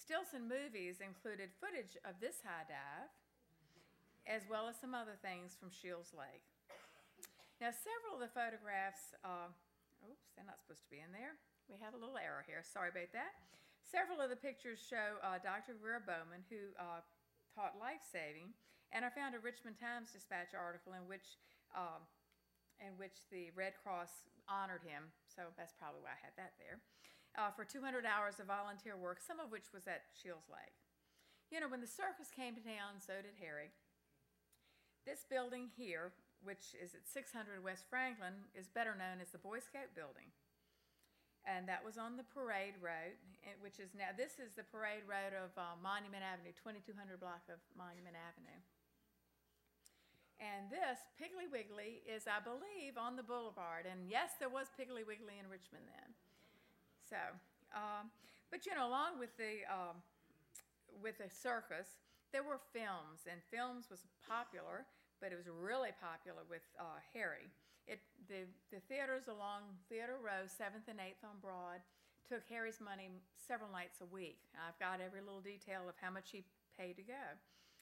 Stilson 0.00 0.48
movies 0.48 1.04
included 1.04 1.52
footage 1.60 2.00
of 2.08 2.16
this 2.24 2.40
high 2.40 2.64
dive, 2.64 3.12
as 4.24 4.48
well 4.48 4.64
as 4.64 4.80
some 4.80 4.96
other 4.96 5.20
things 5.20 5.52
from 5.56 5.68
Shields 5.68 6.16
Lake. 6.16 6.44
Now, 7.60 7.72
several 7.72 8.16
of 8.16 8.24
the 8.24 8.32
photographs, 8.32 9.12
uh, 9.24 9.52
oops, 10.08 10.32
they're 10.34 10.48
not 10.48 10.60
supposed 10.60 10.84
to 10.84 10.92
be 10.92 11.02
in 11.02 11.12
there. 11.12 11.36
We 11.68 11.80
have 11.80 11.96
a 11.96 12.00
little 12.00 12.20
error 12.20 12.44
here. 12.44 12.60
Sorry 12.60 12.92
about 12.92 13.12
that. 13.16 13.32
Several 13.84 14.20
of 14.20 14.32
the 14.32 14.40
pictures 14.40 14.80
show 14.80 15.20
uh, 15.20 15.40
Dr. 15.40 15.76
Vera 15.76 16.00
Bowman, 16.00 16.44
who 16.48 16.72
uh, 16.80 17.04
taught 17.52 17.76
life 17.80 18.04
saving, 18.04 18.52
and 18.92 19.04
I 19.04 19.10
found 19.12 19.36
a 19.36 19.40
Richmond 19.40 19.76
Times 19.76 20.12
Dispatch 20.12 20.56
article 20.56 20.96
in 20.96 21.04
which 21.08 21.40
um, 21.74 22.04
in 22.82 22.98
which 22.98 23.26
the 23.30 23.54
Red 23.54 23.78
Cross 23.78 24.26
honored 24.50 24.82
him. 24.82 25.14
So 25.30 25.50
that's 25.54 25.74
probably 25.74 26.02
why 26.02 26.14
I 26.14 26.24
had 26.24 26.34
that 26.36 26.58
there. 26.58 26.82
Uh, 27.34 27.50
for 27.50 27.66
200 27.66 28.06
hours 28.06 28.38
of 28.38 28.46
volunteer 28.46 28.94
work, 28.94 29.18
some 29.18 29.42
of 29.42 29.50
which 29.50 29.74
was 29.74 29.86
at 29.90 30.06
Shields 30.14 30.46
Lake. 30.46 30.74
You 31.50 31.58
know, 31.58 31.70
when 31.70 31.82
the 31.82 31.90
circus 31.90 32.30
came 32.30 32.54
to 32.54 32.62
town, 32.62 33.02
so 33.02 33.18
did 33.18 33.38
Harry. 33.42 33.74
This 35.06 35.26
building 35.28 35.68
here, 35.74 36.14
which 36.44 36.76
is 36.76 36.94
at 36.94 37.08
600 37.08 37.64
West 37.64 37.88
Franklin, 37.88 38.46
is 38.54 38.68
better 38.68 38.94
known 38.94 39.18
as 39.18 39.32
the 39.32 39.42
Boy 39.42 39.58
Scout 39.58 39.92
Building. 39.96 40.28
And 41.44 41.68
that 41.68 41.84
was 41.84 42.00
on 42.00 42.16
the 42.16 42.24
Parade 42.24 42.80
Road, 42.80 43.20
which 43.60 43.76
is 43.76 43.92
now, 43.92 44.16
this 44.16 44.40
is 44.40 44.56
the 44.56 44.64
Parade 44.64 45.04
Road 45.04 45.36
of 45.36 45.52
uh, 45.60 45.76
Monument 45.84 46.24
Avenue, 46.24 46.56
2200 46.56 47.20
block 47.20 47.44
of 47.52 47.60
Monument 47.76 48.16
Avenue. 48.16 48.60
And 50.40 50.72
this, 50.72 51.04
Piggly 51.20 51.44
Wiggly, 51.48 52.00
is, 52.08 52.24
I 52.24 52.40
believe, 52.40 52.96
on 52.96 53.16
the 53.16 53.24
boulevard. 53.24 53.84
And 53.84 54.08
yes, 54.08 54.40
there 54.40 54.48
was 54.48 54.72
Piggly 54.72 55.04
Wiggly 55.04 55.36
in 55.36 55.46
Richmond 55.52 55.84
then. 55.84 56.10
So, 57.04 57.20
um, 57.76 58.08
but 58.48 58.64
you 58.64 58.72
know, 58.72 58.88
along 58.88 59.20
with 59.20 59.36
the 59.36 59.68
um, 59.68 60.00
with 61.02 61.18
the 61.20 61.28
circus, 61.28 62.00
there 62.32 62.42
were 62.42 62.58
films, 62.72 63.28
and 63.30 63.38
films 63.52 63.86
was 63.90 64.02
popular, 64.26 64.86
but 65.24 65.32
it 65.32 65.40
was 65.40 65.48
really 65.48 65.96
popular 66.04 66.44
with 66.52 66.60
uh, 66.76 67.00
Harry. 67.16 67.48
It 67.88 68.04
the 68.28 68.44
the 68.68 68.84
theaters 68.92 69.24
along 69.32 69.64
Theater 69.88 70.20
Row, 70.20 70.44
Seventh 70.44 70.84
and 70.92 71.00
Eighth 71.00 71.24
on 71.24 71.40
Broad, 71.40 71.80
took 72.28 72.44
Harry's 72.52 72.76
money 72.76 73.08
several 73.40 73.72
nights 73.72 74.04
a 74.04 74.08
week. 74.12 74.44
I've 74.52 74.76
got 74.76 75.00
every 75.00 75.24
little 75.24 75.40
detail 75.40 75.88
of 75.88 75.96
how 75.96 76.12
much 76.12 76.28
he 76.28 76.44
paid 76.76 77.00
to 77.00 77.04
go 77.08 77.24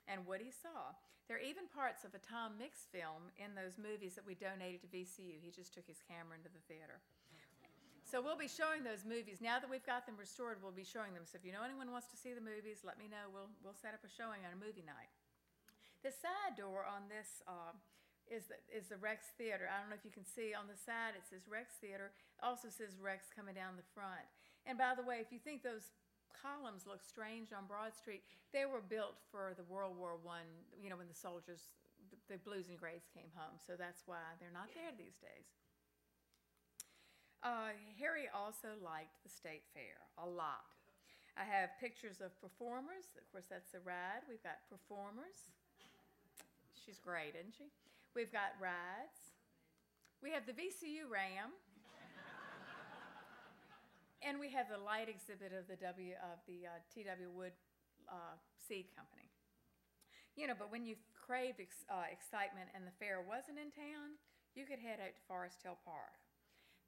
and 0.06 0.22
what 0.22 0.38
he 0.38 0.54
saw. 0.54 0.94
There 1.26 1.34
are 1.34 1.42
even 1.42 1.66
parts 1.66 2.06
of 2.06 2.14
a 2.14 2.22
Tom 2.22 2.54
Mix 2.62 2.86
film 2.94 3.34
in 3.42 3.58
those 3.58 3.74
movies 3.74 4.14
that 4.14 4.26
we 4.26 4.38
donated 4.38 4.86
to 4.86 4.90
VCU. 4.94 5.42
He 5.42 5.50
just 5.50 5.74
took 5.74 5.86
his 5.90 5.98
camera 5.98 6.38
into 6.38 6.50
the 6.50 6.62
theater. 6.70 7.02
So 8.06 8.20
we'll 8.20 8.38
be 8.38 8.50
showing 8.50 8.86
those 8.86 9.02
movies. 9.08 9.42
Now 9.42 9.58
that 9.58 9.70
we've 9.70 9.86
got 9.86 10.04
them 10.06 10.18
restored, 10.18 10.60
we'll 10.60 10.74
be 10.74 10.84
showing 10.84 11.14
them. 11.14 11.24
So 11.24 11.40
if 11.40 11.46
you 11.46 11.54
know 11.54 11.64
anyone 11.64 11.90
wants 11.90 12.10
to 12.12 12.18
see 12.18 12.34
the 12.36 12.44
movies, 12.44 12.84
let 12.84 13.00
me 13.00 13.08
know. 13.08 13.30
We'll, 13.32 13.48
we'll 13.64 13.78
set 13.78 13.96
up 13.96 14.04
a 14.04 14.10
showing 14.10 14.44
on 14.44 14.52
a 14.52 14.60
movie 14.60 14.84
night. 14.84 15.08
The 16.02 16.10
side 16.10 16.58
door 16.58 16.82
on 16.82 17.06
this 17.06 17.42
uh, 17.46 17.74
is, 18.26 18.50
the, 18.50 18.58
is 18.74 18.90
the 18.90 18.98
Rex 18.98 19.30
Theater. 19.38 19.70
I 19.70 19.78
don't 19.78 19.90
know 19.90 19.98
if 19.98 20.04
you 20.04 20.14
can 20.14 20.26
see 20.26 20.50
on 20.50 20.66
the 20.66 20.78
side, 20.78 21.14
it 21.14 21.26
says 21.26 21.46
Rex 21.46 21.78
Theater. 21.78 22.10
It 22.10 22.42
also 22.42 22.66
says 22.68 22.98
Rex 22.98 23.30
coming 23.30 23.54
down 23.54 23.78
the 23.78 23.86
front. 23.94 24.26
And 24.66 24.74
by 24.74 24.98
the 24.98 25.06
way, 25.06 25.22
if 25.22 25.30
you 25.30 25.38
think 25.38 25.62
those 25.62 25.94
columns 26.42 26.88
look 26.88 27.04
strange 27.04 27.52
on 27.52 27.68
Broad 27.68 27.94
Street. 27.94 28.24
They 28.50 28.64
were 28.64 28.82
built 28.82 29.20
for 29.30 29.54
the 29.56 29.64
World 29.68 29.96
War 29.96 30.18
One, 30.20 30.48
you 30.74 30.90
know, 30.90 30.96
when 30.96 31.08
the 31.08 31.16
soldiers, 31.16 31.70
the, 32.10 32.36
the 32.36 32.38
blues 32.42 32.68
and 32.68 32.76
grays 32.76 33.06
came 33.12 33.30
home. 33.36 33.56
So 33.60 33.76
that's 33.76 34.02
why 34.08 34.24
they're 34.40 34.52
not 34.52 34.72
there 34.74 34.92
these 34.96 35.16
days. 35.22 35.46
Uh, 37.42 37.74
Harry 37.98 38.30
also 38.30 38.78
liked 38.78 39.18
the 39.26 39.32
state 39.32 39.66
fair 39.74 39.98
a 40.18 40.26
lot. 40.26 40.78
I 41.34 41.48
have 41.48 41.74
pictures 41.80 42.20
of 42.20 42.36
performers. 42.38 43.08
Of 43.16 43.26
course, 43.32 43.48
that's 43.48 43.72
a 43.74 43.80
ride. 43.82 44.22
We've 44.28 44.42
got 44.44 44.62
performers. 44.68 45.50
She's 46.84 46.98
great, 46.98 47.38
isn't 47.38 47.54
she? 47.54 47.70
We've 48.14 48.32
got 48.34 48.58
rides. 48.58 49.38
We 50.18 50.34
have 50.34 50.46
the 50.46 50.52
VCU 50.52 51.06
Ram. 51.06 51.54
And 54.22 54.38
we 54.38 54.54
have 54.54 54.70
the 54.70 54.78
light 54.78 55.10
exhibit 55.10 55.50
of 55.50 55.66
the 55.66 55.74
W 55.82 56.14
of 56.22 56.38
the 56.46 56.70
uh, 56.70 56.78
T.W. 56.94 57.26
Wood 57.34 57.50
uh, 58.06 58.38
Seed 58.54 58.86
Company. 58.94 59.26
You 60.38 60.46
know, 60.46 60.54
but 60.54 60.70
when 60.70 60.86
you 60.86 60.94
craved 61.10 61.58
ex- 61.58 61.82
uh, 61.90 62.06
excitement 62.06 62.70
and 62.70 62.86
the 62.86 62.94
fair 63.02 63.18
wasn't 63.18 63.58
in 63.58 63.74
town, 63.74 64.14
you 64.54 64.62
could 64.62 64.78
head 64.78 65.02
out 65.02 65.18
to 65.18 65.22
Forest 65.26 65.58
Hill 65.66 65.74
Park. 65.82 66.14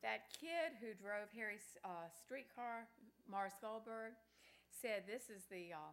That 0.06 0.30
kid 0.30 0.78
who 0.78 0.94
drove 0.94 1.26
Harry's 1.34 1.74
uh, 1.82 2.06
streetcar, 2.14 2.86
Morris 3.26 3.58
Goldberg, 3.58 4.14
said 4.70 5.02
this 5.10 5.26
is 5.26 5.42
the 5.50 5.74
uh, 5.74 5.90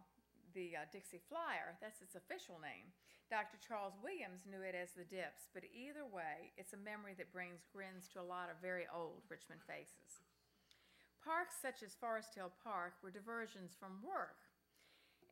the 0.54 0.76
uh, 0.76 0.88
Dixie 0.92 1.20
Flyer. 1.28 1.74
That's 1.80 2.00
its 2.00 2.14
official 2.14 2.60
name. 2.60 2.92
Dr. 3.32 3.56
Charles 3.60 3.96
Williams 4.04 4.44
knew 4.44 4.60
it 4.60 4.76
as 4.76 4.92
the 4.92 5.08
Dips, 5.08 5.48
but 5.56 5.64
either 5.72 6.04
way, 6.04 6.52
it's 6.60 6.76
a 6.76 6.84
memory 6.84 7.16
that 7.16 7.32
brings 7.32 7.64
grins 7.72 8.08
to 8.12 8.20
a 8.20 8.28
lot 8.28 8.52
of 8.52 8.60
very 8.60 8.84
old 8.92 9.24
Richmond 9.32 9.64
faces. 9.64 10.20
Parks 11.24 11.56
such 11.56 11.80
as 11.80 11.96
Forest 11.96 12.34
Hill 12.36 12.52
Park 12.60 12.98
were 13.00 13.14
diversions 13.14 13.72
from 13.72 14.04
work. 14.04 14.42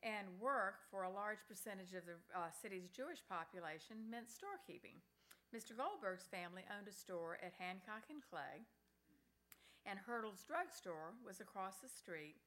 And 0.01 0.41
work 0.41 0.81
for 0.89 1.05
a 1.05 1.13
large 1.13 1.45
percentage 1.45 1.93
of 1.93 2.09
the 2.09 2.17
uh, 2.33 2.49
city's 2.49 2.89
Jewish 2.89 3.21
population 3.29 4.09
meant 4.09 4.33
storekeeping. 4.33 4.97
Mr. 5.53 5.77
Goldberg's 5.77 6.25
family 6.25 6.65
owned 6.73 6.89
a 6.89 6.95
store 6.95 7.37
at 7.43 7.53
Hancock 7.59 8.09
and 8.09 8.23
Clay, 8.25 8.65
and 9.85 9.99
Hurdle's 9.99 10.41
drugstore 10.41 11.13
was 11.21 11.41
across 11.41 11.77
the 11.83 11.89
street. 11.89 12.39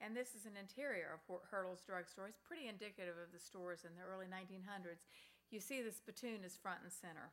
And 0.00 0.16
this 0.16 0.32
is 0.32 0.48
an 0.48 0.56
interior 0.56 1.12
of 1.12 1.20
Hurdle's 1.52 1.84
drugstore. 1.84 2.32
It's 2.32 2.40
pretty 2.40 2.72
indicative 2.72 3.20
of 3.20 3.36
the 3.36 3.38
stores 3.38 3.84
in 3.84 3.92
the 4.00 4.04
early 4.08 4.24
1900s. 4.24 5.04
You 5.52 5.60
see 5.60 5.84
the 5.84 5.92
spittoon 5.92 6.40
is 6.40 6.56
front 6.56 6.80
and 6.82 6.92
center. 6.92 7.28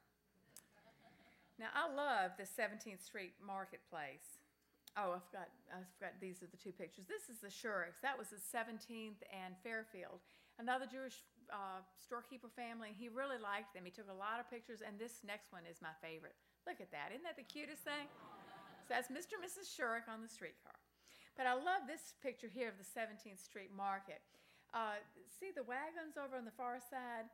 Now, 1.57 1.73
I 1.73 1.89
love 1.89 2.37
the 2.37 2.45
17th 2.45 3.01
Street 3.01 3.33
Marketplace. 3.41 4.43
Oh, 4.97 5.15
I 5.15 5.21
forgot. 5.25 5.49
I 5.73 5.81
forgot. 5.97 6.17
These 6.21 6.41
are 6.41 6.49
the 6.49 6.59
two 6.59 6.73
pictures. 6.73 7.05
This 7.09 7.29
is 7.29 7.41
the 7.41 7.53
Shuriks. 7.53 8.01
That 8.01 8.17
was 8.17 8.29
the 8.29 8.41
17th 8.41 9.21
and 9.29 9.57
Fairfield. 9.61 10.21
Another 10.59 10.85
Jewish 10.89 11.21
uh, 11.53 11.81
storekeeper 12.01 12.49
family. 12.53 12.93
He 12.93 13.09
really 13.09 13.37
liked 13.37 13.73
them. 13.73 13.85
He 13.85 13.93
took 13.93 14.09
a 14.09 14.17
lot 14.17 14.41
of 14.41 14.49
pictures, 14.49 14.81
and 14.85 14.97
this 14.97 15.21
next 15.25 15.53
one 15.53 15.65
is 15.69 15.81
my 15.81 15.93
favorite. 16.01 16.37
Look 16.65 16.81
at 16.81 16.91
that. 16.93 17.13
Isn't 17.13 17.25
that 17.25 17.37
the 17.37 17.45
cutest 17.45 17.85
thing? 17.85 18.09
So 18.85 18.97
that's 18.97 19.09
Mr. 19.09 19.37
and 19.37 19.45
Mrs. 19.45 19.69
Shurik 19.69 20.09
on 20.09 20.21
the 20.21 20.29
streetcar. 20.29 20.76
But 21.37 21.45
I 21.45 21.53
love 21.53 21.85
this 21.85 22.17
picture 22.17 22.49
here 22.49 22.67
of 22.67 22.81
the 22.81 22.89
17th 22.89 23.37
Street 23.37 23.69
Market. 23.69 24.25
Uh, 24.73 24.97
see 25.29 25.53
the 25.53 25.63
wagons 25.63 26.17
over 26.17 26.33
on 26.33 26.49
the 26.49 26.57
far 26.57 26.81
side? 26.81 27.29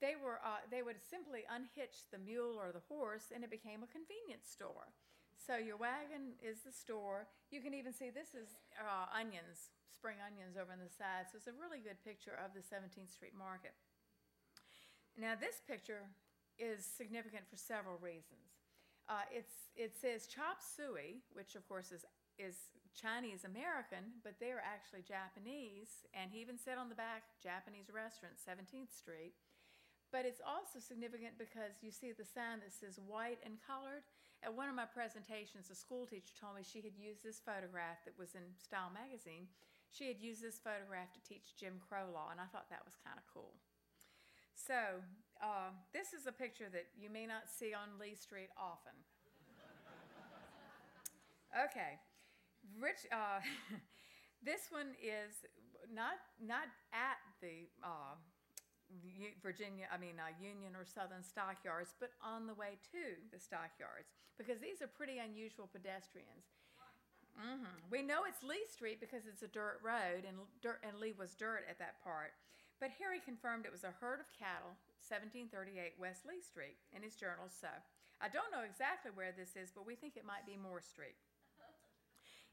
They 0.00 0.16
were. 0.16 0.40
Uh, 0.40 0.64
they 0.72 0.80
would 0.80 0.98
simply 0.98 1.44
unhitch 1.46 2.08
the 2.10 2.18
mule 2.18 2.56
or 2.56 2.72
the 2.72 2.82
horse, 2.88 3.30
and 3.30 3.44
it 3.44 3.52
became 3.52 3.84
a 3.84 3.92
convenience 3.92 4.48
store. 4.48 4.90
So 5.36 5.60
your 5.60 5.76
wagon 5.76 6.34
is 6.40 6.64
the 6.64 6.72
store. 6.72 7.28
You 7.52 7.60
can 7.60 7.76
even 7.76 7.92
see 7.92 8.08
this 8.08 8.34
is 8.34 8.56
uh, 8.80 9.06
onions, 9.12 9.70
spring 9.92 10.18
onions 10.18 10.56
over 10.56 10.72
on 10.72 10.80
the 10.80 10.90
side. 10.90 11.28
So 11.30 11.36
it's 11.36 11.50
a 11.50 11.54
really 11.54 11.78
good 11.78 12.00
picture 12.02 12.34
of 12.40 12.56
the 12.56 12.64
17th 12.64 13.12
Street 13.12 13.36
Market. 13.36 13.76
Now 15.14 15.36
this 15.36 15.60
picture 15.68 16.08
is 16.58 16.86
significant 16.86 17.44
for 17.50 17.60
several 17.60 18.00
reasons. 18.00 18.58
Uh, 19.10 19.26
it's, 19.34 19.70
it 19.74 19.98
says 19.98 20.30
chop 20.30 20.62
suey, 20.62 21.26
which 21.34 21.58
of 21.58 21.66
course 21.66 21.90
is, 21.90 22.06
is 22.38 22.70
Chinese 22.92 23.44
American, 23.44 24.20
but 24.22 24.36
they're 24.38 24.62
actually 24.62 25.02
Japanese. 25.02 26.04
And 26.12 26.30
he 26.30 26.40
even 26.40 26.60
said 26.60 26.76
on 26.76 26.88
the 26.88 26.98
back, 26.98 27.24
Japanese 27.42 27.88
restaurant, 27.88 28.36
17th 28.36 28.92
Street. 28.92 29.34
But 30.12 30.28
it's 30.28 30.44
also 30.44 30.76
significant 30.76 31.40
because 31.40 31.80
you 31.80 31.88
see 31.88 32.12
the 32.12 32.28
sign 32.28 32.60
that 32.60 32.76
says 32.76 33.00
white 33.00 33.40
and 33.48 33.56
colored. 33.64 34.04
At 34.44 34.52
one 34.52 34.68
of 34.68 34.76
my 34.76 34.84
presentations, 34.84 35.72
a 35.72 35.74
school 35.74 36.04
teacher 36.04 36.36
told 36.36 36.60
me 36.60 36.62
she 36.66 36.84
had 36.84 36.98
used 36.98 37.24
this 37.24 37.40
photograph 37.40 38.04
that 38.04 38.20
was 38.20 38.36
in 38.36 38.44
Style 38.60 38.92
magazine. 38.92 39.48
She 39.88 40.08
had 40.12 40.20
used 40.20 40.44
this 40.44 40.60
photograph 40.60 41.16
to 41.16 41.24
teach 41.24 41.56
Jim 41.56 41.80
Crow 41.80 42.12
law, 42.12 42.28
and 42.28 42.40
I 42.40 42.48
thought 42.52 42.68
that 42.68 42.84
was 42.84 43.00
kind 43.00 43.16
of 43.16 43.24
cool. 43.32 43.56
So, 44.52 45.00
uh, 45.40 45.72
this 45.96 46.12
is 46.12 46.28
a 46.28 46.32
picture 46.32 46.68
that 46.68 46.92
you 46.92 47.08
may 47.08 47.24
not 47.24 47.48
see 47.48 47.72
on 47.72 47.96
Lee 47.96 48.14
Street 48.14 48.52
often. 48.60 48.92
okay, 51.64 51.96
Rich. 52.80 53.06
Uh, 53.10 53.40
this 54.42 54.70
one 54.70 54.94
is 55.02 55.46
not 55.92 56.18
not 56.40 56.68
at 56.92 57.18
the 57.40 57.68
uh, 57.82 58.16
Virginia, 59.42 59.88
I 59.88 59.96
mean, 59.96 60.20
uh, 60.20 60.32
Union 60.36 60.76
or 60.76 60.84
Southern 60.84 61.24
stockyards, 61.24 61.94
but 61.98 62.12
on 62.20 62.46
the 62.46 62.54
way 62.54 62.76
to 62.92 63.16
the 63.32 63.40
stockyards 63.40 64.12
because 64.36 64.60
these 64.60 64.82
are 64.82 64.88
pretty 64.88 65.18
unusual 65.18 65.68
pedestrians. 65.68 66.52
Mm-hmm. 67.32 67.88
We 67.88 68.04
know 68.04 68.28
it's 68.28 68.44
Lee 68.44 68.68
Street 68.68 69.00
because 69.00 69.24
it's 69.24 69.40
a 69.40 69.48
dirt 69.48 69.80
road, 69.80 70.28
and 70.28 70.36
dirt, 70.60 70.84
and 70.84 71.00
Lee 71.00 71.16
was 71.16 71.32
dirt 71.32 71.64
at 71.64 71.80
that 71.80 72.02
part. 72.04 72.36
But 72.76 72.92
Harry 73.00 73.24
confirmed 73.24 73.64
it 73.64 73.72
was 73.72 73.88
a 73.88 73.96
herd 74.02 74.20
of 74.20 74.28
cattle, 74.36 74.76
1738 75.00 75.96
West 75.96 76.28
Lee 76.28 76.44
Street, 76.44 76.76
in 76.92 77.00
his 77.00 77.16
journal. 77.16 77.48
So 77.48 77.72
I 78.20 78.28
don't 78.28 78.52
know 78.52 78.68
exactly 78.68 79.14
where 79.14 79.32
this 79.32 79.56
is, 79.56 79.72
but 79.72 79.88
we 79.88 79.96
think 79.96 80.20
it 80.20 80.28
might 80.28 80.44
be 80.44 80.60
Moore 80.60 80.84
Street. 80.84 81.16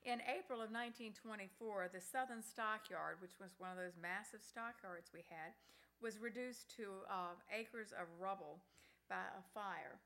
In 0.07 0.23
April 0.31 0.63
of 0.63 0.71
1924, 0.71 1.91
the 1.91 1.99
Southern 1.99 2.39
Stockyard, 2.39 3.19
which 3.19 3.35
was 3.35 3.59
one 3.59 3.75
of 3.75 3.75
those 3.75 3.99
massive 3.99 4.39
stockyards 4.39 5.11
we 5.11 5.27
had, 5.27 5.51
was 5.99 6.15
reduced 6.23 6.71
to 6.79 7.03
uh, 7.11 7.35
acres 7.51 7.91
of 7.91 8.07
rubble 8.15 8.63
by 9.11 9.27
a 9.35 9.43
fire. 9.51 9.99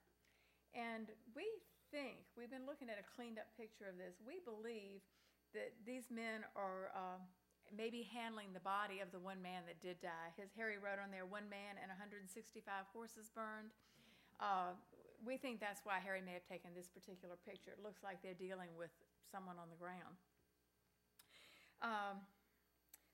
And 0.73 1.13
we 1.37 1.45
think, 1.93 2.25
we've 2.33 2.49
been 2.49 2.65
looking 2.65 2.89
at 2.89 2.97
a 2.97 3.05
cleaned 3.05 3.37
up 3.37 3.45
picture 3.53 3.85
of 3.85 4.01
this, 4.01 4.17
we 4.25 4.41
believe 4.41 5.05
that 5.53 5.77
these 5.85 6.09
men 6.09 6.41
are 6.57 6.89
uh, 6.97 7.21
maybe 7.69 8.01
handling 8.09 8.49
the 8.57 8.65
body 8.65 8.97
of 8.97 9.13
the 9.13 9.21
one 9.21 9.37
man 9.45 9.61
that 9.69 9.77
did 9.77 10.01
die. 10.01 10.33
His 10.33 10.49
Harry 10.57 10.81
wrote 10.81 10.97
on 10.97 11.13
there, 11.13 11.29
one 11.29 11.45
man 11.45 11.77
and 11.77 11.93
165 11.93 12.65
horses 12.89 13.29
burned. 13.29 13.69
Uh, 14.41 14.73
we 15.21 15.37
think 15.37 15.61
that's 15.61 15.85
why 15.85 16.01
Harry 16.01 16.25
may 16.25 16.33
have 16.33 16.49
taken 16.49 16.73
this 16.73 16.89
particular 16.89 17.37
picture. 17.45 17.77
It 17.77 17.85
looks 17.85 18.01
like 18.01 18.25
they're 18.25 18.33
dealing 18.33 18.73
with 18.73 18.89
someone 19.33 19.57
on 19.57 19.73
the 19.73 19.81
ground. 19.81 20.21
Um, 21.81 22.21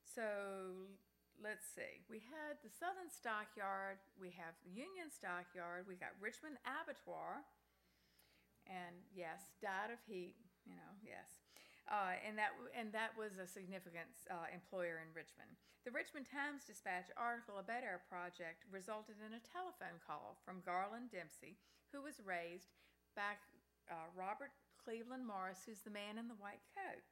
so 0.03 0.91
let's 1.39 1.63
see. 1.63 2.03
We 2.11 2.19
had 2.19 2.59
the 2.59 2.67
Southern 2.67 3.07
Stockyard, 3.07 4.03
we 4.19 4.35
have 4.35 4.59
the 4.67 4.75
Union 4.75 5.07
Stockyard, 5.07 5.87
we 5.87 5.95
got 5.95 6.11
Richmond 6.19 6.59
Abattoir, 6.67 7.47
and 8.67 8.99
yes, 9.15 9.55
died 9.63 9.95
of 9.95 10.03
heat, 10.03 10.35
you 10.67 10.75
know, 10.75 10.91
yes. 10.99 11.39
Uh, 11.89 12.19
and 12.21 12.37
that 12.37 12.53
and 12.77 12.93
that 12.93 13.17
was 13.17 13.41
a 13.41 13.49
significant 13.49 14.13
uh, 14.29 14.45
employer 14.53 15.01
in 15.01 15.09
Richmond. 15.09 15.49
The 15.87 15.95
Richmond 15.95 16.29
Times 16.29 16.67
Dispatch 16.69 17.09
article 17.17 17.57
about 17.57 17.81
our 17.81 18.05
project 18.05 18.61
resulted 18.69 19.17
in 19.25 19.33
a 19.33 19.41
telephone 19.41 19.97
call 20.05 20.37
from 20.45 20.61
Garland 20.61 21.09
Dempsey, 21.09 21.57
who 21.89 22.05
was 22.05 22.21
raised 22.21 22.77
by 23.17 23.41
uh, 23.89 24.05
Robert 24.13 24.53
Cleveland 24.89 25.21
Morris, 25.21 25.61
who's 25.69 25.85
the 25.85 25.93
man 25.93 26.17
in 26.17 26.25
the 26.25 26.41
white 26.41 26.65
coat, 26.73 27.05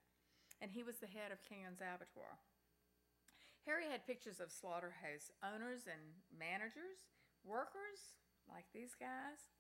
and 0.66 0.74
he 0.74 0.82
was 0.82 0.98
the 0.98 1.06
head 1.06 1.30
of 1.30 1.46
King's 1.46 1.78
Abattoir. 1.78 2.42
Harry 3.70 3.86
had 3.86 4.10
pictures 4.10 4.42
of 4.42 4.50
slaughterhouse 4.50 5.30
owners 5.46 5.86
and 5.86 6.02
managers, 6.34 7.06
workers 7.46 8.18
like 8.50 8.66
these 8.74 8.98
guys. 8.98 9.54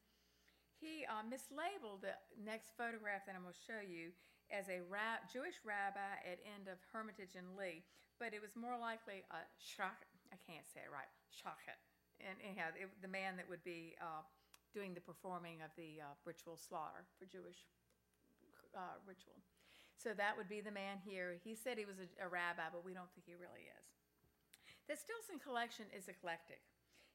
He 0.81 1.05
uh, 1.05 1.29
mislabeled 1.29 2.01
the 2.01 2.17
next 2.41 2.73
photograph 2.73 3.29
that 3.29 3.37
I'm 3.37 3.45
going 3.45 3.53
to 3.53 3.69
show 3.69 3.85
you 3.85 4.09
as 4.49 4.65
a 4.65 4.81
rab- 4.89 5.29
Jewish 5.29 5.61
rabbi 5.61 6.17
at 6.25 6.41
end 6.41 6.65
of 6.65 6.81
Hermitage 6.89 7.37
and 7.37 7.53
Lee, 7.53 7.85
but 8.17 8.33
it 8.33 8.41
was 8.41 8.57
more 8.57 8.81
likely 8.81 9.29
a 9.29 9.45
shach. 9.61 10.09
I 10.33 10.41
can't 10.41 10.65
say 10.65 10.81
it 10.81 10.89
right. 10.89 11.09
Shachet. 11.29 11.77
And 12.17 12.41
anyhow, 12.41 12.73
it, 12.73 12.89
the 12.97 13.13
man 13.13 13.37
that 13.37 13.45
would 13.45 13.61
be 13.61 13.93
uh, 14.01 14.25
doing 14.73 14.97
the 14.97 15.05
performing 15.05 15.61
of 15.61 15.69
the 15.77 16.01
uh, 16.01 16.17
ritual 16.25 16.57
slaughter 16.57 17.05
for 17.21 17.29
Jewish 17.29 17.69
uh, 18.77 19.01
ritual. 19.09 19.41
So 19.97 20.13
that 20.13 20.37
would 20.37 20.47
be 20.47 20.61
the 20.61 20.71
man 20.71 21.01
here. 21.01 21.41
He 21.41 21.57
said 21.57 21.81
he 21.81 21.89
was 21.89 21.97
a, 21.97 22.07
a 22.21 22.29
rabbi, 22.29 22.69
but 22.69 22.85
we 22.85 22.93
don't 22.93 23.09
think 23.17 23.25
he 23.25 23.33
really 23.33 23.65
is. 23.65 23.85
The 24.85 24.95
Stilson 24.95 25.41
collection 25.41 25.89
is 25.89 26.07
eclectic. 26.07 26.61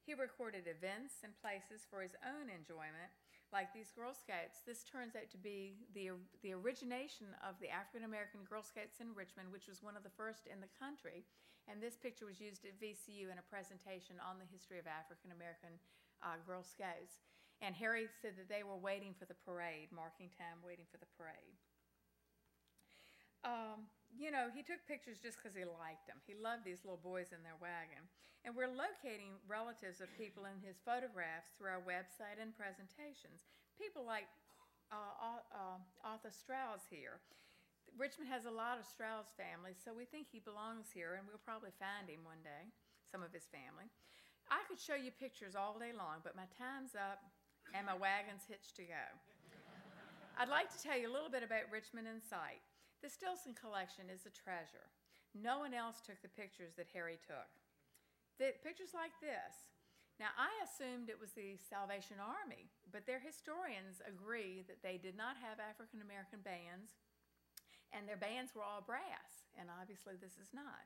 He 0.03 0.19
recorded 0.19 0.67
events 0.67 1.23
and 1.23 1.31
places 1.39 1.87
for 1.87 2.03
his 2.03 2.19
own 2.27 2.51
enjoyment, 2.51 3.15
like 3.55 3.71
these 3.71 3.95
Girl 3.95 4.11
Scouts. 4.11 4.67
This 4.67 4.83
turns 4.83 5.15
out 5.15 5.31
to 5.31 5.39
be 5.39 5.79
the, 5.95 6.19
the 6.43 6.59
origination 6.59 7.31
of 7.39 7.55
the 7.63 7.71
African 7.71 8.03
American 8.03 8.43
Girl 8.43 8.67
Scouts 8.67 8.99
in 8.99 9.15
Richmond, 9.15 9.55
which 9.55 9.71
was 9.71 9.79
one 9.79 9.95
of 9.95 10.03
the 10.03 10.13
first 10.19 10.51
in 10.51 10.59
the 10.59 10.75
country. 10.75 11.23
And 11.71 11.79
this 11.79 11.95
picture 11.95 12.27
was 12.27 12.43
used 12.43 12.67
at 12.67 12.83
VCU 12.83 13.31
in 13.31 13.39
a 13.39 13.47
presentation 13.47 14.19
on 14.19 14.43
the 14.43 14.51
history 14.51 14.83
of 14.83 14.91
African 14.91 15.31
American 15.31 15.79
uh, 16.19 16.43
Girl 16.43 16.67
Scouts. 16.67 17.23
And 17.63 17.79
Harry 17.79 18.11
said 18.19 18.35
that 18.35 18.51
they 18.51 18.67
were 18.67 18.77
waiting 18.77 19.15
for 19.15 19.25
the 19.25 19.39
parade, 19.47 19.95
marking 19.95 20.35
time, 20.35 20.59
waiting 20.67 20.85
for 20.91 20.99
the 20.99 21.07
parade. 21.15 21.55
Um, 23.47 23.87
you 24.11 24.35
know, 24.35 24.51
he 24.51 24.67
took 24.67 24.83
pictures 24.91 25.23
just 25.23 25.39
because 25.39 25.55
he 25.55 25.63
liked 25.63 26.11
them. 26.11 26.19
He 26.27 26.35
loved 26.35 26.67
these 26.67 26.83
little 26.83 26.99
boys 26.99 27.31
in 27.31 27.39
their 27.47 27.59
wagon. 27.63 28.03
And 28.43 28.59
we're 28.59 28.71
locating 28.71 29.39
relatives 29.47 30.03
of 30.03 30.11
people 30.19 30.51
in 30.51 30.59
his 30.59 30.83
photographs 30.83 31.55
through 31.55 31.71
our 31.71 31.87
website 31.87 32.43
and 32.43 32.51
presentations. 32.51 33.47
People 33.79 34.03
like 34.03 34.27
uh, 34.91 35.39
uh, 35.55 35.79
Arthur 36.03 36.35
Strauss 36.35 36.83
here. 36.91 37.23
Richmond 37.95 38.27
has 38.27 38.51
a 38.51 38.53
lot 38.53 38.83
of 38.83 38.89
Strauss 38.91 39.31
families, 39.39 39.79
so 39.79 39.95
we 39.95 40.09
think 40.09 40.27
he 40.27 40.43
belongs 40.43 40.91
here, 40.91 41.15
and 41.15 41.29
we'll 41.29 41.43
probably 41.45 41.75
find 41.79 42.11
him 42.11 42.27
one 42.27 42.41
day, 42.43 42.73
some 43.07 43.23
of 43.23 43.31
his 43.31 43.47
family. 43.53 43.87
I 44.51 44.65
could 44.67 44.81
show 44.81 44.99
you 44.99 45.15
pictures 45.15 45.55
all 45.55 45.79
day 45.79 45.95
long, 45.95 46.25
but 46.25 46.35
my 46.35 46.49
time's 46.59 46.99
up 46.99 47.23
and 47.71 47.87
my 47.87 47.95
wagon's 47.95 48.45
hitched 48.45 48.75
to 48.77 48.85
go. 48.85 49.07
I'd 50.35 50.51
like 50.51 50.73
to 50.75 50.81
tell 50.81 50.99
you 50.99 51.07
a 51.07 51.15
little 51.15 51.31
bit 51.31 51.47
about 51.47 51.71
Richmond 51.71 52.11
in 52.11 52.19
sight. 52.19 52.65
The 53.05 53.11
Stilson 53.11 53.55
collection 53.55 54.11
is 54.11 54.27
a 54.27 54.33
treasure. 54.33 54.91
No 55.37 55.63
one 55.63 55.73
else 55.73 56.03
took 56.03 56.21
the 56.21 56.33
pictures 56.33 56.75
that 56.77 56.93
Harry 56.93 57.19
took. 57.23 57.51
The 58.41 58.57
pictures 58.65 58.97
like 58.97 59.13
this. 59.21 59.73
Now, 60.21 60.33
I 60.37 60.53
assumed 60.63 61.09
it 61.09 61.19
was 61.19 61.33
the 61.33 61.57
Salvation 61.57 62.21
Army, 62.21 62.69
but 62.93 63.09
their 63.09 63.19
historians 63.19 64.05
agree 64.05 64.63
that 64.69 64.85
they 64.85 65.01
did 65.01 65.17
not 65.17 65.41
have 65.41 65.59
African 65.59 66.05
American 66.05 66.45
bands, 66.45 67.01
and 67.91 68.05
their 68.05 68.21
bands 68.21 68.53
were 68.53 68.63
all 68.65 68.85
brass, 68.85 69.49
and 69.57 69.73
obviously 69.73 70.15
this 70.21 70.37
is 70.37 70.53
not. 70.53 70.85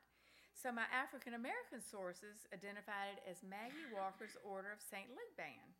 So, 0.57 0.73
my 0.73 0.89
African 0.89 1.37
American 1.37 1.85
sources 1.85 2.49
identified 2.49 3.19
it 3.19 3.21
as 3.29 3.45
Maggie 3.45 3.93
Walker's 3.93 4.33
Order 4.41 4.73
of 4.73 4.81
St. 4.81 5.05
Luke 5.13 5.35
Band. 5.37 5.77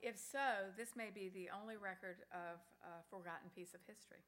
If 0.00 0.18
so, 0.20 0.72
this 0.76 0.94
may 0.94 1.08
be 1.08 1.28
the 1.28 1.50
only 1.50 1.76
record 1.76 2.22
of 2.30 2.60
a 2.84 3.02
forgotten 3.08 3.48
piece 3.54 3.72
of 3.72 3.80
history. 3.88 4.22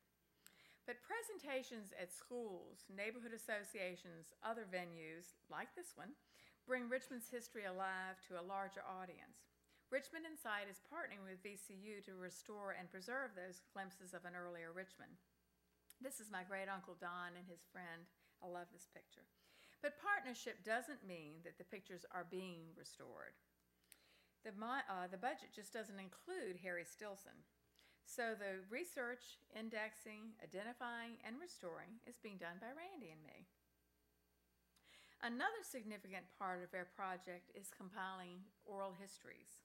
But 0.89 1.05
presentations 1.05 1.93
at 2.01 2.17
schools, 2.17 2.89
neighborhood 2.89 3.37
associations, 3.37 4.33
other 4.41 4.65
venues 4.65 5.37
like 5.53 5.77
this 5.77 5.93
one 5.93 6.17
bring 6.65 6.89
Richmond's 6.89 7.29
history 7.29 7.69
alive 7.69 8.17
to 8.29 8.41
a 8.41 8.45
larger 8.45 8.81
audience. 8.85 9.53
Richmond 9.89 10.29
in 10.29 10.37
Sight 10.37 10.69
is 10.69 10.85
partnering 10.85 11.25
with 11.25 11.41
VCU 11.41 12.05
to 12.05 12.17
restore 12.17 12.77
and 12.77 12.93
preserve 12.93 13.33
those 13.33 13.65
glimpses 13.73 14.13
of 14.13 14.29
an 14.29 14.37
earlier 14.37 14.73
Richmond. 14.73 15.17
This 16.01 16.21
is 16.21 16.29
my 16.29 16.45
great 16.45 16.69
uncle 16.69 16.97
Don 17.01 17.37
and 17.37 17.49
his 17.49 17.65
friend. 17.73 18.05
I 18.45 18.53
love 18.53 18.69
this 18.69 18.89
picture. 18.93 19.25
But 19.81 20.01
partnership 20.01 20.61
doesn't 20.61 21.09
mean 21.09 21.41
that 21.45 21.57
the 21.57 21.69
pictures 21.69 22.05
are 22.13 22.29
being 22.29 22.73
restored. 22.77 23.37
The, 24.47 24.55
uh, 24.55 25.11
the 25.11 25.19
budget 25.19 25.51
just 25.55 25.73
doesn't 25.73 25.99
include 25.99 26.63
Harry 26.63 26.87
Stilson. 26.87 27.37
So 28.09 28.33
the 28.33 28.65
research, 28.73 29.37
indexing, 29.53 30.33
identifying, 30.41 31.21
and 31.27 31.37
restoring 31.37 32.01
is 32.09 32.17
being 32.17 32.41
done 32.41 32.57
by 32.57 32.73
Randy 32.73 33.13
and 33.13 33.21
me. 33.21 33.45
Another 35.21 35.61
significant 35.67 36.25
part 36.39 36.63
of 36.63 36.73
our 36.73 36.87
project 36.95 37.51
is 37.53 37.75
compiling 37.75 38.41
oral 38.65 38.95
histories. 38.97 39.61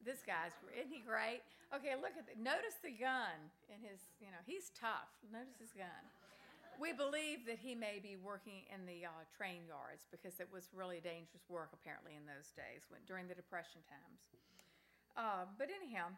This 0.00 0.22
guy's, 0.22 0.54
isn't 0.72 0.88
he 0.88 1.02
great? 1.02 1.42
Okay, 1.74 1.98
look 1.98 2.14
at 2.14 2.24
the, 2.30 2.38
notice 2.38 2.78
the 2.78 2.94
gun 2.94 3.50
in 3.66 3.82
his, 3.82 3.98
you 4.22 4.30
know, 4.30 4.38
he's 4.46 4.70
tough. 4.78 5.10
Notice 5.26 5.58
his 5.58 5.74
gun. 5.74 6.04
We 6.76 6.92
believe 6.92 7.48
that 7.48 7.56
he 7.56 7.74
may 7.74 7.98
be 7.98 8.20
working 8.20 8.68
in 8.68 8.84
the 8.84 9.08
uh, 9.08 9.24
train 9.32 9.64
yards 9.64 10.04
because 10.12 10.38
it 10.40 10.48
was 10.52 10.68
really 10.76 11.00
dangerous 11.00 11.48
work 11.48 11.72
apparently 11.72 12.12
in 12.12 12.28
those 12.28 12.52
days 12.52 12.84
when, 12.92 13.00
during 13.08 13.26
the 13.26 13.34
Depression 13.36 13.80
times. 13.88 14.20
Uh, 15.16 15.48
but 15.56 15.72
anyhow, 15.72 16.12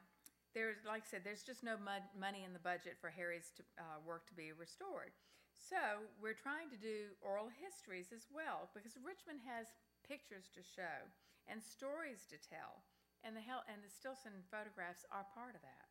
there's, 0.52 0.82
like 0.82 1.06
I 1.06 1.09
said, 1.09 1.22
there's 1.22 1.46
just 1.46 1.62
no 1.62 1.78
mud, 1.78 2.02
money 2.18 2.42
in 2.42 2.50
the 2.50 2.62
budget 2.62 2.98
for 2.98 3.14
Harry's 3.14 3.54
to, 3.54 3.62
uh, 3.78 4.02
work 4.02 4.26
to 4.26 4.34
be 4.34 4.50
restored. 4.50 5.14
So 5.54 6.02
we're 6.18 6.38
trying 6.38 6.70
to 6.74 6.80
do 6.80 7.14
oral 7.22 7.50
histories 7.54 8.11
as 8.11 8.26
well 8.26 8.66
because 8.74 8.98
Richmond 8.98 9.46
has 9.46 9.78
pictures 10.02 10.50
to 10.59 10.62
show 10.66 11.06
and 11.46 11.62
stories 11.62 12.26
to 12.28 12.38
tell, 12.42 12.82
and 13.22 13.38
the 13.38 13.44
hel- 13.44 13.64
and 13.70 13.78
the 13.80 13.90
Stilson 13.90 14.42
photographs 14.50 15.06
are 15.14 15.26
part 15.32 15.54
of 15.54 15.62
that. 15.62 15.86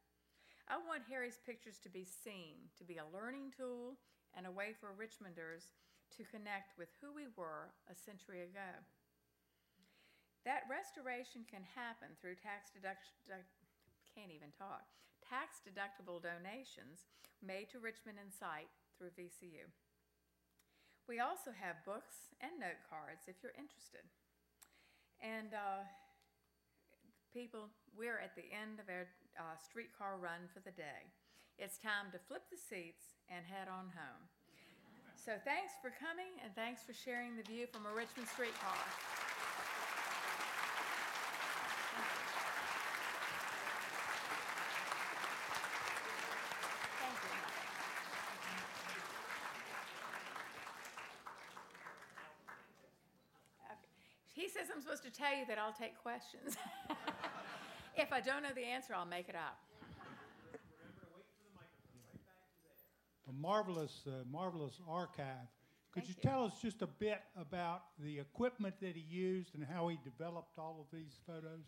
I 0.68 0.78
want 0.84 1.08
Harry's 1.08 1.40
pictures 1.40 1.80
to 1.88 1.90
be 1.90 2.04
seen, 2.04 2.68
to 2.76 2.84
be 2.84 3.00
a 3.00 3.08
learning 3.16 3.56
tool 3.56 3.96
and 4.38 4.46
a 4.46 4.54
way 4.54 4.78
for 4.78 4.94
Richmonders 4.94 5.74
to 6.14 6.30
connect 6.30 6.78
with 6.78 6.94
who 7.02 7.10
we 7.10 7.26
were 7.34 7.74
a 7.90 7.98
century 7.98 8.46
ago. 8.46 8.78
That 10.46 10.70
restoration 10.70 11.44
can 11.50 11.66
happen 11.74 12.14
through 12.22 12.40
tax 12.40 12.70
deduction, 12.70 13.18
can't 14.14 14.32
even 14.32 14.54
talk, 14.54 14.86
tax 15.26 15.60
deductible 15.66 16.22
donations 16.22 17.10
made 17.42 17.68
to 17.74 17.82
Richmond 17.82 18.22
Insight 18.22 18.70
through 18.96 19.18
VCU. 19.18 19.68
We 21.10 21.20
also 21.20 21.52
have 21.52 21.84
books 21.84 22.32
and 22.40 22.56
note 22.62 22.80
cards 22.88 23.28
if 23.28 23.42
you're 23.42 23.58
interested. 23.58 24.06
And 25.20 25.52
uh, 25.52 25.84
people, 27.34 27.74
we're 27.98 28.22
at 28.22 28.38
the 28.38 28.48
end 28.48 28.80
of 28.80 28.88
our 28.88 29.10
uh, 29.36 29.58
streetcar 29.58 30.22
run 30.22 30.46
for 30.54 30.62
the 30.62 30.76
day. 30.76 31.10
It's 31.60 31.78
time 31.80 32.12
to 32.12 32.20
flip 32.20 32.44
the 32.52 32.58
seats 32.58 33.18
and 33.30 33.44
head 33.44 33.68
on 33.68 33.90
home. 33.90 34.24
So 35.16 35.34
thanks 35.44 35.74
for 35.82 35.90
coming 35.90 36.38
and 36.44 36.54
thanks 36.54 36.84
for 36.84 36.94
sharing 36.94 37.36
the 37.36 37.44
view 37.44 37.66
from 37.66 37.86
a 37.86 37.90
Richmond 37.90 38.30
streetcar. 38.30 38.78
He 54.34 54.48
says 54.48 54.68
I'm 54.74 54.82
supposed 54.82 55.04
to 55.04 55.10
tell 55.10 55.36
you 55.36 55.46
that 55.48 55.58
I'll 55.58 55.74
take 55.74 55.98
questions. 55.98 56.56
If 57.98 58.14
I 58.14 58.22
don't 58.22 58.44
know 58.44 58.54
the 58.54 58.64
answer, 58.64 58.94
I'll 58.94 59.08
make 59.08 59.28
it 59.28 59.36
up. 59.36 59.58
Marvelous, 63.48 64.04
uh, 64.08 64.12
marvelous 64.30 64.76
archive. 64.90 65.48
Could 65.96 66.04
Thank 66.04 66.10
you 66.10 66.16
you. 66.22 66.30
tell 66.30 66.44
us 66.44 66.60
just 66.62 66.82
a 66.82 66.92
bit 67.00 67.24
about 67.40 67.96
the 68.04 68.20
equipment 68.20 68.76
that 68.82 68.94
he 68.94 69.06
used 69.08 69.56
and 69.56 69.64
how 69.64 69.88
he 69.88 69.98
developed 70.04 70.60
all 70.60 70.84
of 70.84 70.88
these 70.92 71.16
photos? 71.26 71.64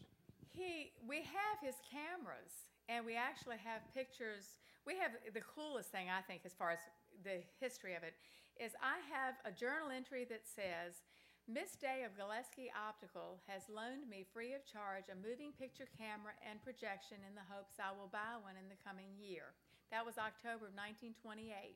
He, 0.51 0.91
we 1.07 1.23
have 1.23 1.57
his 1.63 1.79
cameras, 1.87 2.51
and 2.91 3.05
we 3.05 3.15
actually 3.15 3.63
have 3.63 3.79
pictures. 3.95 4.59
We 4.83 4.99
have 4.99 5.15
the 5.31 5.39
coolest 5.39 5.87
thing 5.95 6.11
I 6.11 6.19
think, 6.19 6.41
as 6.43 6.51
far 6.51 6.75
as 6.75 6.83
the 7.23 7.39
history 7.63 7.95
of 7.95 8.03
it, 8.03 8.11
is 8.59 8.75
I 8.83 8.99
have 9.07 9.39
a 9.47 9.55
journal 9.55 9.87
entry 9.87 10.27
that 10.27 10.43
says, 10.43 10.99
Miss 11.47 11.79
Day 11.79 12.03
of 12.03 12.11
Gillespie 12.19 12.75
Optical 12.75 13.39
has 13.47 13.71
loaned 13.71 14.03
me 14.11 14.27
free 14.27 14.51
of 14.51 14.67
charge 14.67 15.07
a 15.07 15.15
moving 15.15 15.55
picture 15.55 15.87
camera 15.95 16.35
and 16.43 16.59
projection 16.59 17.23
in 17.23 17.39
the 17.39 17.47
hopes 17.47 17.79
I 17.79 17.95
will 17.95 18.11
buy 18.11 18.35
one 18.43 18.59
in 18.59 18.67
the 18.67 18.83
coming 18.83 19.15
year. 19.15 19.55
That 19.89 20.05
was 20.05 20.21
October 20.21 20.69
of 20.69 20.77
1928. 20.77 21.73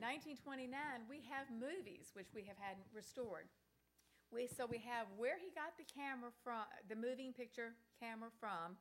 1929, 0.00 0.72
we 1.12 1.20
have 1.28 1.44
movies 1.52 2.16
which 2.16 2.32
we 2.32 2.48
have 2.48 2.56
had 2.56 2.80
restored. 2.96 3.52
We, 4.32 4.48
so 4.48 4.64
we 4.64 4.80
have 4.84 5.08
where 5.16 5.36
he 5.36 5.52
got 5.52 5.76
the 5.76 5.88
camera 5.88 6.32
from, 6.44 6.64
the 6.88 6.96
moving 6.96 7.36
picture 7.36 7.76
camera 8.00 8.32
from, 8.40 8.80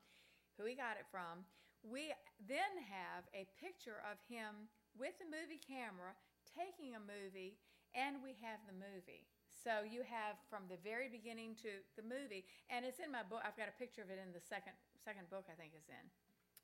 who 0.55 0.63
he 0.63 0.75
got 0.75 0.99
it 0.99 1.07
from. 1.11 1.43
We 1.83 2.11
then 2.47 2.83
have 2.87 3.27
a 3.35 3.47
picture 3.59 3.99
of 4.07 4.19
him 4.27 4.71
with 4.95 5.15
the 5.19 5.27
movie 5.27 5.59
camera 5.59 6.15
taking 6.47 6.95
a 6.95 7.03
movie, 7.03 7.59
and 7.95 8.23
we 8.23 8.35
have 8.43 8.63
the 8.63 8.75
movie. 8.75 9.27
So 9.51 9.83
you 9.83 10.07
have 10.07 10.39
from 10.47 10.67
the 10.71 10.79
very 10.83 11.11
beginning 11.11 11.59
to 11.63 11.83
the 11.99 12.05
movie, 12.05 12.47
and 12.71 12.87
it's 12.87 13.03
in 13.03 13.11
my 13.11 13.23
book. 13.27 13.43
I've 13.43 13.59
got 13.59 13.67
a 13.67 13.75
picture 13.75 14.03
of 14.03 14.11
it 14.11 14.19
in 14.19 14.31
the 14.31 14.43
second 14.43 14.75
second 15.03 15.27
book 15.31 15.47
I 15.51 15.55
think 15.55 15.75
is 15.75 15.87
in. 15.87 16.05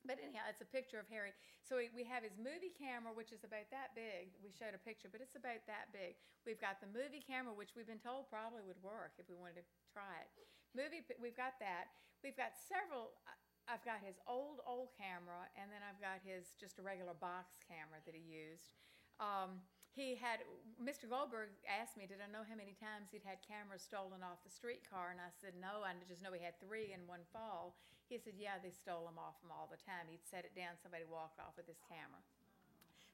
But 0.04 0.20
anyhow, 0.20 0.44
it's 0.52 0.60
a 0.60 0.68
picture 0.68 1.00
of 1.00 1.08
Harry. 1.08 1.32
So 1.64 1.80
we, 1.80 2.04
have 2.04 2.20
his 2.20 2.36
movie 2.36 2.76
camera, 2.76 3.08
which 3.16 3.32
is 3.32 3.40
about 3.40 3.72
that 3.72 3.96
big. 3.96 4.36
We 4.44 4.52
showed 4.52 4.76
a 4.76 4.82
picture, 4.84 5.08
but 5.08 5.24
it's 5.24 5.32
about 5.32 5.64
that 5.64 5.88
big. 5.96 6.20
We've 6.44 6.60
got 6.60 6.84
the 6.84 6.92
movie 6.92 7.24
camera, 7.24 7.56
which 7.56 7.72
we've 7.72 7.88
been 7.88 8.04
told 8.04 8.28
probably 8.28 8.60
would 8.68 8.80
work 8.84 9.16
if 9.16 9.24
we 9.32 9.36
wanted 9.36 9.64
to 9.64 9.66
try 9.88 10.20
it. 10.20 10.28
Movie, 10.76 11.00
we've 11.16 11.36
got 11.36 11.56
that. 11.64 11.88
We've 12.20 12.36
got 12.36 12.52
several. 12.52 13.16
I've 13.64 13.84
got 13.88 14.04
his 14.04 14.20
old, 14.28 14.60
old 14.68 14.92
camera, 14.92 15.48
and 15.56 15.72
then 15.72 15.80
I've 15.80 15.96
got 16.04 16.20
his 16.20 16.52
just 16.60 16.76
a 16.76 16.84
regular 16.84 17.16
box 17.16 17.56
camera 17.64 17.96
that 18.04 18.12
he 18.12 18.20
used. 18.20 18.76
Um, 19.16 19.64
he 19.94 20.18
had 20.18 20.42
Mr. 20.82 21.06
Goldberg 21.06 21.54
asked 21.70 21.94
me, 21.94 22.10
did 22.10 22.18
I 22.18 22.26
know 22.26 22.42
how 22.42 22.58
many 22.58 22.74
times 22.74 23.14
he'd 23.14 23.22
had 23.22 23.38
cameras 23.46 23.86
stolen 23.86 24.26
off 24.26 24.42
the 24.42 24.50
streetcar? 24.50 25.14
And 25.14 25.22
I 25.22 25.30
said, 25.30 25.54
no, 25.54 25.86
I 25.86 25.94
just 26.10 26.18
know 26.18 26.34
he 26.34 26.42
had 26.42 26.58
three 26.58 26.90
in 26.90 27.06
one 27.06 27.22
fall. 27.30 27.78
He 28.10 28.18
said, 28.18 28.34
yeah, 28.34 28.58
they 28.58 28.74
stole 28.74 29.06
them 29.06 29.22
off 29.22 29.38
him 29.38 29.54
all 29.54 29.70
the 29.70 29.80
time. 29.80 30.10
He'd 30.10 30.26
set 30.26 30.42
it 30.42 30.58
down, 30.58 30.76
somebody 30.82 31.06
walked 31.06 31.38
off 31.38 31.54
with 31.54 31.70
his 31.70 31.80
camera. 31.86 32.20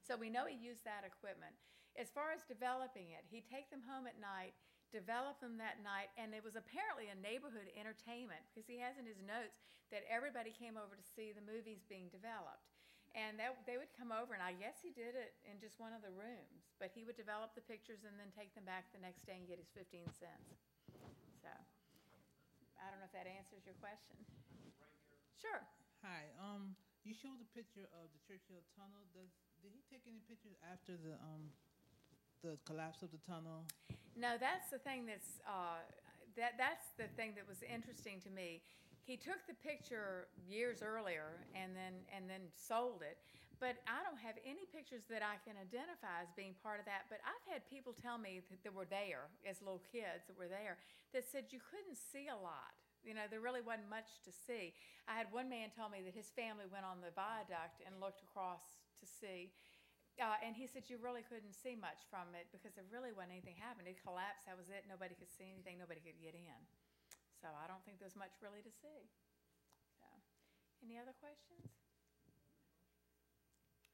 So 0.00 0.16
we 0.16 0.32
know 0.32 0.48
he 0.48 0.56
used 0.56 0.82
that 0.88 1.04
equipment. 1.04 1.52
As 2.00 2.08
far 2.10 2.32
as 2.32 2.48
developing 2.48 3.12
it, 3.12 3.28
he'd 3.28 3.46
take 3.46 3.68
them 3.68 3.84
home 3.84 4.08
at 4.08 4.16
night, 4.16 4.56
develop 4.88 5.38
them 5.38 5.60
that 5.60 5.84
night, 5.84 6.10
and 6.16 6.32
it 6.32 6.42
was 6.42 6.56
apparently 6.56 7.12
a 7.12 7.22
neighborhood 7.22 7.68
entertainment 7.76 8.40
because 8.50 8.66
he 8.66 8.80
has 8.80 8.96
in 8.96 9.06
his 9.06 9.20
notes 9.20 9.60
that 9.92 10.08
everybody 10.08 10.50
came 10.50 10.80
over 10.80 10.96
to 10.96 11.12
see 11.14 11.30
the 11.30 11.44
movies 11.44 11.84
being 11.86 12.08
developed. 12.08 12.79
And 13.10 13.42
that, 13.42 13.58
they 13.66 13.74
would 13.74 13.90
come 13.98 14.14
over, 14.14 14.38
and 14.38 14.44
I 14.44 14.54
guess 14.54 14.78
he 14.78 14.94
did 14.94 15.18
it 15.18 15.34
in 15.42 15.58
just 15.58 15.82
one 15.82 15.90
of 15.90 15.98
the 15.98 16.14
rooms. 16.14 16.70
But 16.78 16.94
he 16.94 17.02
would 17.02 17.18
develop 17.18 17.58
the 17.58 17.64
pictures 17.66 18.06
and 18.06 18.14
then 18.14 18.30
take 18.30 18.54
them 18.54 18.62
back 18.62 18.86
the 18.94 19.02
next 19.02 19.26
day 19.26 19.34
and 19.34 19.50
get 19.50 19.58
his 19.58 19.66
15 19.74 20.06
cents. 20.14 20.50
So 21.42 21.50
I 22.78 22.86
don't 22.88 23.02
know 23.02 23.10
if 23.10 23.16
that 23.18 23.26
answers 23.26 23.66
your 23.66 23.74
question. 23.82 24.14
Sure. 25.34 25.58
Hi. 26.06 26.30
Um, 26.38 26.78
you 27.02 27.16
showed 27.16 27.40
the 27.42 27.50
picture 27.50 27.90
of 27.96 28.12
the 28.14 28.20
Church 28.24 28.46
Hill 28.46 28.62
Tunnel. 28.76 29.02
Does 29.10 29.32
did 29.60 29.72
he 29.76 29.84
take 29.88 30.04
any 30.08 30.20
pictures 30.24 30.56
after 30.64 30.96
the 30.96 31.16
um 31.20 31.52
the 32.40 32.56
collapse 32.64 33.04
of 33.04 33.12
the 33.12 33.20
tunnel? 33.20 33.68
No, 34.16 34.36
that's 34.40 34.72
the 34.72 34.80
thing 34.80 35.04
that's 35.04 35.40
uh, 35.44 35.84
that 36.36 36.56
that's 36.56 36.92
the 36.96 37.08
thing 37.16 37.36
that 37.36 37.44
was 37.48 37.60
interesting 37.64 38.20
to 38.24 38.30
me. 38.30 38.64
He 39.04 39.16
took 39.16 39.42
the 39.48 39.58
picture 39.58 40.28
years 40.46 40.82
earlier 40.84 41.42
and 41.56 41.74
then 41.74 42.04
and 42.14 42.30
then 42.30 42.46
sold 42.54 43.02
it, 43.02 43.18
but 43.58 43.80
I 43.84 44.00
don't 44.06 44.20
have 44.20 44.40
any 44.46 44.64
pictures 44.70 45.04
that 45.12 45.20
I 45.20 45.36
can 45.44 45.60
identify 45.60 46.24
as 46.24 46.32
being 46.32 46.56
part 46.64 46.78
of 46.78 46.86
that. 46.86 47.10
But 47.12 47.20
I've 47.26 47.46
had 47.50 47.66
people 47.68 47.92
tell 47.92 48.16
me 48.16 48.40
that, 48.48 48.60
that 48.64 48.72
were 48.72 48.88
there 48.88 49.28
as 49.44 49.60
little 49.60 49.82
kids 49.90 50.28
that 50.30 50.36
were 50.38 50.48
there 50.48 50.80
that 51.12 51.26
said 51.26 51.52
you 51.52 51.60
couldn't 51.60 52.00
see 52.00 52.30
a 52.30 52.38
lot. 52.38 52.72
You 53.04 53.16
know, 53.16 53.24
there 53.28 53.40
really 53.40 53.64
wasn't 53.64 53.88
much 53.88 54.20
to 54.28 54.32
see. 54.32 54.76
I 55.08 55.16
had 55.16 55.32
one 55.32 55.48
man 55.48 55.72
tell 55.72 55.88
me 55.88 56.04
that 56.04 56.12
his 56.12 56.28
family 56.36 56.68
went 56.68 56.84
on 56.84 57.00
the 57.00 57.12
viaduct 57.16 57.80
and 57.84 57.96
looked 57.96 58.20
across 58.20 58.80
to 59.00 59.08
see. 59.08 59.52
Uh, 60.20 60.36
and 60.44 60.52
he 60.52 60.68
said 60.68 60.84
you 60.92 61.00
really 61.00 61.24
couldn't 61.24 61.56
see 61.56 61.72
much 61.72 62.04
from 62.12 62.36
it 62.36 62.52
because 62.52 62.76
there 62.76 62.84
really 62.92 63.08
wasn't 63.08 63.32
anything 63.32 63.56
happening. 63.56 63.96
It 63.96 64.04
collapsed. 64.04 64.44
That 64.44 64.60
was 64.60 64.68
it. 64.68 64.84
Nobody 64.84 65.16
could 65.16 65.32
see 65.32 65.48
anything. 65.48 65.80
Nobody 65.80 66.04
could 66.04 66.20
get 66.20 66.36
in. 66.36 66.60
So 67.40 67.48
I 67.56 67.64
don't 67.64 67.80
think 67.88 67.96
there's 67.98 68.16
much 68.16 68.36
really 68.44 68.60
to 68.60 68.72
see. 68.84 69.08
So, 69.96 70.04
any 70.84 71.00
other 71.00 71.16
questions? 71.16 71.64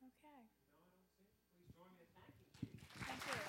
Okay. 0.02 0.42
No, 0.82 0.90
I 0.90 0.90
don't 0.90 1.06
see. 1.14 1.30
Please 1.54 1.70
join 1.78 1.94
me 1.94 2.02
in 2.02 2.10
thanking 2.10 2.42
you. 2.42 2.74
Thank 3.06 3.22
you. 3.30 3.45